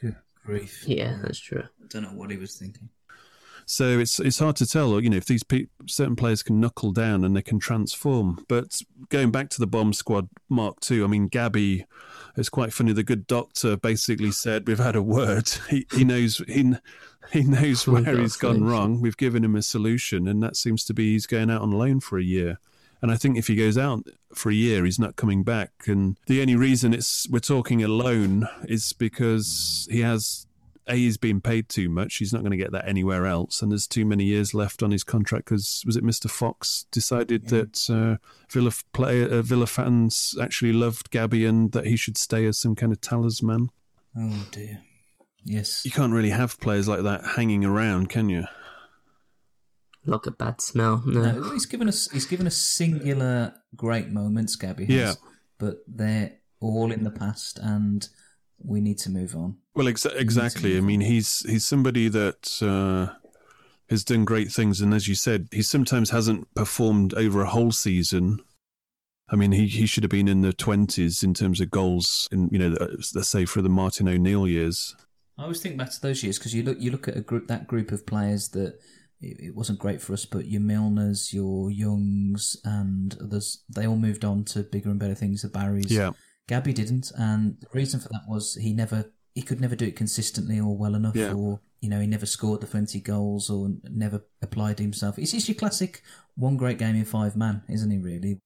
Good 0.01 0.17
grief. 0.45 0.85
Yeah, 0.87 1.19
that's 1.23 1.39
true. 1.39 1.63
I 1.63 1.87
don't 1.89 2.03
know 2.03 2.09
what 2.09 2.31
he 2.31 2.39
was 2.39 2.57
thinking. 2.57 2.89
So 3.69 3.99
it's 3.99 4.21
it's 4.21 4.39
hard 4.39 4.55
to 4.57 4.67
tell, 4.67 5.01
you 5.01 5.11
know, 5.11 5.17
if 5.17 5.27
these 5.27 5.43
pe- 5.43 5.67
certain 5.87 6.15
players 6.15 6.45
can 6.45 6.61
knuckle 6.61 6.93
down 6.93 7.25
and 7.25 7.37
they 7.37 7.43
can 7.43 7.59
transform. 7.59 8.45
But 8.49 8.81
going 9.09 9.33
back 9.33 9.51
to 9.51 9.61
the 9.61 9.67
bomb 9.67 9.93
squad 9.93 10.29
Mark 10.49 10.79
II, 10.89 11.03
I 11.03 11.09
mean, 11.09 11.27
Gabby, 11.27 11.85
it's 12.37 12.49
quite 12.49 12.73
funny. 12.73 12.93
The 12.93 13.03
good 13.03 13.27
doctor 13.27 13.77
basically 13.77 14.31
said, 14.31 14.69
"We've 14.69 14.79
had 14.79 14.95
a 14.95 15.03
word. 15.03 15.51
He 15.69 15.85
he 15.93 16.05
knows 16.05 16.39
he 16.47 16.75
he 17.33 17.43
knows 17.43 17.89
where 17.89 18.17
he's 18.17 18.37
gone 18.37 18.63
wrong. 18.63 19.01
We've 19.01 19.17
given 19.17 19.45
him 19.45 19.57
a 19.57 19.63
solution, 19.63 20.29
and 20.29 20.41
that 20.45 20.57
seems 20.57 20.85
to 20.85 20.95
be 20.95 21.13
he's 21.13 21.27
going 21.27 21.51
out 21.51 21.63
on 21.63 21.73
loan 21.73 21.99
for 21.99 22.19
a 22.19 22.25
year." 22.25 22.61
And 23.03 23.11
I 23.11 23.17
think 23.17 23.37
if 23.37 23.49
he 23.49 23.57
goes 23.57 23.77
out 23.77 24.07
for 24.35 24.51
a 24.51 24.55
year, 24.55 24.85
he's 24.85 24.99
not 24.99 25.17
coming 25.17 25.43
back. 25.43 25.71
And 25.87 26.17
the 26.27 26.41
only 26.41 26.57
reason 26.57 26.95
it's 26.95 27.29
we're 27.29 27.41
talking 27.41 27.83
alone 27.83 28.49
is 28.69 28.93
because 28.93 29.87
he 29.91 30.01
has 30.01 30.46
a 30.89 30.95
he's 30.95 31.17
been 31.17 31.41
paid 31.41 31.69
too 31.69 31.89
much. 31.89 32.17
He's 32.17 32.33
not 32.33 32.43
going 32.43 32.53
to 32.53 32.57
get 32.57 32.73
that 32.73 32.89
anywhere 32.89 33.27
else, 33.27 33.63
and 33.63 33.71
there's 33.73 33.87
too 33.87 34.05
many 34.05 34.25
years 34.25 34.55
left 34.55 34.83
on 34.83 34.91
his 34.91 35.05
contract. 35.05 35.47
Because 35.47 35.83
was 35.87 35.97
it 35.97 36.05
Mr. 36.05 36.31
Fox 36.31 36.87
decided 36.91 37.49
that 37.49 37.91
uh, 37.91 38.17
Villa 38.51 38.69
f- 38.69 38.85
player 38.93 39.29
uh, 39.29 39.43
Villa 39.43 39.67
fans 39.67 40.35
actually 40.41 40.73
loved 40.73 41.11
Gabby 41.11 41.45
and 41.45 41.73
that 41.73 41.87
he 41.87 41.97
should 41.97 42.17
stay 42.17 42.47
as 42.47 42.59
some 42.59 42.75
kind 42.75 42.93
of 42.93 43.01
talisman. 43.01 43.71
Oh 44.17 44.47
dear. 44.51 44.83
Yes. 45.45 45.85
You 45.85 45.91
can't 45.93 46.13
really 46.13 46.31
have 46.31 46.59
players 46.61 46.89
like 46.89 47.03
that 47.03 47.25
hanging 47.37 47.65
around, 47.65 48.09
can 48.09 48.29
you? 48.29 48.45
Like 50.05 50.27
a 50.27 50.31
bad 50.31 50.61
smell. 50.61 51.03
No. 51.05 51.33
No, 51.33 51.51
he's 51.53 51.67
given 51.67 51.89
us 51.89 52.09
he's 52.13 52.27
given 52.27 52.47
us 52.47 52.57
singular 52.57 53.55
great 53.75 54.09
moments, 54.09 54.55
Gabby 54.57 54.87
has, 54.87 54.95
Yeah. 54.95 55.15
but 55.59 55.79
they're 55.89 56.33
all 56.61 56.93
in 56.93 57.03
the 57.05 57.11
past, 57.11 57.59
and 57.61 58.09
we 58.59 58.81
need 58.81 58.99
to 58.99 59.11
move 59.11 59.35
on. 59.35 59.57
Well, 59.75 59.87
exa- 59.87 60.17
exactly. 60.17 60.77
I 60.77 60.81
mean, 60.81 61.01
he's 61.01 61.41
he's 61.49 61.65
somebody 61.65 62.09
that 62.09 62.63
uh, 62.63 63.15
has 63.91 64.05
done 64.05 64.25
great 64.25 64.51
things, 64.51 64.81
and 64.81 64.95
as 64.95 65.07
you 65.09 65.15
said, 65.15 65.49
he 65.53 65.63
sometimes 65.63 66.11
hasn't 66.11 66.53
performed 66.55 67.15
over 67.15 67.43
a 67.43 67.51
whole 67.51 67.73
season. 67.73 68.41
I 69.29 69.35
mean, 69.37 69.53
he, 69.53 69.67
he 69.67 69.87
should 69.87 70.05
have 70.05 70.11
been 70.11 70.29
in 70.29 70.41
the 70.43 70.53
twenties 70.53 71.23
in 71.23 71.35
terms 71.35 71.61
of 71.61 71.71
goals. 71.71 72.29
In 72.31 72.49
you 72.51 72.59
know, 72.59 72.77
let's 73.15 73.29
say 73.29 73.45
for 73.45 73.61
the 73.63 73.69
Martin 73.69 74.09
O'Neill 74.09 74.47
years. 74.49 74.95
I 75.39 75.43
always 75.43 75.61
think 75.61 75.77
back 75.77 75.91
to 75.91 76.01
those 76.01 76.23
years 76.23 76.39
because 76.39 76.55
you 76.55 76.63
look 76.63 76.81
you 76.81 76.91
look 76.91 77.09
at 77.09 77.17
a 77.17 77.21
group 77.21 77.49
that 77.49 77.67
group 77.67 77.93
of 77.93 78.07
players 78.07 78.49
that 78.51 78.79
it, 79.21 79.41
it 79.41 79.55
wasn't 79.55 79.79
great 79.79 80.01
for 80.01 80.13
us, 80.15 80.25
but 80.25 80.47
your 80.47 80.63
Milners, 80.63 81.33
your 81.33 81.71
Youngs, 81.71 82.57
and 82.65 83.17
others 83.21 83.63
they 83.69 83.87
all 83.87 83.97
moved 83.97 84.25
on 84.25 84.45
to 84.45 84.63
bigger 84.63 84.89
and 84.91 84.99
better 84.99 85.15
things. 85.15 85.43
The 85.43 85.49
Barrys, 85.49 85.91
Yeah. 85.91 86.13
Gabby 86.49 86.73
didn't, 86.73 87.11
and 87.19 87.57
the 87.61 87.67
reason 87.73 88.01
for 88.01 88.09
that 88.11 88.23
was 88.29 88.55
he 88.55 88.73
never 88.73 89.11
he 89.35 89.43
could 89.43 89.61
never 89.61 89.77
do 89.77 89.85
it 89.87 89.97
consistently 89.97 90.59
or 90.61 90.77
well 90.77 90.95
enough, 90.95 91.15
Yeah. 91.17 91.33
or 91.35 91.61
you 91.81 91.89
know 91.91 92.01
he 92.01 92.07
never 92.07 92.27
scored 92.27 92.61
the 92.61 92.67
twenty 92.67 93.01
goals 93.01 93.51
or 93.51 93.71
never 93.91 94.25
applied 94.43 94.79
himself. 94.79 95.17
He's 95.17 95.33
just 95.33 95.49
your 95.49 95.57
classic 95.57 96.03
one 96.37 96.57
great 96.57 96.79
game 96.79 96.97
in 96.97 97.05
five 97.05 97.37
man, 97.37 97.63
isn't 97.69 97.91
he? 97.91 97.99
Really, 97.99 98.41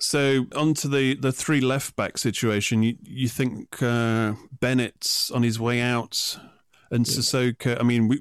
So 0.00 0.46
on 0.54 0.74
to 0.74 0.88
the, 0.88 1.14
the 1.14 1.32
three 1.32 1.60
left 1.60 1.96
back 1.96 2.18
situation. 2.18 2.82
You 2.82 2.96
you 3.02 3.28
think 3.28 3.82
uh, 3.82 4.34
Bennett's 4.60 5.30
on 5.30 5.42
his 5.42 5.58
way 5.58 5.80
out, 5.80 6.38
and 6.90 7.04
Cissokho? 7.06 7.80
I 7.80 7.82
mean, 7.82 8.08
we, 8.08 8.20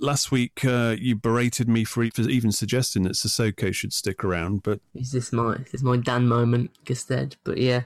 last 0.00 0.30
week 0.30 0.64
uh, 0.64 0.96
you 0.98 1.16
berated 1.16 1.68
me 1.68 1.84
for, 1.84 2.06
for 2.14 2.22
even 2.22 2.52
suggesting 2.52 3.02
that 3.04 3.12
Cissokho 3.12 3.74
should 3.74 3.92
stick 3.92 4.24
around, 4.24 4.62
but 4.62 4.80
Is 4.94 5.12
this 5.12 5.32
my 5.32 5.54
is 5.54 5.72
this 5.72 5.82
my 5.82 5.96
Dan 5.96 6.26
moment, 6.28 6.70
Gusted? 6.84 7.36
But 7.44 7.58
yeah, 7.58 7.82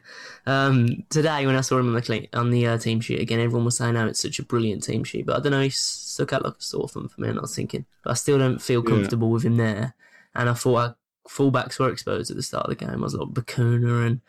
um, 0.46 1.04
today 1.10 1.46
when 1.46 1.56
I 1.56 1.60
saw 1.62 1.78
him 1.78 1.88
on 1.88 1.94
the 1.94 2.02
cle- 2.02 2.26
on 2.32 2.50
the 2.50 2.66
uh, 2.66 2.78
team 2.78 3.00
sheet 3.00 3.20
again, 3.20 3.40
everyone 3.40 3.64
was 3.64 3.76
saying, 3.76 3.96
"Oh, 3.96 4.06
it's 4.06 4.20
such 4.20 4.38
a 4.38 4.44
brilliant 4.44 4.82
team 4.82 5.04
sheet." 5.04 5.26
But 5.26 5.36
I 5.36 5.40
don't 5.40 5.52
know, 5.52 5.62
he 5.62 5.70
stuck 5.70 6.32
out 6.32 6.44
like 6.44 6.54
a 6.58 6.62
sore 6.62 6.88
thumb 6.88 7.08
for 7.08 7.20
me, 7.20 7.28
and 7.28 7.38
I 7.38 7.42
was 7.42 7.54
thinking, 7.56 7.84
but 8.04 8.10
I 8.10 8.14
still 8.14 8.38
don't 8.38 8.60
feel 8.60 8.82
Yeah. 8.84 8.90
comfortable 8.90 9.30
with 9.30 9.44
him 9.44 9.56
there. 9.56 9.94
And 10.34 10.48
I 10.48 10.54
thought 10.54 10.76
our 10.76 10.96
fullbacks 11.28 11.78
were 11.78 11.90
exposed 11.90 12.30
at 12.30 12.36
the 12.36 12.42
start 12.42 12.66
of 12.66 12.70
the 12.78 12.84
game. 12.84 12.94
I 12.94 12.96
was 12.96 13.14
like 13.14 13.28
Bacuna 13.28 14.06
and 14.06 14.20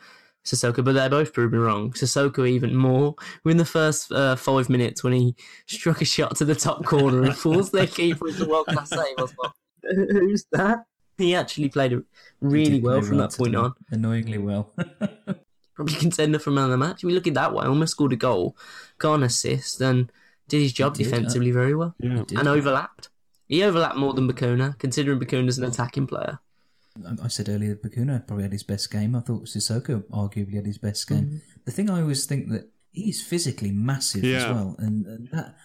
Cissokho, 0.45 0.84
but 0.84 0.93
they're 0.93 1.10
both 1.10 1.34
proved 1.34 1.53
me 1.53 1.60
wrong. 1.60 1.91
Cissokho 1.91 2.47
even 2.47 2.75
more. 2.75 3.15
We're 3.43 3.51
in 3.51 3.58
the 3.58 3.65
first 3.65 4.12
uh, 4.12 4.36
five 4.36 4.69
minutes 4.69 5.03
when 5.03 5.13
he 5.13 5.36
struck 5.67 6.01
a 6.01 6.06
shot 6.06 6.36
to 6.38 6.45
the 6.45 6.56
top 6.56 6.86
corner 6.86 7.23
and 7.23 7.36
forced 7.36 7.71
their 7.71 7.88
keeper 7.88 8.27
into 8.27 8.45
a 8.45 8.49
world 8.49 8.67
class 8.67 8.89
save. 8.89 9.15
I 9.17 9.21
was 9.21 9.34
like, 9.41 9.51
who's 9.84 10.45
that? 10.51 10.86
He 11.17 11.36
actually 11.36 11.69
played 11.69 12.01
really 12.41 12.82
well 12.82 13.01
from 13.01 13.19
right 13.19 13.29
that 13.29 13.38
point 13.38 13.56
on. 13.56 13.73
annoyingly 13.91 14.39
well. 14.39 14.73
Probably 15.75 15.95
contender 15.95 16.39
for 16.39 16.51
man 16.51 16.65
of 16.65 16.71
the 16.71 16.77
match. 16.77 16.97
If 16.97 17.03
we 17.03 17.13
look 17.13 17.27
at 17.27 17.32
it 17.32 17.34
that 17.36 17.53
way, 17.53 17.65
almost 17.65 17.91
scored 17.91 18.13
a 18.13 18.17
goal, 18.17 18.58
got 18.97 19.15
an 19.15 19.23
assist, 19.23 19.79
and 19.82 20.12
did 20.47 20.62
his 20.62 20.73
job 20.73 20.95
did, 20.95 21.08
uh, 21.08 21.10
defensively 21.10 21.51
very 21.51 21.73
well. 21.73 21.95
Yeah. 21.99 22.23
And 22.36 22.47
overlapped. 22.47 23.10
He 23.47 23.63
overlapped 23.63 23.95
more 23.95 24.13
than 24.13 24.27
Bacuna, 24.27 24.77
considering 24.77 25.19
Bacuna's 25.19 25.58
an 25.58 25.65
attacking 25.65 26.08
player. 26.08 26.39
I 27.21 27.27
said 27.27 27.49
earlier, 27.49 27.75
that 27.75 27.84
Bacuna 27.84 28.25
probably 28.25 28.43
had 28.43 28.51
his 28.51 28.63
best 28.63 28.91
game. 28.91 29.15
I 29.15 29.21
thought 29.21 29.45
Cissokho 29.45 30.03
arguably 30.10 30.56
had 30.56 30.65
his 30.65 30.77
best 30.77 31.08
game. 31.08 31.25
Mm-hmm. 31.25 31.38
The 31.65 31.71
thing 31.71 31.89
I 31.89 32.01
always 32.01 32.25
think 32.25 32.49
that 32.49 32.69
he's 32.91 33.21
physically 33.21 33.71
massive 33.71 34.23
as 34.23 34.45
well, 34.45 34.75
and, 34.77 35.06
and 35.06 35.27
that 35.29 35.56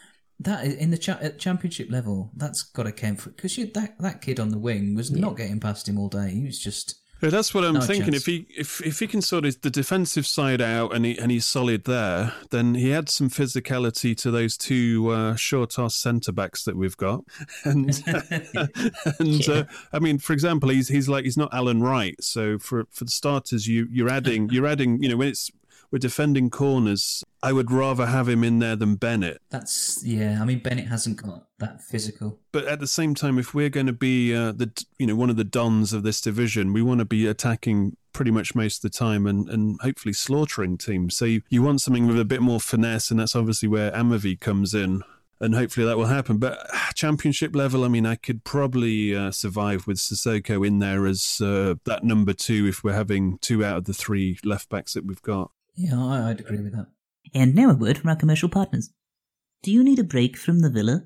that 0.40 0.64
in 0.64 0.90
the 0.90 0.98
cha- 0.98 1.18
at 1.20 1.38
championship 1.38 1.90
level, 1.90 2.30
that's 2.36 2.62
got 2.62 2.84
to 2.84 2.92
count 2.92 3.20
for 3.20 3.30
because 3.30 3.56
that 3.56 3.98
that 3.98 4.22
kid 4.22 4.40
on 4.40 4.50
the 4.50 4.58
wing 4.58 4.94
was 4.94 5.10
not 5.10 5.36
getting 5.36 5.60
past 5.60 5.88
him 5.88 5.98
all 5.98 6.08
day. 6.08 6.30
He 6.30 6.44
was 6.44 6.58
just 6.58 6.98
Yeah, 7.20 7.30
that's 7.30 7.52
what 7.52 7.64
I'm 7.64 7.74
No 7.74 7.80
thinking. 7.80 8.12
chance. 8.12 8.16
If 8.18 8.26
he 8.26 8.46
if 8.56 8.80
if 8.86 9.00
he 9.00 9.06
can 9.08 9.20
sort 9.22 9.44
of 9.44 9.60
the 9.62 9.70
defensive 9.70 10.24
side 10.26 10.60
out 10.60 10.94
and 10.94 11.04
he 11.04 11.18
and 11.18 11.32
he's 11.32 11.44
solid 11.46 11.84
there, 11.84 12.32
then 12.50 12.74
he 12.76 12.92
adds 12.94 13.12
some 13.14 13.28
physicality 13.28 14.16
to 14.18 14.30
those 14.30 14.56
two 14.56 15.08
uh, 15.10 15.34
short 15.34 15.78
ass 15.78 15.96
centre 15.96 16.30
backs 16.32 16.62
that 16.64 16.76
we've 16.76 16.96
got. 16.96 17.24
And 17.64 17.90
and 19.18 19.48
uh, 19.48 19.64
I 19.92 19.98
mean, 19.98 20.18
for 20.18 20.32
example, 20.32 20.68
he's 20.68 20.88
he's 20.88 21.08
like 21.08 21.24
he's 21.24 21.36
not 21.36 21.52
Alan 21.52 21.82
Wright. 21.82 22.14
So 22.22 22.58
for 22.58 22.86
for 22.90 23.04
the 23.04 23.10
starters, 23.10 23.66
you 23.66 23.88
you're 23.90 24.08
adding 24.10 24.48
you're 24.50 24.66
adding 24.66 25.02
you 25.02 25.08
know 25.08 25.16
when 25.16 25.28
it's 25.28 25.50
we're 25.90 25.98
defending 25.98 26.50
corners, 26.50 27.24
I 27.42 27.52
would 27.52 27.70
rather 27.70 28.06
have 28.06 28.28
him 28.28 28.44
in 28.44 28.58
there 28.58 28.76
than 28.76 28.96
Bennett. 28.96 29.40
that's 29.50 30.02
yeah. 30.04 30.38
I 30.40 30.44
mean, 30.44 30.58
Bennett 30.60 30.88
hasn't 30.88 31.22
got 31.22 31.46
that 31.58 31.82
physical. 31.82 32.38
But 32.52 32.64
at 32.66 32.80
the 32.80 32.86
same 32.86 33.14
time, 33.14 33.38
if 33.38 33.54
we're 33.54 33.70
going 33.70 33.86
to 33.86 33.92
be 33.92 34.34
uh, 34.34 34.52
the 34.52 34.70
you 34.98 35.06
know 35.06 35.16
one 35.16 35.30
of 35.30 35.36
the 35.36 35.44
dons 35.44 35.92
of 35.92 36.02
this 36.02 36.20
division, 36.20 36.72
we 36.72 36.82
want 36.82 36.98
to 36.98 37.04
be 37.04 37.26
attacking 37.26 37.96
pretty 38.12 38.30
much 38.32 38.54
most 38.54 38.84
of 38.84 38.90
the 38.90 38.98
time 38.98 39.26
and, 39.26 39.48
and 39.48 39.78
hopefully 39.80 40.12
slaughtering 40.12 40.76
teams. 40.76 41.16
So 41.16 41.24
you, 41.24 41.42
you 41.50 41.62
want 41.62 41.80
something 41.80 42.06
with 42.06 42.18
a 42.18 42.24
bit 42.24 42.42
more 42.42 42.58
finesse, 42.58 43.12
and 43.12 43.20
that's 43.20 43.36
obviously 43.36 43.68
where 43.68 43.92
Amavi 43.92 44.40
comes 44.40 44.74
in. 44.74 45.02
And 45.40 45.54
hopefully 45.54 45.86
that 45.86 45.96
will 45.96 46.06
happen. 46.06 46.38
But 46.38 46.58
ah, 46.72 46.90
championship 46.96 47.54
level, 47.54 47.84
I 47.84 47.88
mean, 47.88 48.06
I 48.06 48.16
could 48.16 48.42
probably 48.42 49.14
uh, 49.14 49.30
survive 49.30 49.86
with 49.86 49.98
Cissokho 49.98 50.66
in 50.66 50.80
there 50.80 51.06
as 51.06 51.40
uh, 51.40 51.76
that 51.84 52.02
number 52.02 52.32
two 52.32 52.66
if 52.66 52.82
we're 52.82 52.92
having 52.92 53.38
two 53.38 53.64
out 53.64 53.76
of 53.76 53.84
the 53.84 53.94
three 53.94 54.40
left 54.42 54.68
backs 54.68 54.94
that 54.94 55.06
we've 55.06 55.22
got. 55.22 55.52
Yeah, 55.78 56.04
I, 56.04 56.30
I'd 56.30 56.40
agree 56.40 56.60
with 56.60 56.72
that. 56.72 56.88
And 57.32 57.54
now 57.54 57.70
a 57.70 57.74
word 57.74 57.98
from 57.98 58.10
our 58.10 58.16
commercial 58.16 58.48
partners. 58.48 58.90
Do 59.62 59.70
you 59.70 59.84
need 59.84 60.00
a 60.00 60.04
break 60.04 60.36
from 60.36 60.58
the 60.58 60.70
villa? 60.70 61.04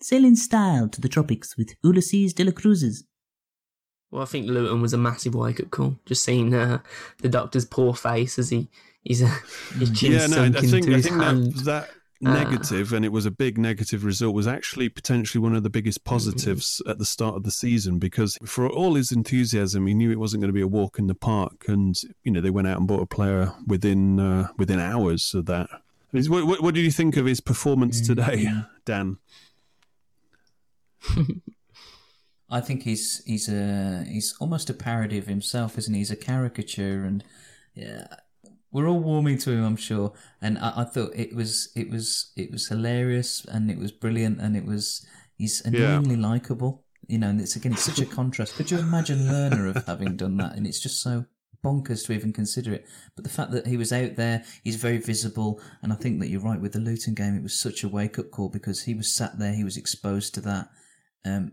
Sail 0.00 0.24
in 0.24 0.34
style 0.34 0.88
to 0.88 1.00
the 1.00 1.10
tropics 1.10 1.56
with 1.58 1.74
Ulysses 1.84 2.32
de 2.32 2.44
la 2.44 2.52
Cruzes. 2.52 3.04
Well, 4.10 4.22
I 4.22 4.24
think 4.24 4.48
Luton 4.48 4.80
was 4.80 4.94
a 4.94 4.98
massive 4.98 5.34
wake 5.34 5.60
up 5.60 5.70
call. 5.70 5.98
Just 6.06 6.24
seeing 6.24 6.54
uh, 6.54 6.78
the 7.18 7.28
doctor's 7.28 7.66
poor 7.66 7.94
face 7.94 8.38
as 8.38 8.48
he 8.48 8.70
he's 9.02 9.22
uh, 9.22 9.34
his 9.78 9.90
chin 9.98 10.12
yeah, 10.12 10.26
no, 10.26 10.42
I 10.42 10.50
sunk 10.50 10.56
think 10.58 10.74
into 10.74 10.92
I 10.92 10.96
his 10.96 11.06
think 11.06 11.22
hand. 11.22 11.52
that 11.52 11.64
that 11.64 11.90
Uh, 12.24 12.32
negative, 12.32 12.92
and 12.92 13.04
it 13.04 13.10
was 13.10 13.26
a 13.26 13.30
big 13.30 13.58
negative 13.58 14.04
result, 14.04 14.34
was 14.34 14.46
actually 14.46 14.88
potentially 14.88 15.42
one 15.42 15.54
of 15.54 15.62
the 15.62 15.70
biggest 15.70 16.04
positives 16.04 16.80
at 16.86 16.98
the 16.98 17.04
start 17.04 17.34
of 17.34 17.42
the 17.42 17.50
season 17.50 17.98
because 17.98 18.38
for 18.44 18.68
all 18.68 18.94
his 18.94 19.10
enthusiasm, 19.10 19.86
he 19.86 19.94
knew 19.94 20.10
it 20.10 20.20
wasn't 20.20 20.40
going 20.40 20.48
to 20.48 20.54
be 20.54 20.60
a 20.60 20.66
walk 20.66 20.98
in 20.98 21.08
the 21.08 21.14
park, 21.14 21.64
and 21.66 22.00
you 22.22 22.30
know 22.30 22.40
they 22.40 22.50
went 22.50 22.68
out 22.68 22.78
and 22.78 22.86
bought 22.86 23.02
a 23.02 23.06
player 23.06 23.52
within 23.66 24.20
uh, 24.20 24.48
within 24.56 24.78
hours 24.78 25.34
of 25.34 25.46
that. 25.46 25.68
What, 26.12 26.46
what, 26.46 26.62
what 26.62 26.74
did 26.74 26.84
you 26.84 26.90
think 26.90 27.16
of 27.16 27.24
his 27.26 27.40
performance 27.40 28.06
today, 28.06 28.46
Dan? 28.84 29.18
I 32.50 32.60
think 32.60 32.82
he's 32.82 33.22
he's 33.24 33.48
a 33.48 34.04
he's 34.04 34.34
almost 34.38 34.68
a 34.68 34.74
parody 34.74 35.18
of 35.18 35.26
himself, 35.26 35.78
isn't 35.78 35.94
he? 35.94 36.00
He's 36.00 36.10
a 36.10 36.16
caricature, 36.16 37.04
and 37.04 37.24
yeah, 37.74 38.06
we're 38.72 38.88
all 38.88 39.00
warming 39.00 39.38
to 39.38 39.50
him, 39.52 39.64
I'm 39.64 39.76
sure. 39.76 40.12
And 40.40 40.58
I, 40.58 40.72
I 40.78 40.84
thought 40.84 41.12
it 41.14 41.34
was 41.34 41.70
it 41.76 41.90
was 41.90 42.32
it 42.36 42.50
was 42.50 42.68
hilarious 42.68 43.44
and 43.44 43.70
it 43.70 43.78
was 43.78 43.92
brilliant 43.92 44.40
and 44.40 44.56
it 44.56 44.64
was 44.64 45.04
he's 45.36 45.60
annoyingly 45.64 46.16
likable. 46.16 46.84
You 47.08 47.18
know, 47.18 47.28
and 47.28 47.40
it's 47.40 47.56
again 47.56 47.72
it's 47.72 47.82
such 47.84 48.00
a 48.00 48.06
contrast. 48.18 48.54
Could 48.54 48.70
you 48.70 48.78
imagine 48.78 49.20
Lerner 49.20 49.74
of 49.74 49.84
having 49.86 50.16
done 50.16 50.36
that? 50.38 50.56
And 50.56 50.66
it's 50.66 50.80
just 50.80 51.02
so 51.02 51.26
bonkers 51.64 52.06
to 52.06 52.12
even 52.12 52.32
consider 52.32 52.72
it. 52.72 52.86
But 53.14 53.24
the 53.24 53.30
fact 53.30 53.50
that 53.52 53.66
he 53.66 53.76
was 53.76 53.92
out 53.92 54.16
there, 54.16 54.44
he's 54.64 54.76
very 54.76 54.98
visible, 54.98 55.60
and 55.82 55.92
I 55.92 55.96
think 55.96 56.20
that 56.20 56.28
you're 56.28 56.40
right 56.40 56.60
with 56.60 56.72
the 56.72 56.80
Luton 56.80 57.14
game. 57.14 57.36
It 57.36 57.42
was 57.42 57.58
such 57.60 57.84
a 57.84 57.88
wake 57.88 58.18
up 58.18 58.30
call 58.30 58.48
because 58.48 58.82
he 58.82 58.94
was 58.94 59.14
sat 59.14 59.38
there, 59.38 59.52
he 59.52 59.64
was 59.64 59.76
exposed 59.76 60.34
to 60.34 60.40
that, 60.42 60.70
um, 61.24 61.52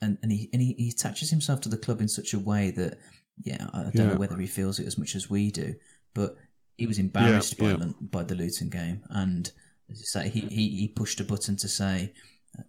and 0.00 0.18
and 0.22 0.30
he 0.32 0.48
and 0.52 0.62
he, 0.62 0.74
he 0.78 0.88
attaches 0.90 1.30
himself 1.30 1.60
to 1.62 1.68
the 1.68 1.76
club 1.78 2.00
in 2.00 2.08
such 2.08 2.32
a 2.32 2.38
way 2.38 2.70
that 2.72 2.98
yeah, 3.42 3.66
I 3.72 3.82
don't 3.84 3.94
Yeah. 3.96 4.06
know 4.12 4.16
whether 4.18 4.36
he 4.38 4.46
feels 4.46 4.78
it 4.78 4.86
as 4.86 4.96
much 4.96 5.14
as 5.16 5.28
we 5.28 5.50
do, 5.50 5.74
but 6.14 6.36
he 6.78 6.86
was 6.86 6.98
embarrassed 6.98 7.54
Yeah, 7.58 7.76
by 7.76 7.84
yeah. 7.84 7.92
By 8.00 8.22
the 8.24 8.34
Luton 8.34 8.68
game, 8.70 9.02
and 9.10 9.50
as 9.90 9.98
you 9.98 10.06
say, 10.06 10.28
he, 10.28 10.40
he 10.40 10.68
he 10.80 10.88
pushed 10.88 11.20
a 11.20 11.24
button 11.24 11.56
to 11.56 11.68
say. 11.68 12.12
uh, 12.58 12.62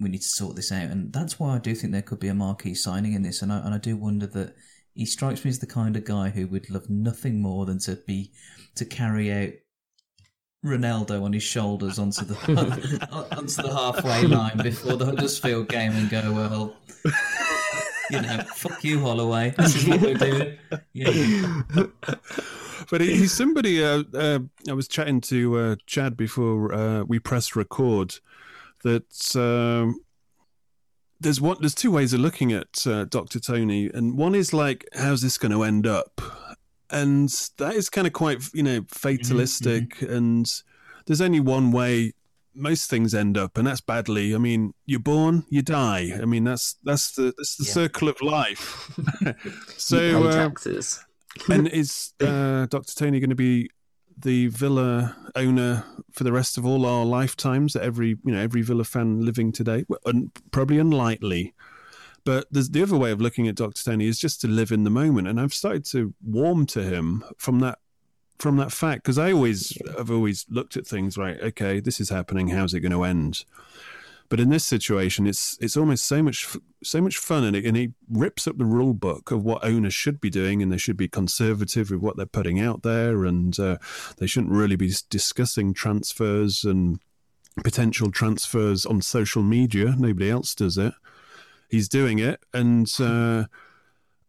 We 0.00 0.08
need 0.08 0.22
to 0.22 0.28
sort 0.28 0.56
this 0.56 0.72
out, 0.72 0.90
and 0.90 1.12
that's 1.12 1.38
why 1.38 1.54
I 1.54 1.58
do 1.58 1.74
think 1.74 1.92
there 1.92 2.02
could 2.02 2.20
be 2.20 2.28
a 2.28 2.34
marquee 2.34 2.74
signing 2.74 3.12
in 3.12 3.22
this. 3.22 3.42
And 3.42 3.52
I 3.52 3.58
and 3.58 3.74
I 3.74 3.78
do 3.78 3.96
wonder 3.96 4.26
that 4.28 4.54
he 4.94 5.06
strikes 5.06 5.44
me 5.44 5.48
as 5.50 5.58
the 5.58 5.66
kind 5.66 5.96
of 5.96 6.04
guy 6.04 6.30
who 6.30 6.46
would 6.48 6.68
love 6.70 6.88
nothing 6.90 7.40
more 7.40 7.66
than 7.66 7.78
to 7.80 7.96
be 8.06 8.32
to 8.74 8.84
carry 8.84 9.32
out 9.32 9.52
Ronaldo 10.64 11.22
on 11.22 11.32
his 11.32 11.42
shoulders 11.42 11.98
onto 11.98 12.24
the 12.24 12.36
onto 13.36 13.62
the 13.62 13.72
halfway 13.74 14.22
line 14.26 14.58
before 14.58 14.96
the 14.96 15.06
Huddersfield 15.06 15.68
game 15.68 15.92
and 15.92 16.08
go, 16.10 16.32
well, 16.32 16.76
you 18.10 18.20
know, 18.22 18.38
fuck 18.54 18.82
you, 18.84 19.00
Holloway. 19.00 19.50
This 19.56 19.76
is 19.76 19.86
what 19.88 20.00
we're 20.00 20.14
doing. 20.14 20.58
Yeah. 20.92 21.62
But 22.90 23.00
he's 23.00 23.32
somebody. 23.32 23.82
Uh, 23.84 24.02
uh, 24.14 24.38
I 24.68 24.72
was 24.72 24.88
chatting 24.88 25.20
to 25.22 25.58
uh, 25.58 25.76
Chad 25.86 26.16
before 26.16 26.72
uh, 26.74 27.04
we 27.04 27.18
pressed 27.18 27.56
record. 27.56 28.16
That 28.84 29.36
um, 29.36 30.00
there's 31.20 31.40
one. 31.40 31.56
There's 31.60 31.74
two 31.74 31.90
ways 31.90 32.12
of 32.12 32.20
looking 32.20 32.52
at 32.52 32.86
uh, 32.86 33.04
Doctor 33.04 33.38
Tony, 33.40 33.88
and 33.92 34.16
one 34.16 34.34
is 34.34 34.52
like, 34.52 34.86
how's 34.94 35.22
this 35.22 35.38
going 35.38 35.52
to 35.52 35.62
end 35.62 35.86
up? 35.86 36.20
And 36.90 37.28
that 37.58 37.74
is 37.74 37.88
kind 37.88 38.06
of 38.06 38.12
quite, 38.12 38.42
you 38.52 38.62
know, 38.62 38.84
fatalistic. 38.88 40.02
And 40.02 40.46
there's 41.06 41.20
only 41.22 41.40
one 41.40 41.70
way 41.70 42.12
most 42.54 42.90
things 42.90 43.14
end 43.14 43.38
up, 43.38 43.56
and 43.56 43.66
that's 43.66 43.80
badly. 43.80 44.34
I 44.34 44.38
mean, 44.38 44.74
you're 44.84 45.00
born, 45.00 45.44
you 45.48 45.62
die. 45.62 46.10
I 46.20 46.26
mean, 46.26 46.44
that's 46.44 46.76
that's 46.84 47.12
the 47.12 47.32
that's 47.38 47.56
the 47.56 47.64
Yeah. 47.64 47.72
circle 47.72 48.08
of 48.08 48.20
life. 48.20 48.90
so 49.78 49.96
You 50.00 50.18
pay 50.18 50.28
uh, 50.28 50.32
taxes. 50.48 51.04
And 51.48 51.68
is 51.68 52.12
uh, 52.20 52.66
Dr. 52.66 52.94
Tony 52.94 53.20
going 53.20 53.30
to 53.30 53.36
be 53.36 53.70
the 54.18 54.48
Villa 54.48 55.16
owner 55.34 55.84
for 56.12 56.24
the 56.24 56.32
rest 56.32 56.58
of 56.58 56.66
all 56.66 56.86
our 56.86 57.04
lifetimes? 57.04 57.72
That 57.72 57.82
every 57.82 58.10
you 58.24 58.32
know 58.32 58.40
every 58.40 58.62
Villa 58.62 58.84
fan 58.84 59.24
living 59.24 59.52
today, 59.52 59.84
well, 59.88 60.00
un- 60.06 60.30
probably 60.50 60.78
unlikely. 60.78 61.54
But 62.24 62.46
there's 62.52 62.70
the 62.70 62.82
other 62.82 62.96
way 62.96 63.10
of 63.10 63.20
looking 63.20 63.48
at 63.48 63.56
Dr. 63.56 63.82
Tony 63.82 64.06
is 64.06 64.18
just 64.18 64.40
to 64.42 64.48
live 64.48 64.70
in 64.70 64.84
the 64.84 64.90
moment, 64.90 65.26
and 65.26 65.40
I've 65.40 65.54
started 65.54 65.84
to 65.86 66.14
warm 66.22 66.66
to 66.66 66.82
him 66.82 67.24
from 67.36 67.58
that 67.60 67.78
from 68.38 68.56
that 68.56 68.72
fact 68.72 69.04
because 69.04 69.18
I 69.18 69.32
always 69.32 69.76
I've 69.98 70.10
always 70.10 70.46
looked 70.48 70.76
at 70.76 70.86
things 70.86 71.16
right. 71.16 71.40
Okay, 71.40 71.80
this 71.80 72.00
is 72.00 72.10
happening. 72.10 72.48
How's 72.48 72.74
it 72.74 72.80
going 72.80 72.92
to 72.92 73.04
end? 73.04 73.44
But 74.32 74.40
in 74.40 74.48
this 74.48 74.64
situation, 74.64 75.26
it's 75.26 75.58
it's 75.60 75.76
almost 75.76 76.06
so 76.06 76.22
much 76.22 76.56
so 76.82 77.02
much 77.02 77.18
fun, 77.18 77.44
and, 77.44 77.54
it, 77.54 77.66
and 77.66 77.76
he 77.76 77.92
rips 78.08 78.48
up 78.48 78.56
the 78.56 78.64
rule 78.64 78.94
book 78.94 79.30
of 79.30 79.44
what 79.44 79.62
owners 79.62 79.92
should 79.92 80.22
be 80.22 80.30
doing, 80.30 80.62
and 80.62 80.72
they 80.72 80.78
should 80.78 80.96
be 80.96 81.06
conservative 81.06 81.90
with 81.90 82.00
what 82.00 82.16
they're 82.16 82.24
putting 82.24 82.58
out 82.58 82.82
there, 82.82 83.26
and 83.26 83.60
uh, 83.60 83.76
they 84.16 84.26
shouldn't 84.26 84.54
really 84.54 84.74
be 84.74 84.90
discussing 85.10 85.74
transfers 85.74 86.64
and 86.64 86.98
potential 87.62 88.10
transfers 88.10 88.86
on 88.86 89.02
social 89.02 89.42
media. 89.42 89.94
Nobody 89.98 90.30
else 90.30 90.54
does 90.54 90.78
it. 90.78 90.94
He's 91.68 91.90
doing 91.90 92.18
it, 92.18 92.42
and 92.54 92.90
uh, 92.98 93.44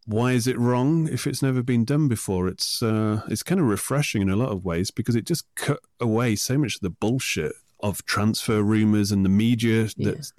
why 0.06 0.34
is 0.34 0.48
it 0.48 0.60
wrong 0.60 1.08
if 1.08 1.26
it's 1.26 1.42
never 1.42 1.64
been 1.64 1.86
done 1.86 2.10
before? 2.10 2.50
It's 2.50 2.84
uh, 2.84 3.22
it's 3.30 3.42
kind 3.42 3.62
of 3.62 3.68
refreshing 3.68 4.22
in 4.22 4.30
a 4.30 4.36
lot 4.36 4.52
of 4.52 4.66
ways 4.66 4.92
because 4.92 5.16
it 5.16 5.26
just 5.26 5.46
cut 5.56 5.80
away 6.02 6.36
so 6.36 6.58
much 6.58 6.76
of 6.76 6.82
the 6.82 6.90
bullshit 6.90 7.54
of 7.84 8.04
transfer 8.06 8.64
rumors 8.64 9.12
and 9.12 9.24
the 9.24 9.30
media 9.30 9.90
that 9.98 10.32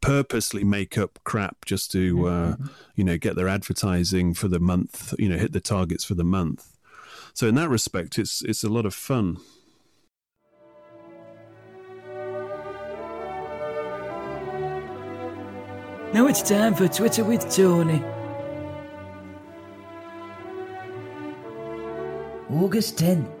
purposely 0.00 0.64
make 0.64 0.98
up 0.98 1.18
crap 1.24 1.64
just 1.64 1.90
to 1.92 2.28
uh, 2.28 2.56
you 2.94 3.04
know 3.04 3.16
get 3.16 3.36
their 3.36 3.48
advertising 3.48 4.34
for 4.34 4.48
the 4.48 4.60
month, 4.60 5.14
you 5.18 5.28
know, 5.28 5.38
hit 5.38 5.52
the 5.52 5.60
targets 5.60 6.04
for 6.04 6.14
the 6.14 6.24
month. 6.24 6.76
So 7.32 7.46
in 7.46 7.54
that 7.54 7.70
respect, 7.70 8.18
it's 8.18 8.42
it's 8.42 8.64
a 8.64 8.68
lot 8.68 8.84
of 8.84 8.94
fun. 8.94 9.38
Now 16.12 16.26
it's 16.26 16.42
time 16.42 16.74
for 16.74 16.88
Twitter 16.88 17.22
with 17.22 17.48
Tony. 17.54 18.02
August 22.50 22.96
10th. 22.96 23.37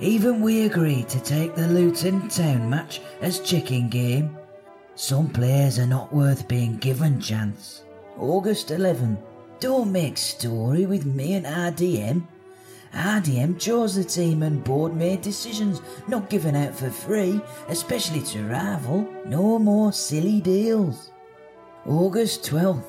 Even 0.00 0.40
we 0.40 0.64
agreed 0.64 1.10
to 1.10 1.20
take 1.20 1.54
the 1.54 1.68
Luton 1.68 2.26
Town 2.30 2.70
match 2.70 3.02
as 3.20 3.38
chicken 3.40 3.90
game. 3.90 4.34
Some 4.94 5.28
players 5.28 5.78
are 5.78 5.86
not 5.86 6.10
worth 6.10 6.48
being 6.48 6.78
given 6.78 7.20
chance. 7.20 7.82
August 8.16 8.68
11th. 8.68 9.22
Don't 9.60 9.92
make 9.92 10.16
story 10.16 10.86
with 10.86 11.04
me 11.04 11.34
and 11.34 11.44
RDM. 11.44 12.26
RDM 12.94 13.60
chose 13.60 13.94
the 13.94 14.02
team 14.02 14.42
and 14.42 14.64
board 14.64 14.96
made 14.96 15.20
decisions 15.20 15.82
not 16.08 16.30
given 16.30 16.56
out 16.56 16.74
for 16.74 16.90
free, 16.90 17.38
especially 17.68 18.22
to 18.22 18.44
rival. 18.44 19.06
No 19.26 19.58
more 19.58 19.92
silly 19.92 20.40
deals. 20.40 21.10
August 21.84 22.42
12th. 22.44 22.86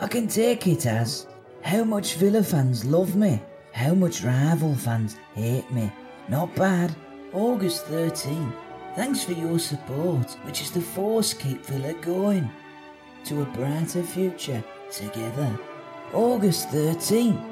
I 0.00 0.06
can 0.06 0.28
take 0.28 0.66
it 0.66 0.86
as 0.86 1.26
how 1.60 1.84
much 1.84 2.14
Villa 2.14 2.42
fans 2.42 2.86
love 2.86 3.16
me, 3.16 3.42
how 3.72 3.92
much 3.92 4.24
rival 4.24 4.74
fans 4.74 5.18
hate 5.34 5.70
me. 5.70 5.92
Not 6.28 6.54
bad. 6.54 6.94
August 7.32 7.86
13th. 7.86 8.54
Thanks 8.96 9.24
for 9.24 9.32
your 9.32 9.58
support, 9.58 10.30
which 10.44 10.62
is 10.62 10.70
the 10.70 10.80
force 10.80 11.34
keep 11.34 11.64
Villa 11.66 11.92
going 11.94 12.48
to 13.24 13.42
a 13.42 13.44
brighter 13.46 14.02
future 14.02 14.62
together. 14.90 15.58
August 16.12 16.68
13th. 16.68 17.42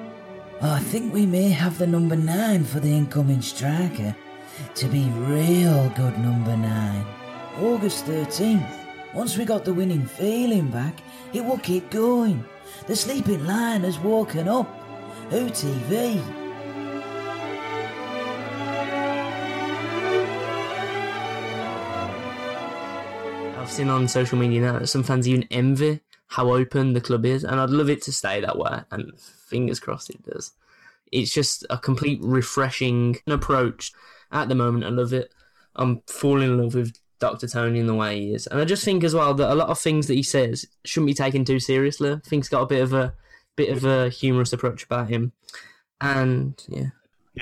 I 0.62 0.78
think 0.78 1.12
we 1.12 1.26
may 1.26 1.50
have 1.50 1.78
the 1.78 1.86
number 1.86 2.16
9 2.16 2.64
for 2.64 2.80
the 2.80 2.96
incoming 2.96 3.42
striker 3.42 4.14
to 4.74 4.86
be 4.86 5.08
real 5.10 5.92
good 5.96 6.18
number 6.18 6.56
9. 6.56 7.06
August 7.60 8.06
13th. 8.06 8.78
Once 9.12 9.36
we 9.36 9.44
got 9.44 9.64
the 9.64 9.74
winning 9.74 10.06
feeling 10.06 10.68
back, 10.68 11.00
it 11.32 11.44
will 11.44 11.58
keep 11.58 11.90
going. 11.90 12.44
The 12.86 12.96
sleeping 12.96 13.44
lion 13.44 13.82
has 13.82 13.98
woken 13.98 14.48
up. 14.48 14.68
OTV. 15.30 16.41
Seen 23.72 23.88
on 23.88 24.06
social 24.06 24.36
media 24.36 24.60
now 24.60 24.78
that 24.78 24.86
some 24.86 25.02
fans 25.02 25.26
even 25.26 25.48
envy 25.50 26.00
how 26.26 26.52
open 26.52 26.92
the 26.92 27.00
club 27.00 27.24
is, 27.24 27.42
and 27.42 27.58
I'd 27.58 27.70
love 27.70 27.88
it 27.88 28.02
to 28.02 28.12
stay 28.12 28.38
that 28.40 28.58
way. 28.58 28.80
And 28.90 29.18
fingers 29.18 29.80
crossed 29.80 30.10
it 30.10 30.22
does. 30.24 30.52
It's 31.10 31.32
just 31.32 31.64
a 31.70 31.78
complete 31.78 32.20
refreshing 32.22 33.16
approach 33.26 33.92
at 34.30 34.48
the 34.48 34.54
moment. 34.54 34.84
I 34.84 34.88
love 34.90 35.14
it. 35.14 35.32
I'm 35.74 36.02
falling 36.06 36.50
in 36.50 36.62
love 36.62 36.74
with 36.74 36.98
Dr. 37.18 37.48
Tony 37.48 37.80
in 37.80 37.86
the 37.86 37.94
way 37.94 38.20
he 38.20 38.34
is, 38.34 38.46
and 38.46 38.60
I 38.60 38.66
just 38.66 38.84
think 38.84 39.04
as 39.04 39.14
well 39.14 39.32
that 39.34 39.50
a 39.50 39.54
lot 39.54 39.70
of 39.70 39.78
things 39.78 40.06
that 40.08 40.14
he 40.14 40.22
says 40.22 40.66
shouldn't 40.84 41.08
be 41.08 41.14
taken 41.14 41.42
too 41.44 41.58
seriously. 41.58 42.12
I 42.12 42.20
think 42.28 42.44
he's 42.44 42.50
got 42.50 42.62
a 42.62 42.66
bit 42.66 42.82
of 42.82 42.92
a 42.92 43.14
bit 43.56 43.70
of 43.70 43.86
a 43.86 44.10
humorous 44.10 44.52
approach 44.52 44.84
about 44.84 45.08
him, 45.08 45.32
and 45.98 46.62
yeah, 46.68 46.90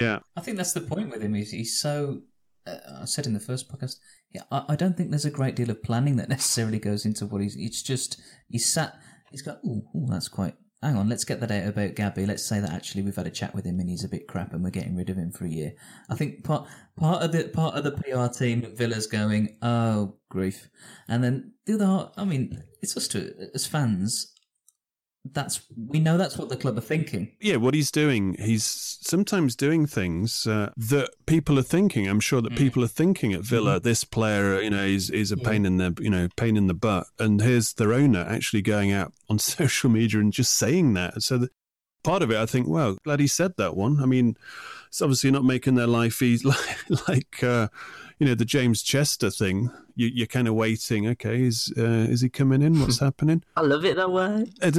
Yeah. 0.01 0.19
I 0.37 0.43
think 0.43 0.59
that's 0.59 0.75
the 0.75 0.81
point 0.81 1.11
with 1.11 1.23
him. 1.23 1.35
He's, 1.35 1.51
he's 1.51 1.81
so. 1.81 2.23
Uh, 2.67 2.77
I 3.03 3.05
said 3.07 3.27
in 3.27 3.35
the 3.35 3.41
first 3.41 3.69
podcast, 3.69 3.97
yeah, 4.33 4.43
I, 4.51 4.65
I 4.71 4.77
don't 4.77 4.97
think 4.97 5.11
there's 5.11 5.25
a 5.25 5.31
great 5.31 5.57
deal 5.57 5.71
of 5.71 5.83
planning 5.83 6.17
that 6.17 6.29
necessarily 6.31 6.79
goes 6.79 7.05
into 7.05 7.27
what 7.27 7.43
he's. 7.43 7.57
It's 7.57 7.83
just 7.83 8.21
he's 8.49 8.67
sat. 8.67 8.99
He's 9.31 9.43
got. 9.43 9.61
Oh, 9.67 9.85
that's 10.09 10.29
quite. 10.29 10.55
Hang 10.83 10.97
on, 10.97 11.11
let's 11.11 11.25
get 11.25 11.41
that 11.41 11.51
out 11.51 11.69
about 11.69 11.95
Gabby. 11.95 12.25
Let's 12.25 12.43
say 12.43 12.59
that 12.59 12.73
actually 12.73 13.03
we've 13.03 13.15
had 13.15 13.27
a 13.27 13.31
chat 13.31 13.55
with 13.55 13.67
him 13.67 13.81
and 13.81 13.91
he's 13.91 14.03
a 14.03 14.09
bit 14.09 14.27
crap 14.27 14.55
and 14.55 14.65
we're 14.65 14.71
getting 14.71 14.97
rid 14.97 15.11
of 15.11 15.19
him 15.19 15.31
for 15.31 15.45
a 15.45 15.51
year. 15.51 15.75
I 16.09 16.15
think 16.15 16.43
part 16.43 16.67
part 16.97 17.23
of 17.23 17.33
the 17.33 17.49
part 17.49 17.75
of 17.75 17.85
the 17.85 17.93
PR 17.93 18.33
team 18.33 18.65
at 18.65 18.79
Villa's 18.79 19.07
going, 19.07 19.59
oh 19.61 20.17
grief, 20.31 20.71
and 21.07 21.23
then 21.23 21.53
the 21.67 21.75
other. 21.75 22.11
I 22.17 22.25
mean, 22.25 22.63
it's 22.81 22.97
us 22.97 23.09
to 23.09 23.51
as 23.55 23.67
fans. 23.67 24.30
That's 25.25 25.61
we 25.77 26.01
know 26.01 26.17
that's 26.17 26.39
what 26.39 26.49
the 26.49 26.57
club 26.57 26.79
are 26.79 26.83
thinking. 26.83 27.33
Yeah, 27.41 27.57
what 27.57 27.75
he's 27.75 27.91
doing, 27.91 28.37
he's 28.39 28.65
sometimes 28.65 29.55
doing 29.55 29.87
things 29.87 30.47
uh, 30.47 30.71
that 30.77 31.11
people 31.27 31.59
are 31.59 31.63
thinking. 31.63 32.09
I'm 32.09 32.21
sure 32.21 32.41
that 32.41 32.57
people 32.57 32.83
are 32.83 32.89
thinking 32.89 33.35
at 33.35 33.43
Villa, 33.43 33.81
this 33.81 34.03
player, 34.03 34.61
you 34.63 34.71
know, 34.71 34.85
is 34.85 35.11
is 35.11 35.31
a 35.31 35.37
pain 35.37 35.67
in 35.67 35.77
the, 35.77 35.95
you 36.01 36.09
know, 36.09 36.29
pain 36.37 36.57
in 36.57 36.69
the 36.69 36.75
butt. 36.75 37.07
And 37.19 37.41
here's 37.43 37.75
their 37.75 37.93
owner 37.93 38.21
actually 38.21 38.63
going 38.63 38.93
out 38.93 39.13
on 39.29 39.39
social 39.39 39.91
media 39.91 40.21
and 40.21 40.33
just 40.33 40.55
saying 40.55 40.95
that. 40.95 41.23
So 41.23 41.37
that 41.37 41.51
part 42.03 42.23
of 42.23 42.31
it, 42.31 42.39
I 42.39 42.47
think, 42.47 42.67
well, 42.67 42.97
glad 43.05 43.21
he 43.21 43.27
said 43.27 43.53
that 43.59 43.77
one. 43.77 44.03
I 44.03 44.07
mean, 44.07 44.37
it's 44.89 45.03
obviously 45.03 45.31
not 45.31 45.45
making 45.45 45.75
their 45.75 45.87
life 45.87 46.23
easy, 46.23 46.49
like, 46.49 47.09
like 47.09 47.45
uh, 47.45 47.69
you 48.21 48.27
know, 48.27 48.35
the 48.35 48.45
James 48.45 48.83
Chester 48.83 49.31
thing. 49.31 49.71
You, 49.97 50.09
you're 50.09 50.27
kind 50.27 50.47
of 50.47 50.55
waiting. 50.55 51.09
Okay, 51.09 51.43
is 51.43 51.73
uh, 51.77 52.07
is 52.09 52.21
he 52.21 52.29
coming 52.29 52.61
in? 52.61 52.79
What's 52.79 53.01
happening? 53.01 53.43
I 53.57 53.63
love 53.63 53.85
it 53.85 53.97
that 53.97 54.13
way. 54.13 54.45
Uh, 54.63 54.67
I 54.67 54.71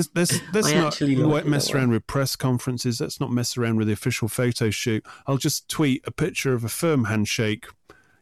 not 1.24 1.30
like 1.30 1.46
mess 1.46 1.68
that 1.68 1.74
way. 1.74 1.80
around 1.80 1.92
with 1.92 2.08
press 2.08 2.36
conferences. 2.36 3.02
Let's 3.02 3.20
not 3.20 3.32
mess 3.32 3.58
around 3.58 3.78
with 3.78 3.88
the 3.88 3.94
official 3.94 4.28
photo 4.28 4.70
shoot. 4.70 5.04
I'll 5.26 5.38
just 5.38 5.68
tweet 5.68 6.04
a 6.06 6.12
picture 6.12 6.54
of 6.54 6.64
a 6.64 6.70
firm 6.70 7.06
handshake. 7.06 7.66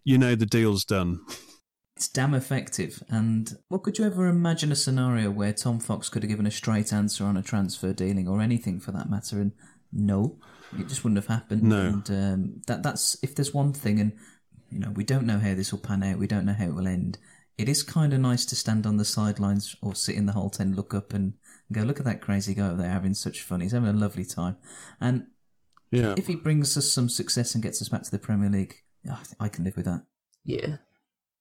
You 0.06 0.18
know 0.18 0.36
the 0.36 0.46
deal's 0.46 0.86
done. 0.86 1.20
It's 1.98 2.08
damn 2.08 2.34
effective. 2.34 3.04
And 3.10 3.58
what 3.68 3.84
could 3.84 3.98
you 3.98 4.06
ever 4.06 4.28
imagine 4.28 4.72
a 4.72 4.76
scenario 4.76 5.30
where 5.32 5.52
Tom 5.52 5.82
Fox 5.82 6.08
could 6.08 6.24
have 6.24 6.30
given 6.30 6.48
a 6.48 6.52
straight 6.52 6.94
answer 6.94 7.26
on 7.26 7.36
a 7.36 7.42
transfer 7.42 7.92
dealing 7.92 8.26
or 8.26 8.42
anything 8.42 8.80
for 8.80 8.94
that 8.94 9.10
matter? 9.10 9.42
And 9.42 9.52
no, 9.92 10.40
it 10.80 10.88
just 10.88 11.04
wouldn't 11.04 11.18
have 11.18 11.28
happened. 11.28 11.64
No. 11.64 11.88
And 11.88 12.10
um, 12.10 12.62
that 12.68 12.84
that's 12.84 13.22
if 13.22 13.36
there's 13.36 13.54
one 13.54 13.74
thing, 13.74 14.00
and 14.00 14.14
you 14.72 14.80
know 14.80 14.92
we 14.92 15.04
don't 15.04 15.26
know 15.26 15.40
how 15.40 15.54
this 15.56 15.72
will 15.72 15.80
pan 15.80 16.04
out. 16.04 16.18
We 16.20 16.28
don't 16.28 16.46
know 16.46 16.54
how 16.54 16.66
it 16.66 16.76
will 16.76 16.88
end. 16.88 17.18
It 17.58 17.68
is 17.68 17.84
kind 17.84 18.14
of 18.14 18.20
nice 18.22 18.46
to 18.46 18.56
stand 18.56 18.86
on 18.86 18.98
the 18.98 19.04
sidelines 19.06 19.76
or 19.82 19.94
sit 19.94 20.16
in 20.16 20.26
the 20.26 20.32
Holte 20.34 20.62
End, 20.62 20.76
look 20.78 20.94
up 20.94 21.14
and 21.14 21.34
go, 21.74 21.82
look 21.82 22.00
at 22.00 22.06
that 22.06 22.22
crazy 22.22 22.54
guy 22.54 22.68
over 22.70 22.82
there 22.82 22.90
having 22.92 23.14
such 23.14 23.42
fun. 23.42 23.60
He's 23.60 23.74
having 23.74 23.90
a 23.90 23.94
lovely 23.94 24.24
time. 24.24 24.56
And 25.02 25.28
Yeah. 25.92 26.14
if 26.18 26.28
he 26.28 26.36
brings 26.36 26.78
us 26.78 26.90
some 26.90 27.10
success 27.10 27.54
and 27.54 27.62
gets 27.62 27.82
us 27.82 27.90
back 27.90 28.04
to 28.04 28.12
the 28.12 28.18
Premier 28.20 28.50
League, 28.50 28.76
I 29.12 29.16
think 29.16 29.36
I 29.42 29.50
can 29.50 29.66
live 29.66 29.76
with 29.76 29.86
that. 29.86 30.04
Yeah. 30.46 30.78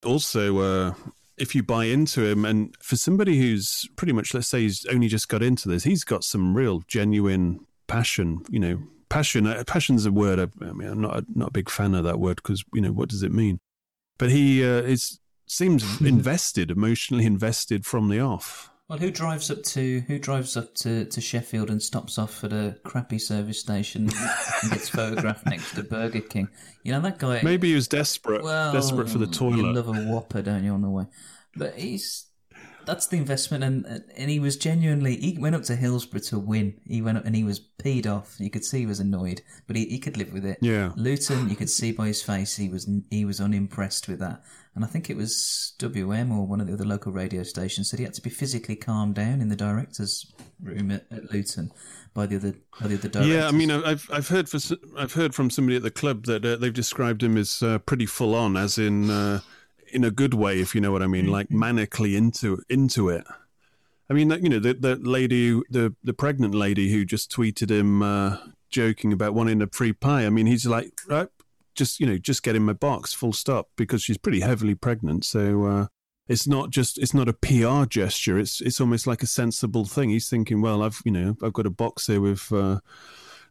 also 0.05 0.59
uh, 0.59 0.95
if 1.37 1.55
you 1.55 1.63
buy 1.63 1.85
into 1.85 2.25
him 2.25 2.45
and 2.45 2.75
for 2.83 2.97
somebody 2.97 3.39
who's 3.39 3.89
pretty 3.97 4.13
much 4.13 4.35
let's 4.35 4.49
say 4.49 4.63
he's 4.63 4.87
only 4.87 5.07
just 5.09 5.29
got 5.29 5.43
into 5.43 5.69
this 5.69 5.85
he's 5.85 6.05
got 6.05 6.25
some 6.25 6.57
real 6.57 6.83
genuine 6.89 7.61
passion 7.87 8.43
you 8.51 8.59
know 8.61 8.83
passion 9.09 9.47
uh, 9.47 9.63
passion's 9.67 10.07
a 10.07 10.13
word 10.13 10.39
I, 10.39 10.65
I 10.65 10.73
mean 10.73 10.89
i'm 10.89 11.01
not 11.01 11.19
a, 11.19 11.25
not 11.35 11.49
a 11.49 11.53
big 11.53 11.71
fan 11.71 11.95
of 11.95 12.05
that 12.05 12.21
word 12.21 12.37
because 12.37 12.65
you 12.73 12.81
know 12.81 12.93
what 12.93 13.09
does 13.09 13.23
it 13.23 13.33
mean 13.33 13.61
but 14.19 14.31
he 14.31 14.65
uh, 14.65 14.83
is 14.83 15.21
seems 15.47 16.01
invested 16.01 16.71
emotionally 16.71 17.27
invested 17.27 17.87
from 17.87 18.09
the 18.09 18.21
off 18.21 18.71
Well, 18.89 18.99
who 18.99 19.11
drives 19.11 19.51
up 19.51 19.63
to 19.65 20.01
who 20.01 20.19
drives 20.19 20.57
up 20.57 20.75
to, 20.77 21.05
to 21.05 21.21
Sheffield 21.21 21.71
and 21.71 21.83
stops 21.83 22.19
off 22.19 22.43
at 22.45 22.53
a 22.53 22.77
crappy 22.85 23.19
service 23.19 23.61
station 23.61 24.09
and 24.63 24.71
gets 24.71 24.89
photographed 24.89 25.47
next 25.53 25.75
to 25.75 25.83
Burger 25.83 26.21
King? 26.21 26.49
You 26.85 26.93
know 26.93 27.01
that 27.03 27.19
guy. 27.19 27.41
maybe 27.43 27.69
he 27.69 27.75
was 27.75 27.87
desperate 27.89 28.43
well, 28.43 28.73
desperate 28.73 29.11
for 29.11 29.19
the 29.19 29.27
toilet. 29.27 29.59
You 29.59 29.73
love 29.73 29.89
a 29.89 29.93
Whopper, 29.93 30.41
don't 30.43 30.65
you, 30.65 30.73
on 30.73 30.81
the 30.81 30.89
way? 30.89 31.05
But 31.55 31.75
he's 31.75 32.29
that's 32.89 33.07
the 33.07 33.19
investment, 33.19 33.63
and 33.63 34.05
and 34.17 34.31
he 34.31 34.41
was 34.41 34.57
genuinely. 34.57 35.17
He 35.17 35.37
went 35.39 35.55
up 35.55 35.63
to 35.65 35.77
Hillsborough 35.77 36.21
to 36.21 36.39
win. 36.39 36.81
He 36.87 37.03
went 37.03 37.19
up 37.19 37.27
and 37.27 37.37
he 37.37 37.45
was 37.45 37.61
peed 37.61 38.07
off. 38.07 38.37
You 38.39 38.49
could 38.49 38.65
see 38.65 38.81
he 38.81 38.87
was 38.87 38.99
annoyed, 38.99 39.43
but 39.67 39.77
he, 39.77 39.85
he 39.87 39.99
could 39.99 40.17
live 40.17 40.33
with 40.33 40.47
it. 40.47 40.59
Yeah. 40.63 40.93
Luton, 40.97 41.51
you 41.51 41.57
could 41.57 41.69
see 41.69 41.93
by 41.93 42.07
his 42.07 42.23
face 42.23 42.57
he 42.57 42.71
was 42.71 42.89
he 43.11 43.27
was 43.27 43.41
unimpressed 43.41 44.09
with 44.09 44.19
that. 44.21 44.43
And 44.75 44.85
I 44.85 44.89
think 44.89 45.11
it 45.11 45.17
was 45.17 45.75
WM 45.79 46.33
or 46.33 46.47
one 46.47 46.61
of 46.61 46.67
the 46.67 46.73
other 46.73 46.85
local 46.85 47.13
radio 47.13 47.43
stations 47.43 47.91
said 47.91 47.99
he 47.99 48.05
had 48.05 48.15
to 48.15 48.23
be 48.23 48.31
physically 48.31 48.77
calmed 48.77 49.17
down 49.17 49.41
in 49.41 49.49
the 49.49 49.57
directors' 49.57 50.33
room 50.63 50.91
at, 50.91 51.05
at 51.11 51.33
Luton 51.33 51.73
by 52.15 52.27
the 52.27 52.37
other 52.37 52.55
by 52.81 52.87
the 52.87 52.95
other 52.95 53.09
directors. 53.09 53.35
Yeah, 53.35 53.49
I 53.49 53.51
mean, 53.51 53.71
I've 53.71 54.09
I've 54.11 54.29
heard 54.29 54.49
for 54.49 54.59
I've 54.97 55.13
heard 55.13 55.35
from 55.35 55.51
somebody 55.51 55.77
at 55.77 55.83
the 55.83 55.91
club 55.91 56.25
that 56.25 56.45
uh, 56.45 56.57
they've 56.57 56.73
described 56.73 57.23
him 57.23 57.37
as 57.37 57.63
uh, 57.63 57.79
pretty 57.81 58.07
full 58.07 58.35
on, 58.35 58.57
as 58.57 58.79
in 58.79 59.11
uh, 59.11 59.41
in 59.93 60.05
a 60.05 60.11
good 60.11 60.35
way, 60.35 60.61
if 60.61 60.75
you 60.75 60.81
know 60.81 60.93
what 60.93 61.03
I 61.03 61.07
mean, 61.07 61.27
like 61.27 61.49
manically 61.49 62.17
into 62.17 62.63
into 62.69 63.09
it. 63.09 63.25
I 64.11 64.15
mean, 64.15 64.29
that 64.29 64.43
you 64.43 64.49
know, 64.49 64.59
the 64.59 64.75
the 64.75 64.97
lady, 64.97 65.49
who- 65.49 65.65
the 65.71 65.95
the 66.03 66.15
pregnant 66.15 66.55
lady 66.55 66.91
who 66.91 67.05
just 67.05 67.31
tweeted 67.31 67.71
him 67.71 68.03
uh, 68.03 68.39
joking 68.71 69.13
about 69.13 69.35
wanting 69.35 69.61
a 69.63 69.67
free 69.67 69.93
pie. 69.93 70.25
I 70.27 70.31
mean, 70.31 70.47
he's 70.47 70.67
like, 70.67 71.01
right, 71.07 71.29
just 71.75 72.01
you 72.01 72.07
know, 72.07 72.19
just 72.19 72.43
get 72.43 72.57
in 72.57 72.63
my 72.65 72.73
box, 72.73 73.13
full 73.13 73.33
stop, 73.33 73.69
because 73.77 74.03
she's 74.03 74.19
pretty 74.19 74.41
heavily 74.41 74.75
pregnant. 74.75 75.25
So 75.25 75.65
uh, 75.67 75.87
it's 76.27 76.47
not 76.47 76.71
just 76.71 76.97
it's 76.99 77.13
not 77.15 77.29
a 77.29 77.33
PR 77.35 77.85
gesture. 77.87 78.39
It's 78.39 78.61
it's 78.61 78.81
almost 78.81 79.07
like 79.07 79.23
a 79.23 79.27
sensible 79.27 79.85
thing. 79.85 80.11
He's 80.11 80.29
thinking, 80.29 80.63
well, 80.63 80.83
I've 80.83 81.01
you 81.05 81.13
know, 81.13 81.37
I've 81.43 81.53
got 81.53 81.67
a 81.67 81.71
box 81.71 82.07
here 82.07 82.21
with 82.21 82.51
uh, 82.53 82.81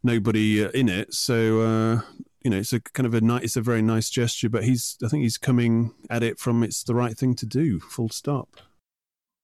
nobody 0.04 0.66
uh, 0.66 0.70
in 0.72 0.90
it, 0.90 1.14
so. 1.14 1.62
Uh, 1.62 2.02
you 2.48 2.52
know, 2.52 2.60
it's 2.60 2.72
a 2.72 2.80
kind 2.80 3.06
of 3.06 3.14
a 3.14 3.20
nice, 3.20 3.44
it's 3.44 3.58
a 3.58 3.62
very 3.62 3.82
nice 3.82 4.10
gesture, 4.10 4.48
but 4.48 4.64
he's, 4.64 4.96
I 5.04 5.10
think 5.10 5.24
he's 5.24 5.38
coming 5.38 5.94
at 6.10 6.24
it 6.24 6.40
from 6.40 6.64
it's 6.64 6.82
the 6.82 6.96
right 6.96 7.18
thing 7.18 7.36
to 7.36 7.46
do, 7.46 7.82
full 7.82 8.08
stop. 8.08 8.56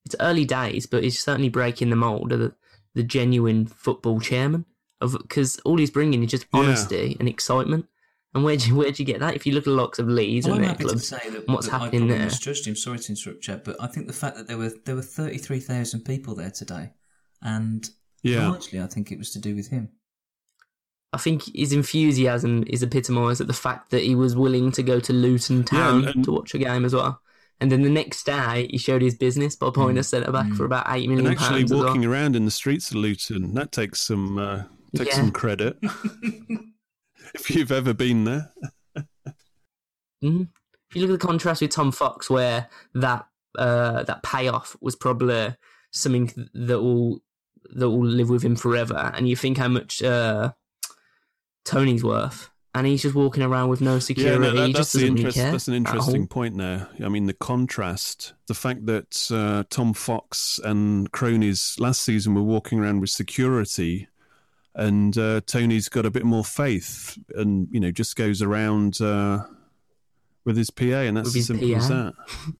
It's 0.05 0.15
early 0.21 0.45
days, 0.45 0.85
but 0.85 1.03
he's 1.03 1.21
certainly 1.21 1.49
breaking 1.49 1.89
the 1.89 1.97
mold 1.97 2.31
of 2.31 2.39
the, 2.39 2.55
the 2.95 3.03
genuine 3.03 3.65
football 3.65 4.21
chairman. 4.21 4.63
Of 5.01 5.17
because 5.21 5.59
all 5.65 5.77
he's 5.79 5.91
bringing 5.91 6.23
is 6.23 6.31
just 6.31 6.45
Yeah. 6.53 6.61
honesty 6.61 7.17
and 7.19 7.27
excitement. 7.27 7.87
And 8.33 8.45
where'd 8.45 8.65
you 8.65 8.75
where'd 8.77 8.97
you 8.99 9.03
get 9.05 9.19
that? 9.19 9.35
If 9.35 9.45
you 9.45 9.51
look 9.53 9.63
at 9.63 9.65
the 9.65 9.71
likes 9.71 9.99
of 9.99 10.07
Leeds 10.07 10.47
Well, 10.47 10.55
and 10.55 10.65
I'm 10.65 10.69
their 10.69 10.77
to 10.77 10.83
clubs, 10.85 11.07
say 11.09 11.29
that, 11.29 11.45
what's 11.49 11.67
that 11.67 11.73
I 11.75 11.79
happening 11.79 12.01
probably 12.03 12.15
there? 12.19 12.25
misjudged 12.27 12.65
him. 12.65 12.75
Sorry 12.77 12.99
to 12.99 13.09
interrupt, 13.11 13.41
Chad, 13.41 13.65
but 13.65 13.75
I 13.81 13.87
think 13.87 14.07
the 14.07 14.13
fact 14.13 14.37
that 14.37 14.47
there 14.47 14.57
were 14.57 14.71
there 14.85 14.95
were 14.95 15.01
thirty 15.01 15.37
three 15.39 15.59
thousand 15.59 16.05
people 16.05 16.35
there 16.35 16.51
today, 16.51 16.91
and 17.41 17.89
Yeah. 18.21 18.47
largely 18.47 18.79
I 18.81 18.87
think 18.87 19.11
it 19.11 19.17
was 19.17 19.31
to 19.31 19.39
do 19.39 19.55
with 19.57 19.67
him. 19.67 19.89
I 21.13 21.17
think 21.17 21.43
his 21.55 21.71
enthusiasm 21.73 22.63
is 22.67 22.81
epitomised 22.83 23.39
at 23.39 23.47
the 23.47 23.53
fact 23.53 23.91
that 23.91 24.01
he 24.03 24.15
was 24.15 24.35
willing 24.35 24.71
to 24.73 24.81
go 24.83 24.99
to 24.99 25.13
Luton 25.13 25.63
Town 25.63 26.05
and- 26.05 26.23
to 26.25 26.31
watch 26.31 26.53
a 26.55 26.57
game 26.57 26.83
as 26.85 26.93
well. 26.93 27.21
And 27.61 27.71
then 27.71 27.83
the 27.83 27.89
next 27.89 28.25
day, 28.25 28.67
he 28.71 28.77
showed 28.77 29.01
his 29.03 29.15
business 29.15 29.55
by 29.55 29.69
buying 29.69 29.97
a 29.97 30.03
centre 30.03 30.31
back 30.31 30.51
for 30.53 30.65
about 30.65 30.85
eight 30.89 31.07
million 31.07 31.27
And 31.27 31.35
actually 31.35 31.59
pounds. 31.61 31.71
as 31.71 31.77
well. 31.77 31.85
walking 31.87 32.03
around 32.03 32.35
in 32.35 32.45
the 32.45 32.51
streets 32.51 32.89
of 32.89 32.97
Luton, 32.97 33.53
that 33.53 33.71
takes 33.71 34.01
some, 34.01 34.37
uh, 34.37 34.63
takes 34.95 35.11
Yeah. 35.15 35.21
some 35.21 35.31
credit. 35.31 35.77
if 37.35 37.49
you've 37.51 37.71
ever 37.71 37.93
been 37.93 38.23
there. 38.25 38.51
Mhm. 40.23 40.47
If 40.89 40.95
you 40.95 41.01
look 41.01 41.11
at 41.15 41.19
the 41.21 41.27
contrast 41.27 41.61
with 41.61 41.71
Tom 41.71 41.91
Fox, 41.91 42.29
where 42.29 42.69
that 42.95 43.27
uh, 43.57 44.01
that 44.03 44.23
payoff 44.23 44.75
was 44.81 44.95
probably 44.95 45.55
something 45.91 46.31
that 46.55 46.81
will 46.81 47.19
that 47.75 47.89
will 47.89 48.05
live 48.05 48.29
with 48.29 48.41
him 48.43 48.55
forever, 48.55 49.11
and 49.15 49.27
you 49.29 49.35
think 49.35 49.57
how 49.57 49.67
much 49.67 50.01
uh, 50.01 50.51
Tony's 51.65 52.03
worth, 52.03 52.49
and 52.75 52.85
he's 52.87 53.01
just 53.01 53.15
walking 53.15 53.43
around 53.43 53.69
with 53.69 53.81
no 53.81 53.99
security. 53.99 54.33
Yeah, 54.33 54.51
no, 54.53 54.55
that- 54.67 54.73
that's, 54.73 54.95
really 54.95 55.23
that's 55.23 55.67
an 55.67 55.73
interesting 55.73 56.27
point 56.27 56.57
there. 56.57 56.87
I 57.03 57.09
mean, 57.09 57.25
the 57.27 57.33
contrast, 57.33 58.33
the 58.47 58.53
fact 58.53 58.85
that 58.87 59.27
uh, 59.31 59.63
Tom 59.69 59.93
Fox 59.93 60.59
and 60.63 61.11
cronies 61.11 61.75
last 61.79 62.01
season 62.01 62.33
were 62.35 62.41
walking 62.43 62.79
around 62.79 62.99
with 63.01 63.09
security, 63.09 64.07
and 64.75 65.17
uh, 65.17 65.41
Tony's 65.45 65.87
got 65.89 66.05
a 66.05 66.11
bit 66.11 66.25
more 66.25 66.43
faith, 66.43 67.17
and 67.35 67.67
you 67.71 67.79
know, 67.79 67.91
just 67.91 68.15
goes 68.15 68.41
around 68.41 68.99
uh, 69.01 69.43
with 70.45 70.57
his 70.57 70.69
PA, 70.69 70.83
and 70.83 71.15
that's 71.17 71.27
With 71.27 71.35
as 71.35 71.35
his 71.35 71.47
simple 71.47 71.75
as 71.75 71.87
that. 71.89 72.13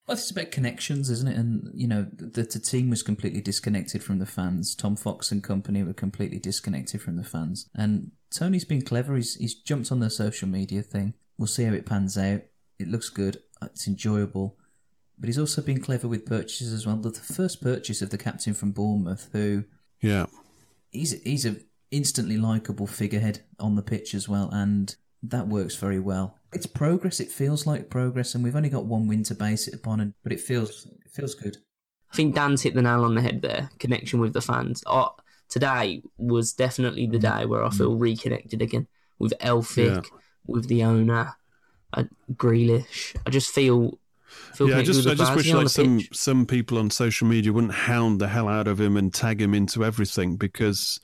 Well, 0.07 0.17
it's 0.17 0.31
about 0.31 0.51
connections, 0.51 1.09
isn't 1.09 1.27
it? 1.27 1.37
And 1.37 1.69
you 1.73 1.87
know, 1.87 2.07
the, 2.15 2.43
the 2.43 2.59
team 2.59 2.89
was 2.89 3.03
completely 3.03 3.41
disconnected 3.41 4.03
from 4.03 4.19
the 4.19 4.25
fans. 4.25 4.75
Tom 4.75 4.95
Fox 4.95 5.31
and 5.31 5.43
company 5.43 5.83
were 5.83 5.93
completely 5.93 6.39
disconnected 6.39 7.01
from 7.01 7.17
the 7.17 7.23
fans. 7.23 7.69
And 7.75 8.11
Tony's 8.33 8.65
been 8.65 8.81
clever. 8.83 9.15
He's 9.15 9.35
he's 9.35 9.55
jumped 9.55 9.91
on 9.91 9.99
the 9.99 10.09
social 10.09 10.47
media 10.47 10.81
thing. 10.81 11.13
We'll 11.37 11.47
see 11.47 11.63
how 11.65 11.73
it 11.73 11.85
pans 11.85 12.17
out. 12.17 12.41
It 12.79 12.87
looks 12.87 13.09
good. 13.09 13.37
Uh, 13.61 13.67
it's 13.67 13.87
enjoyable. 13.87 14.57
But 15.19 15.27
he's 15.29 15.39
also 15.39 15.61
been 15.61 15.79
clever 15.79 16.07
with 16.07 16.25
purchases 16.25 16.73
as 16.73 16.87
well. 16.87 16.95
The, 16.95 17.09
the 17.11 17.19
first 17.19 17.61
purchase 17.61 18.01
of 18.01 18.09
the 18.09 18.17
captain 18.17 18.53
from 18.53 18.71
Bournemouth, 18.71 19.29
who 19.31 19.65
Yeah. 20.01 20.25
he's 20.91 21.21
he's 21.23 21.45
a 21.45 21.57
instantly 21.91 22.37
likable 22.37 22.87
figurehead 22.87 23.41
on 23.59 23.75
the 23.75 23.83
pitch 23.83 24.15
as 24.15 24.27
well, 24.27 24.49
and 24.51 24.95
that 25.23 25.47
works 25.47 25.75
very 25.75 25.99
well. 25.99 26.37
It's 26.51 26.65
progress. 26.65 27.19
It 27.19 27.31
feels 27.31 27.65
like 27.65 27.89
progress, 27.89 28.35
and 28.35 28.43
we've 28.43 28.55
only 28.55 28.69
got 28.69 28.85
one 28.85 29.07
win 29.07 29.23
to 29.23 29.35
base 29.35 29.67
it 29.67 29.73
upon, 29.73 29.99
and, 29.99 30.13
but 30.23 30.31
it 30.31 30.39
feels 30.41 30.85
it 31.05 31.11
feels 31.11 31.33
good. 31.35 31.57
I 32.11 32.15
think 32.15 32.35
Dan's 32.35 32.61
hit 32.61 32.75
the 32.75 32.81
nail 32.81 33.03
on 33.05 33.15
the 33.15 33.21
head 33.21 33.41
there. 33.41 33.71
Connection 33.79 34.19
with 34.19 34.33
the 34.33 34.41
fans. 34.41 34.83
Uh, 34.85 35.09
today 35.49 36.03
was 36.17 36.53
definitely 36.53 37.07
the 37.07 37.17
day 37.17 37.45
where 37.45 37.63
I 37.63 37.71
feel 37.71 37.95
reconnected 37.95 38.61
again 38.61 38.87
with 39.17 39.33
Elphick, 39.39 40.03
Yeah. 40.05 40.17
with 40.45 40.67
the 40.67 40.83
owner, 40.83 41.35
uh, 41.93 42.03
Grealish. 42.33 43.15
I 43.25 43.29
just 43.31 43.51
feel 43.51 43.97
feel 44.55 44.69
yeah, 44.69 44.77
I 44.79 44.83
just, 44.83 45.07
I 45.07 45.13
just 45.13 45.35
wish 45.35 45.51
like 45.51 45.69
some 45.69 45.99
pitch. 45.99 46.15
some 46.15 46.45
people 46.45 46.77
on 46.77 46.89
social 46.89 47.27
media 47.27 47.51
wouldn't 47.53 47.73
hound 47.73 48.19
the 48.21 48.27
hell 48.27 48.47
out 48.47 48.67
of 48.67 48.79
him 48.79 48.97
and 48.97 49.13
tag 49.13 49.41
him 49.41 49.53
into 49.53 49.83
everything 49.83 50.35
because 50.35 50.99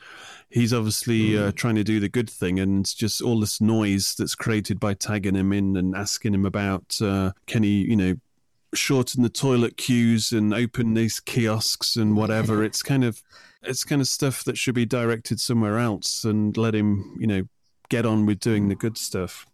he's 0.50 0.74
obviously 0.74 1.30
Mm. 1.32 1.48
uh, 1.48 1.52
trying 1.52 1.76
to 1.76 1.84
do 1.84 2.00
the 2.00 2.10
good 2.10 2.30
thing, 2.30 2.60
and 2.60 2.86
just 2.96 3.22
all 3.22 3.40
this 3.40 3.60
noise 3.62 4.16
that's 4.16 4.36
created 4.36 4.80
by 4.80 4.94
tagging 4.94 5.36
him 5.36 5.54
in 5.54 5.76
and 5.78 5.96
asking 5.96 6.34
him 6.34 6.46
about 6.46 7.00
uh, 7.02 7.32
can 7.48 7.64
he, 7.64 7.82
you 7.88 7.96
know, 7.96 8.16
shorten 8.74 9.24
the 9.24 9.30
toilet 9.30 9.78
queues 9.78 10.32
and 10.32 10.54
open 10.54 10.94
these 10.94 11.20
kiosks 11.20 11.96
and 11.96 12.16
whatever. 12.16 12.64
it's 12.70 12.84
kind 12.84 13.04
of 13.04 13.22
it's 13.64 13.84
kind 13.84 14.02
of 14.02 14.08
stuff 14.08 14.44
that 14.46 14.58
should 14.58 14.76
be 14.76 14.86
directed 14.86 15.40
somewhere 15.40 15.78
else 15.80 16.24
and 16.24 16.56
let 16.56 16.74
him, 16.74 17.18
you 17.20 17.28
know, 17.28 17.44
get 17.90 18.06
on 18.06 18.26
with 18.26 18.40
doing 18.40 18.70
the 18.70 18.76
good 18.76 18.98
stuff. 18.98 19.46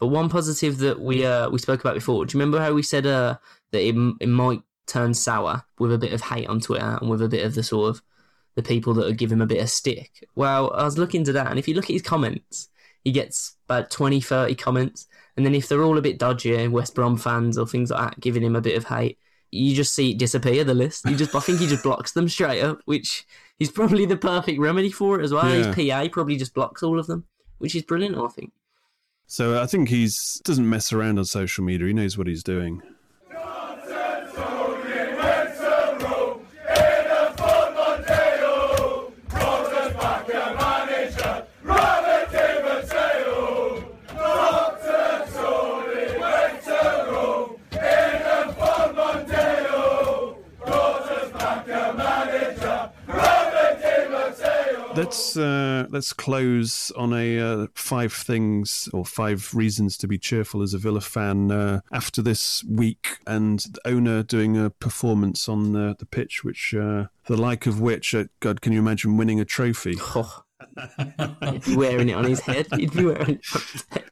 But 0.00 0.08
one 0.08 0.30
positive 0.30 0.78
that 0.78 1.00
we 1.00 1.24
uh, 1.24 1.50
we 1.50 1.58
spoke 1.58 1.80
about 1.80 1.94
before. 1.94 2.24
Do 2.24 2.36
you 2.36 2.40
remember 2.40 2.58
how 2.58 2.72
we 2.72 2.82
said 2.82 3.06
uh, 3.06 3.36
that 3.70 3.86
it, 3.86 3.94
it 4.20 4.28
might 4.28 4.62
turn 4.86 5.14
sour 5.14 5.62
with 5.78 5.92
a 5.92 5.98
bit 5.98 6.12
of 6.12 6.22
hate 6.22 6.48
on 6.48 6.60
Twitter 6.60 6.98
and 7.00 7.08
with 7.08 7.22
a 7.22 7.28
bit 7.28 7.44
of 7.44 7.54
the 7.54 7.62
sort 7.62 7.90
of 7.90 8.02
the 8.56 8.62
people 8.62 8.94
that 8.94 9.04
would 9.04 9.18
give 9.18 9.30
him 9.30 9.42
a 9.42 9.46
bit 9.46 9.62
of 9.62 9.70
stick. 9.70 10.26
Well, 10.34 10.72
I 10.74 10.84
was 10.84 10.98
looking 10.98 11.22
to 11.24 11.32
that, 11.34 11.48
and 11.48 11.58
if 11.58 11.68
you 11.68 11.74
look 11.74 11.84
at 11.84 11.92
his 11.92 12.02
comments, 12.02 12.68
he 13.04 13.12
gets 13.12 13.56
about 13.68 13.90
20, 13.90 14.20
30 14.20 14.54
comments. 14.56 15.06
And 15.36 15.46
then 15.46 15.54
if 15.54 15.68
they're 15.68 15.82
all 15.82 15.98
a 15.98 16.02
bit 16.02 16.18
dodgy, 16.18 16.66
West 16.68 16.94
Brom 16.94 17.16
fans 17.16 17.56
or 17.56 17.66
things 17.66 17.90
like 17.90 18.10
that, 18.10 18.20
giving 18.20 18.42
him 18.42 18.56
a 18.56 18.60
bit 18.60 18.76
of 18.76 18.84
hate, 18.84 19.18
you 19.50 19.74
just 19.74 19.94
see 19.94 20.12
it 20.12 20.18
disappear, 20.18 20.64
the 20.64 20.74
list. 20.74 21.08
You 21.08 21.16
just, 21.16 21.34
I 21.34 21.40
think 21.40 21.60
he 21.60 21.66
just 21.66 21.82
blocks 21.82 22.12
them 22.12 22.28
straight 22.28 22.62
up, 22.62 22.80
which 22.84 23.26
is 23.58 23.70
probably 23.70 24.06
the 24.06 24.16
perfect 24.16 24.58
remedy 24.58 24.90
for 24.90 25.20
it 25.20 25.24
as 25.24 25.32
well. 25.32 25.48
Yeah. 25.48 25.72
His 25.72 25.90
PA 25.90 26.08
probably 26.12 26.36
just 26.36 26.54
blocks 26.54 26.82
all 26.82 26.98
of 26.98 27.06
them, 27.06 27.24
which 27.58 27.74
is 27.74 27.82
brilliant, 27.82 28.16
I 28.16 28.28
think. 28.28 28.52
So 29.30 29.62
I 29.62 29.66
think 29.66 29.90
he's 29.90 30.40
doesn't 30.42 30.68
mess 30.68 30.92
around 30.92 31.16
on 31.16 31.24
social 31.24 31.62
media. 31.62 31.86
He 31.86 31.92
knows 31.92 32.18
what 32.18 32.26
he's 32.26 32.42
doing. 32.42 32.82
Let's 55.00 55.34
uh, 55.34 55.86
let's 55.88 56.12
close 56.12 56.90
on 56.90 57.14
a 57.14 57.38
uh, 57.38 57.66
five 57.74 58.12
things 58.12 58.86
or 58.92 59.06
five 59.06 59.54
reasons 59.54 59.96
to 59.96 60.06
be 60.06 60.18
cheerful 60.18 60.60
as 60.60 60.74
a 60.74 60.78
Villa 60.78 61.00
fan 61.00 61.50
uh, 61.50 61.80
after 61.90 62.20
this 62.20 62.62
week, 62.64 63.16
and 63.26 63.60
the 63.60 63.80
owner 63.86 64.22
doing 64.22 64.58
a 64.58 64.68
performance 64.68 65.48
on 65.48 65.72
the, 65.72 65.96
the 65.98 66.04
pitch, 66.04 66.44
which 66.44 66.74
uh, 66.74 67.06
the 67.28 67.38
like 67.38 67.64
of 67.64 67.80
which, 67.80 68.14
uh, 68.14 68.24
God, 68.40 68.60
can 68.60 68.74
you 68.74 68.78
imagine 68.78 69.16
winning 69.16 69.40
a 69.40 69.46
trophy? 69.46 69.96
He'd 71.50 71.64
be 71.64 71.76
wearing 71.76 72.10
it 72.10 72.16
on 72.16 72.24
his 72.24 72.40
head. 72.40 72.66
He'd 72.76 72.92
be 72.92 73.06
wearing 73.06 73.36
it 73.36 73.54
on 73.54 73.62
his 73.72 73.84
head. 73.90 74.04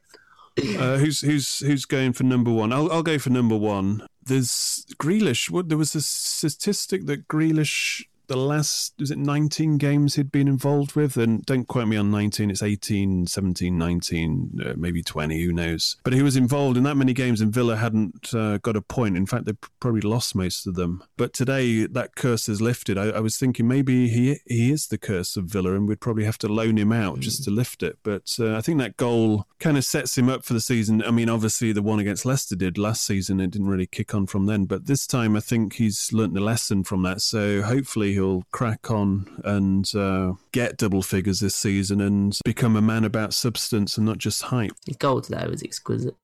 Uh, 0.79 0.97
who's 0.97 1.21
who's 1.21 1.59
who's 1.59 1.85
going 1.85 2.13
for 2.13 2.23
number 2.23 2.51
one? 2.51 2.73
I'll 2.73 2.91
I'll 2.91 3.03
go 3.03 3.19
for 3.19 3.29
number 3.29 3.55
one. 3.55 4.07
There's 4.23 4.87
Grealish. 4.99 5.51
What 5.51 5.69
there 5.69 5.77
was 5.77 5.93
a 5.93 6.01
statistic 6.01 7.05
that 7.05 7.27
Grealish 7.27 8.05
the 8.29 8.37
last 8.37 8.93
was 8.99 9.11
it 9.11 9.17
19 9.17 9.77
games 9.77 10.15
he'd 10.15 10.31
been 10.31 10.47
involved 10.47 10.95
with? 10.95 11.17
And 11.17 11.45
don't 11.45 11.67
quote 11.67 11.87
me 11.87 11.97
on 11.97 12.09
19 12.11 12.49
it's 12.49 12.63
18 12.63 13.27
17 13.27 13.77
19 13.77 14.61
uh, 14.65 14.73
maybe 14.77 15.03
20 15.03 15.43
who 15.43 15.51
knows? 15.51 15.97
But 16.03 16.13
he 16.13 16.21
was 16.21 16.37
involved 16.37 16.77
in 16.77 16.83
that 16.83 16.95
many 16.95 17.11
games 17.11 17.41
and 17.41 17.53
villa 17.53 17.75
hadn't 17.75 18.33
uh, 18.33 18.59
got 18.59 18.77
a 18.77 18.81
point. 18.81 19.17
In 19.17 19.25
fact 19.25 19.45
they 19.45 19.53
probably 19.79 20.01
lost 20.01 20.35
most 20.35 20.67
of 20.67 20.75
them. 20.75 21.03
But 21.17 21.33
today 21.33 21.87
that 21.87 22.15
curse 22.15 22.47
is 22.47 22.61
lifted. 22.61 22.97
I, 22.97 23.09
I, 23.09 23.19
was 23.19 23.37
thinking 23.37 23.67
maybe 23.67 24.07
he 24.07 24.39
he 24.45 24.71
is 24.71 24.87
the 24.87 24.97
curse 24.97 25.35
of 25.35 25.45
villa 25.45 25.73
and 25.73 25.87
we'd 25.87 25.99
probably 25.99 26.25
have 26.25 26.37
to 26.39 26.47
loan 26.47 26.77
him 26.77 26.93
out 26.93 27.17
mm. 27.17 27.21
just 27.21 27.43
to 27.45 27.51
lift 27.51 27.83
it. 27.83 27.97
But 28.03 28.37
uh, 28.39 28.55
i 28.55 28.61
think 28.61 28.77
that 28.77 28.95
goal 28.95 29.47
kind 29.59 29.77
of 29.77 29.83
sets 29.83 30.17
him 30.17 30.29
up 30.29 30.45
for 30.45 30.53
the 30.53 30.61
season. 30.61 31.03
I 31.03 31.11
mean 31.11 31.29
obviously 31.29 31.71
the 31.71 31.81
one 31.81 31.99
against 31.99 32.25
leicester 32.25 32.55
did 32.55 32.77
last 32.77 33.03
season 33.05 33.41
it 33.41 33.49
didn't 33.49 33.67
really 33.67 33.87
kick 33.87 34.13
on 34.13 34.27
from 34.27 34.45
then. 34.45 34.65
But 34.65 34.85
this 34.85 35.07
time 35.07 35.35
i 35.35 35.39
think 35.39 35.73
he's 35.73 36.13
learnt 36.13 36.35
the 36.35 36.41
lesson 36.41 36.83
from 36.83 37.01
that. 37.03 37.21
So 37.21 37.63
hopefully 37.63 38.13
he'll 38.19 38.43
crack 38.51 38.91
on 38.91 39.41
and 39.43 39.93
uh, 39.95 40.33
get 40.51 40.77
double 40.77 41.01
figures 41.01 41.39
this 41.39 41.55
season 41.55 42.01
and 42.01 42.37
become 42.43 42.75
a 42.75 42.81
man 42.81 43.05
about 43.05 43.33
substance 43.33 43.97
and 43.97 44.05
not 44.05 44.17
just 44.17 44.43
hype. 44.43 44.73
His 44.85 44.97
goal 44.97 45.21
today 45.21 45.45
was 45.47 45.63
exquisite. 45.63 46.15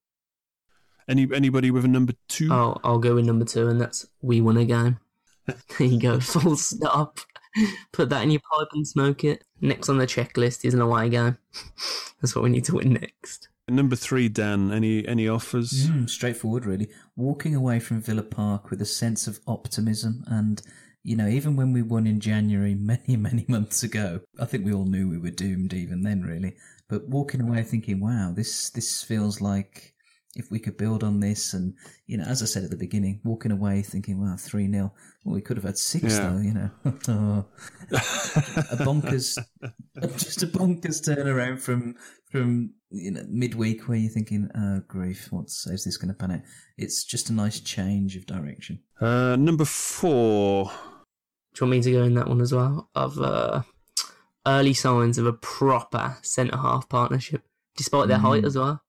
Any 1.08 1.28
anybody 1.34 1.72
with 1.72 1.86
a 1.86 1.88
number 1.88 2.14
two? 2.28 2.52
Oh, 2.52 2.80
I'll 2.84 3.00
go 3.00 3.16
with 3.16 3.26
number 3.26 3.46
two, 3.46 3.68
and 3.68 3.80
that's 3.80 4.08
we 4.22 4.41
won 4.41 4.58
a 4.58 4.66
game. 4.66 5.00
there 5.46 5.88
you 5.88 6.00
go, 6.00 6.20
full 6.20 6.58
stop. 6.58 7.20
Put 7.93 8.10
that 8.10 8.24
in 8.24 8.32
your 8.32 8.41
pipe 8.41 8.68
and 8.74 8.88
smoke 8.88 9.24
it. 9.24 9.43
Next 9.62 9.88
on 9.88 9.98
the 9.98 10.08
checklist 10.08 10.66
is 10.66 10.74
an 10.74 10.82
away 10.82 11.10
game. 11.10 11.38
that's 12.22 12.36
what 12.36 12.43
we 12.43 12.50
need 12.50 12.66
to 12.66 12.76
win 12.76 12.93
next. 12.93 13.48
Number 13.68 13.96
three, 13.96 14.30
Dan. 14.30 14.72
Any 14.72 15.08
any 15.08 15.28
offers? 15.28 15.88
Mm, 15.88 16.10
straightforward, 16.10 16.66
really. 16.66 16.89
Walking 17.16 17.56
away 17.56 17.80
from 17.80 18.02
Villa 18.02 18.24
Park 18.24 18.70
with 18.70 18.82
a 18.82 18.86
sense 18.86 19.28
of 19.28 19.39
optimism 19.48 20.24
and 20.28 20.62
you 21.06 21.16
know, 21.16 21.28
even 21.28 21.56
when 21.56 21.72
we 21.72 21.84
won 21.84 22.08
in 22.08 22.20
January 22.20 22.74
many, 22.74 23.16
many 23.16 23.45
months 23.47 23.84
ago, 23.84 24.22
I 24.39 24.45
think 24.45 24.66
we 24.66 24.74
all 24.74 24.86
knew 24.86 25.08
we 25.08 25.20
were 25.20 25.30
doomed 25.30 25.74
even 25.74 26.01
then, 26.01 26.24
really. 26.24 26.58
But 26.89 27.08
walking 27.08 27.41
away 27.41 27.62
thinking, 27.64 27.99
wow, 27.99 28.34
this, 28.36 28.72
this 28.72 29.03
feels 29.03 29.39
like 29.39 29.93
if 30.36 30.51
we 30.51 30.60
could 30.60 30.78
build 30.78 31.03
on 31.03 31.20
this 31.20 31.53
and, 31.53 31.76
you 32.08 32.18
know, 32.18 32.26
as 32.26 32.41
I 32.41 32.45
said 32.45 32.64
at 32.64 32.72
the 32.72 32.76
beginning, 32.76 33.22
walking 33.24 33.51
away 33.51 33.84
thinking, 33.84 34.20
wow, 34.20 34.36
3 34.38 34.70
0. 34.70 34.93
Well, 35.24 35.36
we 35.36 35.41
could 35.41 35.58
have 35.58 35.64
had 35.64 35.78
six, 35.78 36.03
yeah. 36.18 36.30
though, 36.30 36.39
you 36.39 36.53
know. 36.53 36.72
a 36.86 38.78
bonkers, 38.78 39.38
just 40.18 40.43
a 40.43 40.47
bonkers 40.47 41.01
turnaround 41.08 41.60
from, 41.60 41.95
from, 42.32 42.72
you 42.89 43.12
know, 43.12 43.24
midweek 43.30 43.88
where 43.88 43.97
you're 43.97 44.12
thinking, 44.12 44.49
oh, 44.56 44.82
grief, 44.88 45.28
what's, 45.32 45.70
how's 45.70 45.84
this 45.84 45.97
going 45.97 46.14
to 46.14 46.16
pan 46.16 46.32
out? 46.32 46.41
It's 46.78 47.03
just 47.03 47.30
a 47.30 47.34
nice 47.34 47.60
change 47.60 48.16
of 48.16 48.26
direction. 48.26 48.80
Uh, 48.99 49.36
number 49.36 49.66
four. 49.66 50.72
Do 51.56 51.64
you 51.64 51.70
want 51.70 51.78
me 51.78 51.84
to 51.84 51.91
go 51.91 52.03
in 52.03 52.16
that 52.16 52.28
one 52.28 52.41
as 52.41 52.53
well? 52.53 52.89
Of 52.95 53.18
uh, 53.18 53.62
early 54.45 54.74
signs 54.74 55.18
of 55.18 55.26
a 55.26 55.34
proper 55.34 56.18
centre 56.22 56.58
half 56.58 56.89
partnership, 56.89 57.43
despite 57.78 58.10
their 58.10 58.18
mm. 58.18 58.22
height 58.22 58.45
as 58.45 58.58
well. 58.58 58.82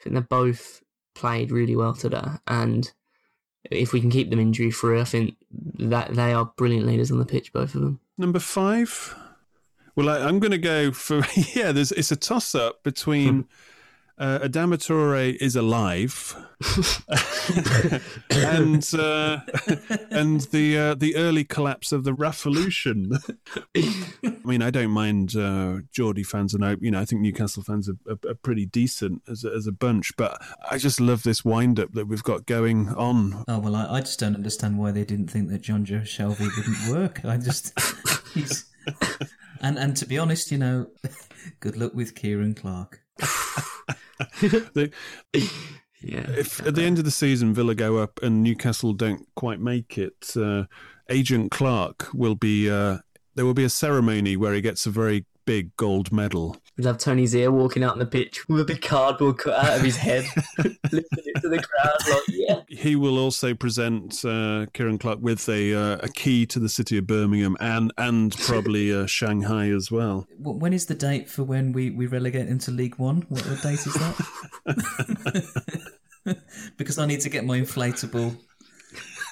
I 0.00 0.02
think 0.02 0.14
they 0.14 0.20
both 0.22 0.82
played 1.14 1.50
really 1.50 1.76
well 1.76 1.92
today, 1.92 2.26
and 2.46 2.90
if 3.70 3.92
we 3.92 4.00
can 4.00 4.10
keep 4.10 4.30
them 4.30 4.40
injury 4.40 4.70
free, 4.70 4.98
I 4.98 5.04
think 5.04 5.36
that 5.50 6.14
they 6.14 6.32
are 6.32 6.52
brilliant 6.56 6.86
leaders 6.86 7.10
on 7.10 7.18
the 7.18 7.26
pitch, 7.26 7.52
both 7.52 7.74
of 7.74 7.82
them. 7.82 8.00
Number 8.16 8.38
five. 8.38 9.14
Well, 9.94 10.08
I, 10.08 10.26
am 10.26 10.38
going 10.38 10.52
to 10.52 10.58
go 10.58 10.90
for 10.92 11.22
yeah. 11.54 11.72
There's 11.72 11.92
it's 11.92 12.12
a 12.12 12.16
toss 12.16 12.54
up 12.54 12.82
between. 12.82 13.46
Uh, 14.18 14.40
Adama 14.40 14.76
Traore 14.76 15.36
is 15.36 15.54
alive, 15.54 16.34
and 18.30 18.94
uh, 18.94 19.40
and 20.10 20.40
the 20.50 20.76
uh, 20.76 20.94
the 20.94 21.14
early 21.14 21.44
collapse 21.44 21.92
of 21.92 22.02
the 22.02 22.12
revolution. 22.12 23.12
I 23.76 24.40
mean, 24.44 24.60
I 24.60 24.70
don't 24.70 24.90
mind 24.90 25.36
uh, 25.36 25.82
Geordie 25.92 26.24
fans, 26.24 26.52
and 26.52 26.64
I 26.64 26.76
you 26.80 26.90
know 26.90 27.00
I 27.00 27.04
think 27.04 27.22
Newcastle 27.22 27.62
fans 27.62 27.88
are, 27.88 27.96
are, 28.10 28.30
are 28.30 28.34
pretty 28.34 28.66
decent 28.66 29.22
as 29.28 29.44
a, 29.44 29.52
as 29.52 29.68
a 29.68 29.72
bunch, 29.72 30.16
but 30.16 30.42
I 30.68 30.78
just 30.78 31.00
love 31.00 31.22
this 31.22 31.44
wind 31.44 31.78
up 31.78 31.92
that 31.92 32.08
we've 32.08 32.24
got 32.24 32.44
going 32.44 32.88
on. 32.88 33.44
Oh 33.46 33.60
well, 33.60 33.76
I, 33.76 33.98
I 33.98 34.00
just 34.00 34.18
don't 34.18 34.34
understand 34.34 34.78
why 34.78 34.90
they 34.90 35.04
didn't 35.04 35.28
think 35.28 35.48
that 35.50 35.62
Jonjo 35.62 36.02
Shelvey 36.02 36.48
wouldn't 36.56 36.90
work. 36.90 37.24
I 37.24 37.36
just 37.36 37.72
he's 38.34 38.68
and 39.60 39.78
and 39.78 39.96
to 39.96 40.06
be 40.06 40.18
honest, 40.18 40.50
you 40.50 40.58
know, 40.58 40.88
good 41.60 41.76
luck 41.76 41.94
with 41.94 42.16
Kieran 42.16 42.54
Clark. 42.54 43.00
The, 44.40 44.92
yeah. 46.00 46.30
If 46.30 46.64
at 46.66 46.74
the 46.74 46.84
end 46.84 46.98
of 46.98 47.04
the 47.04 47.10
season 47.10 47.54
Villa 47.54 47.74
go 47.74 47.98
up 47.98 48.20
and 48.22 48.42
Newcastle 48.42 48.92
don't 48.92 49.26
quite 49.34 49.60
make 49.60 49.98
it, 49.98 50.36
uh, 50.36 50.64
Agent 51.08 51.50
Clark 51.50 52.08
will 52.14 52.34
be. 52.34 52.70
Uh, 52.70 52.98
there 53.34 53.44
will 53.44 53.54
be 53.54 53.64
a 53.64 53.70
ceremony 53.70 54.36
where 54.36 54.52
he 54.52 54.60
gets 54.60 54.84
a 54.86 54.90
very 54.90 55.24
big 55.44 55.76
gold 55.76 56.10
medal. 56.12 56.56
We'd 56.78 56.86
have 56.86 56.98
Tony 56.98 57.24
Xia 57.24 57.50
walking 57.50 57.82
out 57.82 57.94
on 57.94 57.98
the 57.98 58.06
pitch 58.06 58.48
with 58.48 58.60
a 58.60 58.64
big 58.64 58.80
cardboard 58.80 59.38
cut 59.38 59.64
out 59.64 59.78
of 59.78 59.82
his 59.82 59.96
head, 59.96 60.24
lifting 60.58 61.02
it 61.10 61.40
to 61.40 61.48
the 61.48 61.60
crowd 61.60 61.96
like, 62.08 62.22
yeah. 62.28 62.60
He 62.68 62.94
will 62.94 63.18
also 63.18 63.52
present 63.52 64.24
uh, 64.24 64.66
Kieran 64.72 64.96
Clark 64.96 65.18
with 65.20 65.48
a 65.48 65.74
uh, 65.74 65.98
a 66.04 66.08
key 66.08 66.46
to 66.46 66.60
the 66.60 66.68
city 66.68 66.96
of 66.96 67.08
Birmingham 67.08 67.56
and 67.58 67.92
and 67.98 68.36
probably 68.38 68.94
uh, 68.94 69.06
Shanghai 69.06 69.70
as 69.70 69.90
well. 69.90 70.28
When 70.38 70.72
is 70.72 70.86
the 70.86 70.94
date 70.94 71.28
for 71.28 71.42
when 71.42 71.72
we, 71.72 71.90
we 71.90 72.06
relegate 72.06 72.46
into 72.46 72.70
League 72.70 72.96
One? 72.96 73.26
What, 73.28 73.44
what 73.44 73.60
date 73.60 73.84
is 73.84 73.94
that? 76.24 76.38
because 76.76 76.96
I 76.98 77.06
need 77.06 77.22
to 77.22 77.28
get 77.28 77.44
my 77.44 77.58
inflatable 77.58 78.38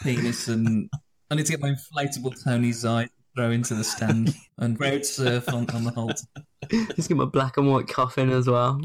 penis 0.03 0.49
and 0.49 0.91
I 1.31 1.37
need 1.37 1.47
to 1.47 1.53
get 1.53 1.61
my 1.61 1.71
inflatable 1.71 2.43
Tony 2.43 2.71
Xia 2.71 3.09
throw 3.37 3.51
into 3.51 3.75
the 3.75 3.85
stand 3.85 4.35
and 4.59 4.81
road 4.81 5.05
surf 5.05 5.49
on, 5.49 5.69
on 5.71 5.85
the 5.85 5.93
Holte. 5.93 6.27
Just 6.97 7.09
get 7.09 7.17
my 7.17 7.27
black 7.27 7.59
and 7.59 7.71
white 7.71 7.87
coffin 7.87 8.31
as 8.31 8.49
well. 8.49 8.81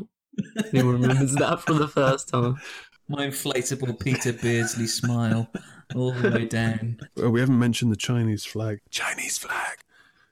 Anyone 0.74 1.02
remembers 1.02 1.34
that 1.36 1.62
from 1.62 1.80
the 1.80 1.88
first 1.88 2.30
time? 2.30 2.58
My 3.08 3.28
inflatable 3.28 4.00
Peter 4.00 4.32
Beardsley 4.32 4.88
smile 4.88 5.52
all 5.94 6.14
the 6.14 6.32
way 6.32 6.46
down. 6.46 6.98
Oh, 7.18 7.30
we 7.30 7.42
haven't 7.42 7.60
mentioned 7.60 7.92
the 7.92 7.98
Chinese 7.98 8.46
flag. 8.46 8.80
Chinese 8.90 9.38
flag. 9.38 9.80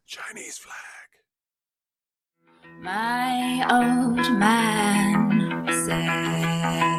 Chinese 0.05 0.57
flag. 0.57 0.75
My 2.81 3.67
old 3.69 4.31
man 4.39 5.67
said. 5.85 6.98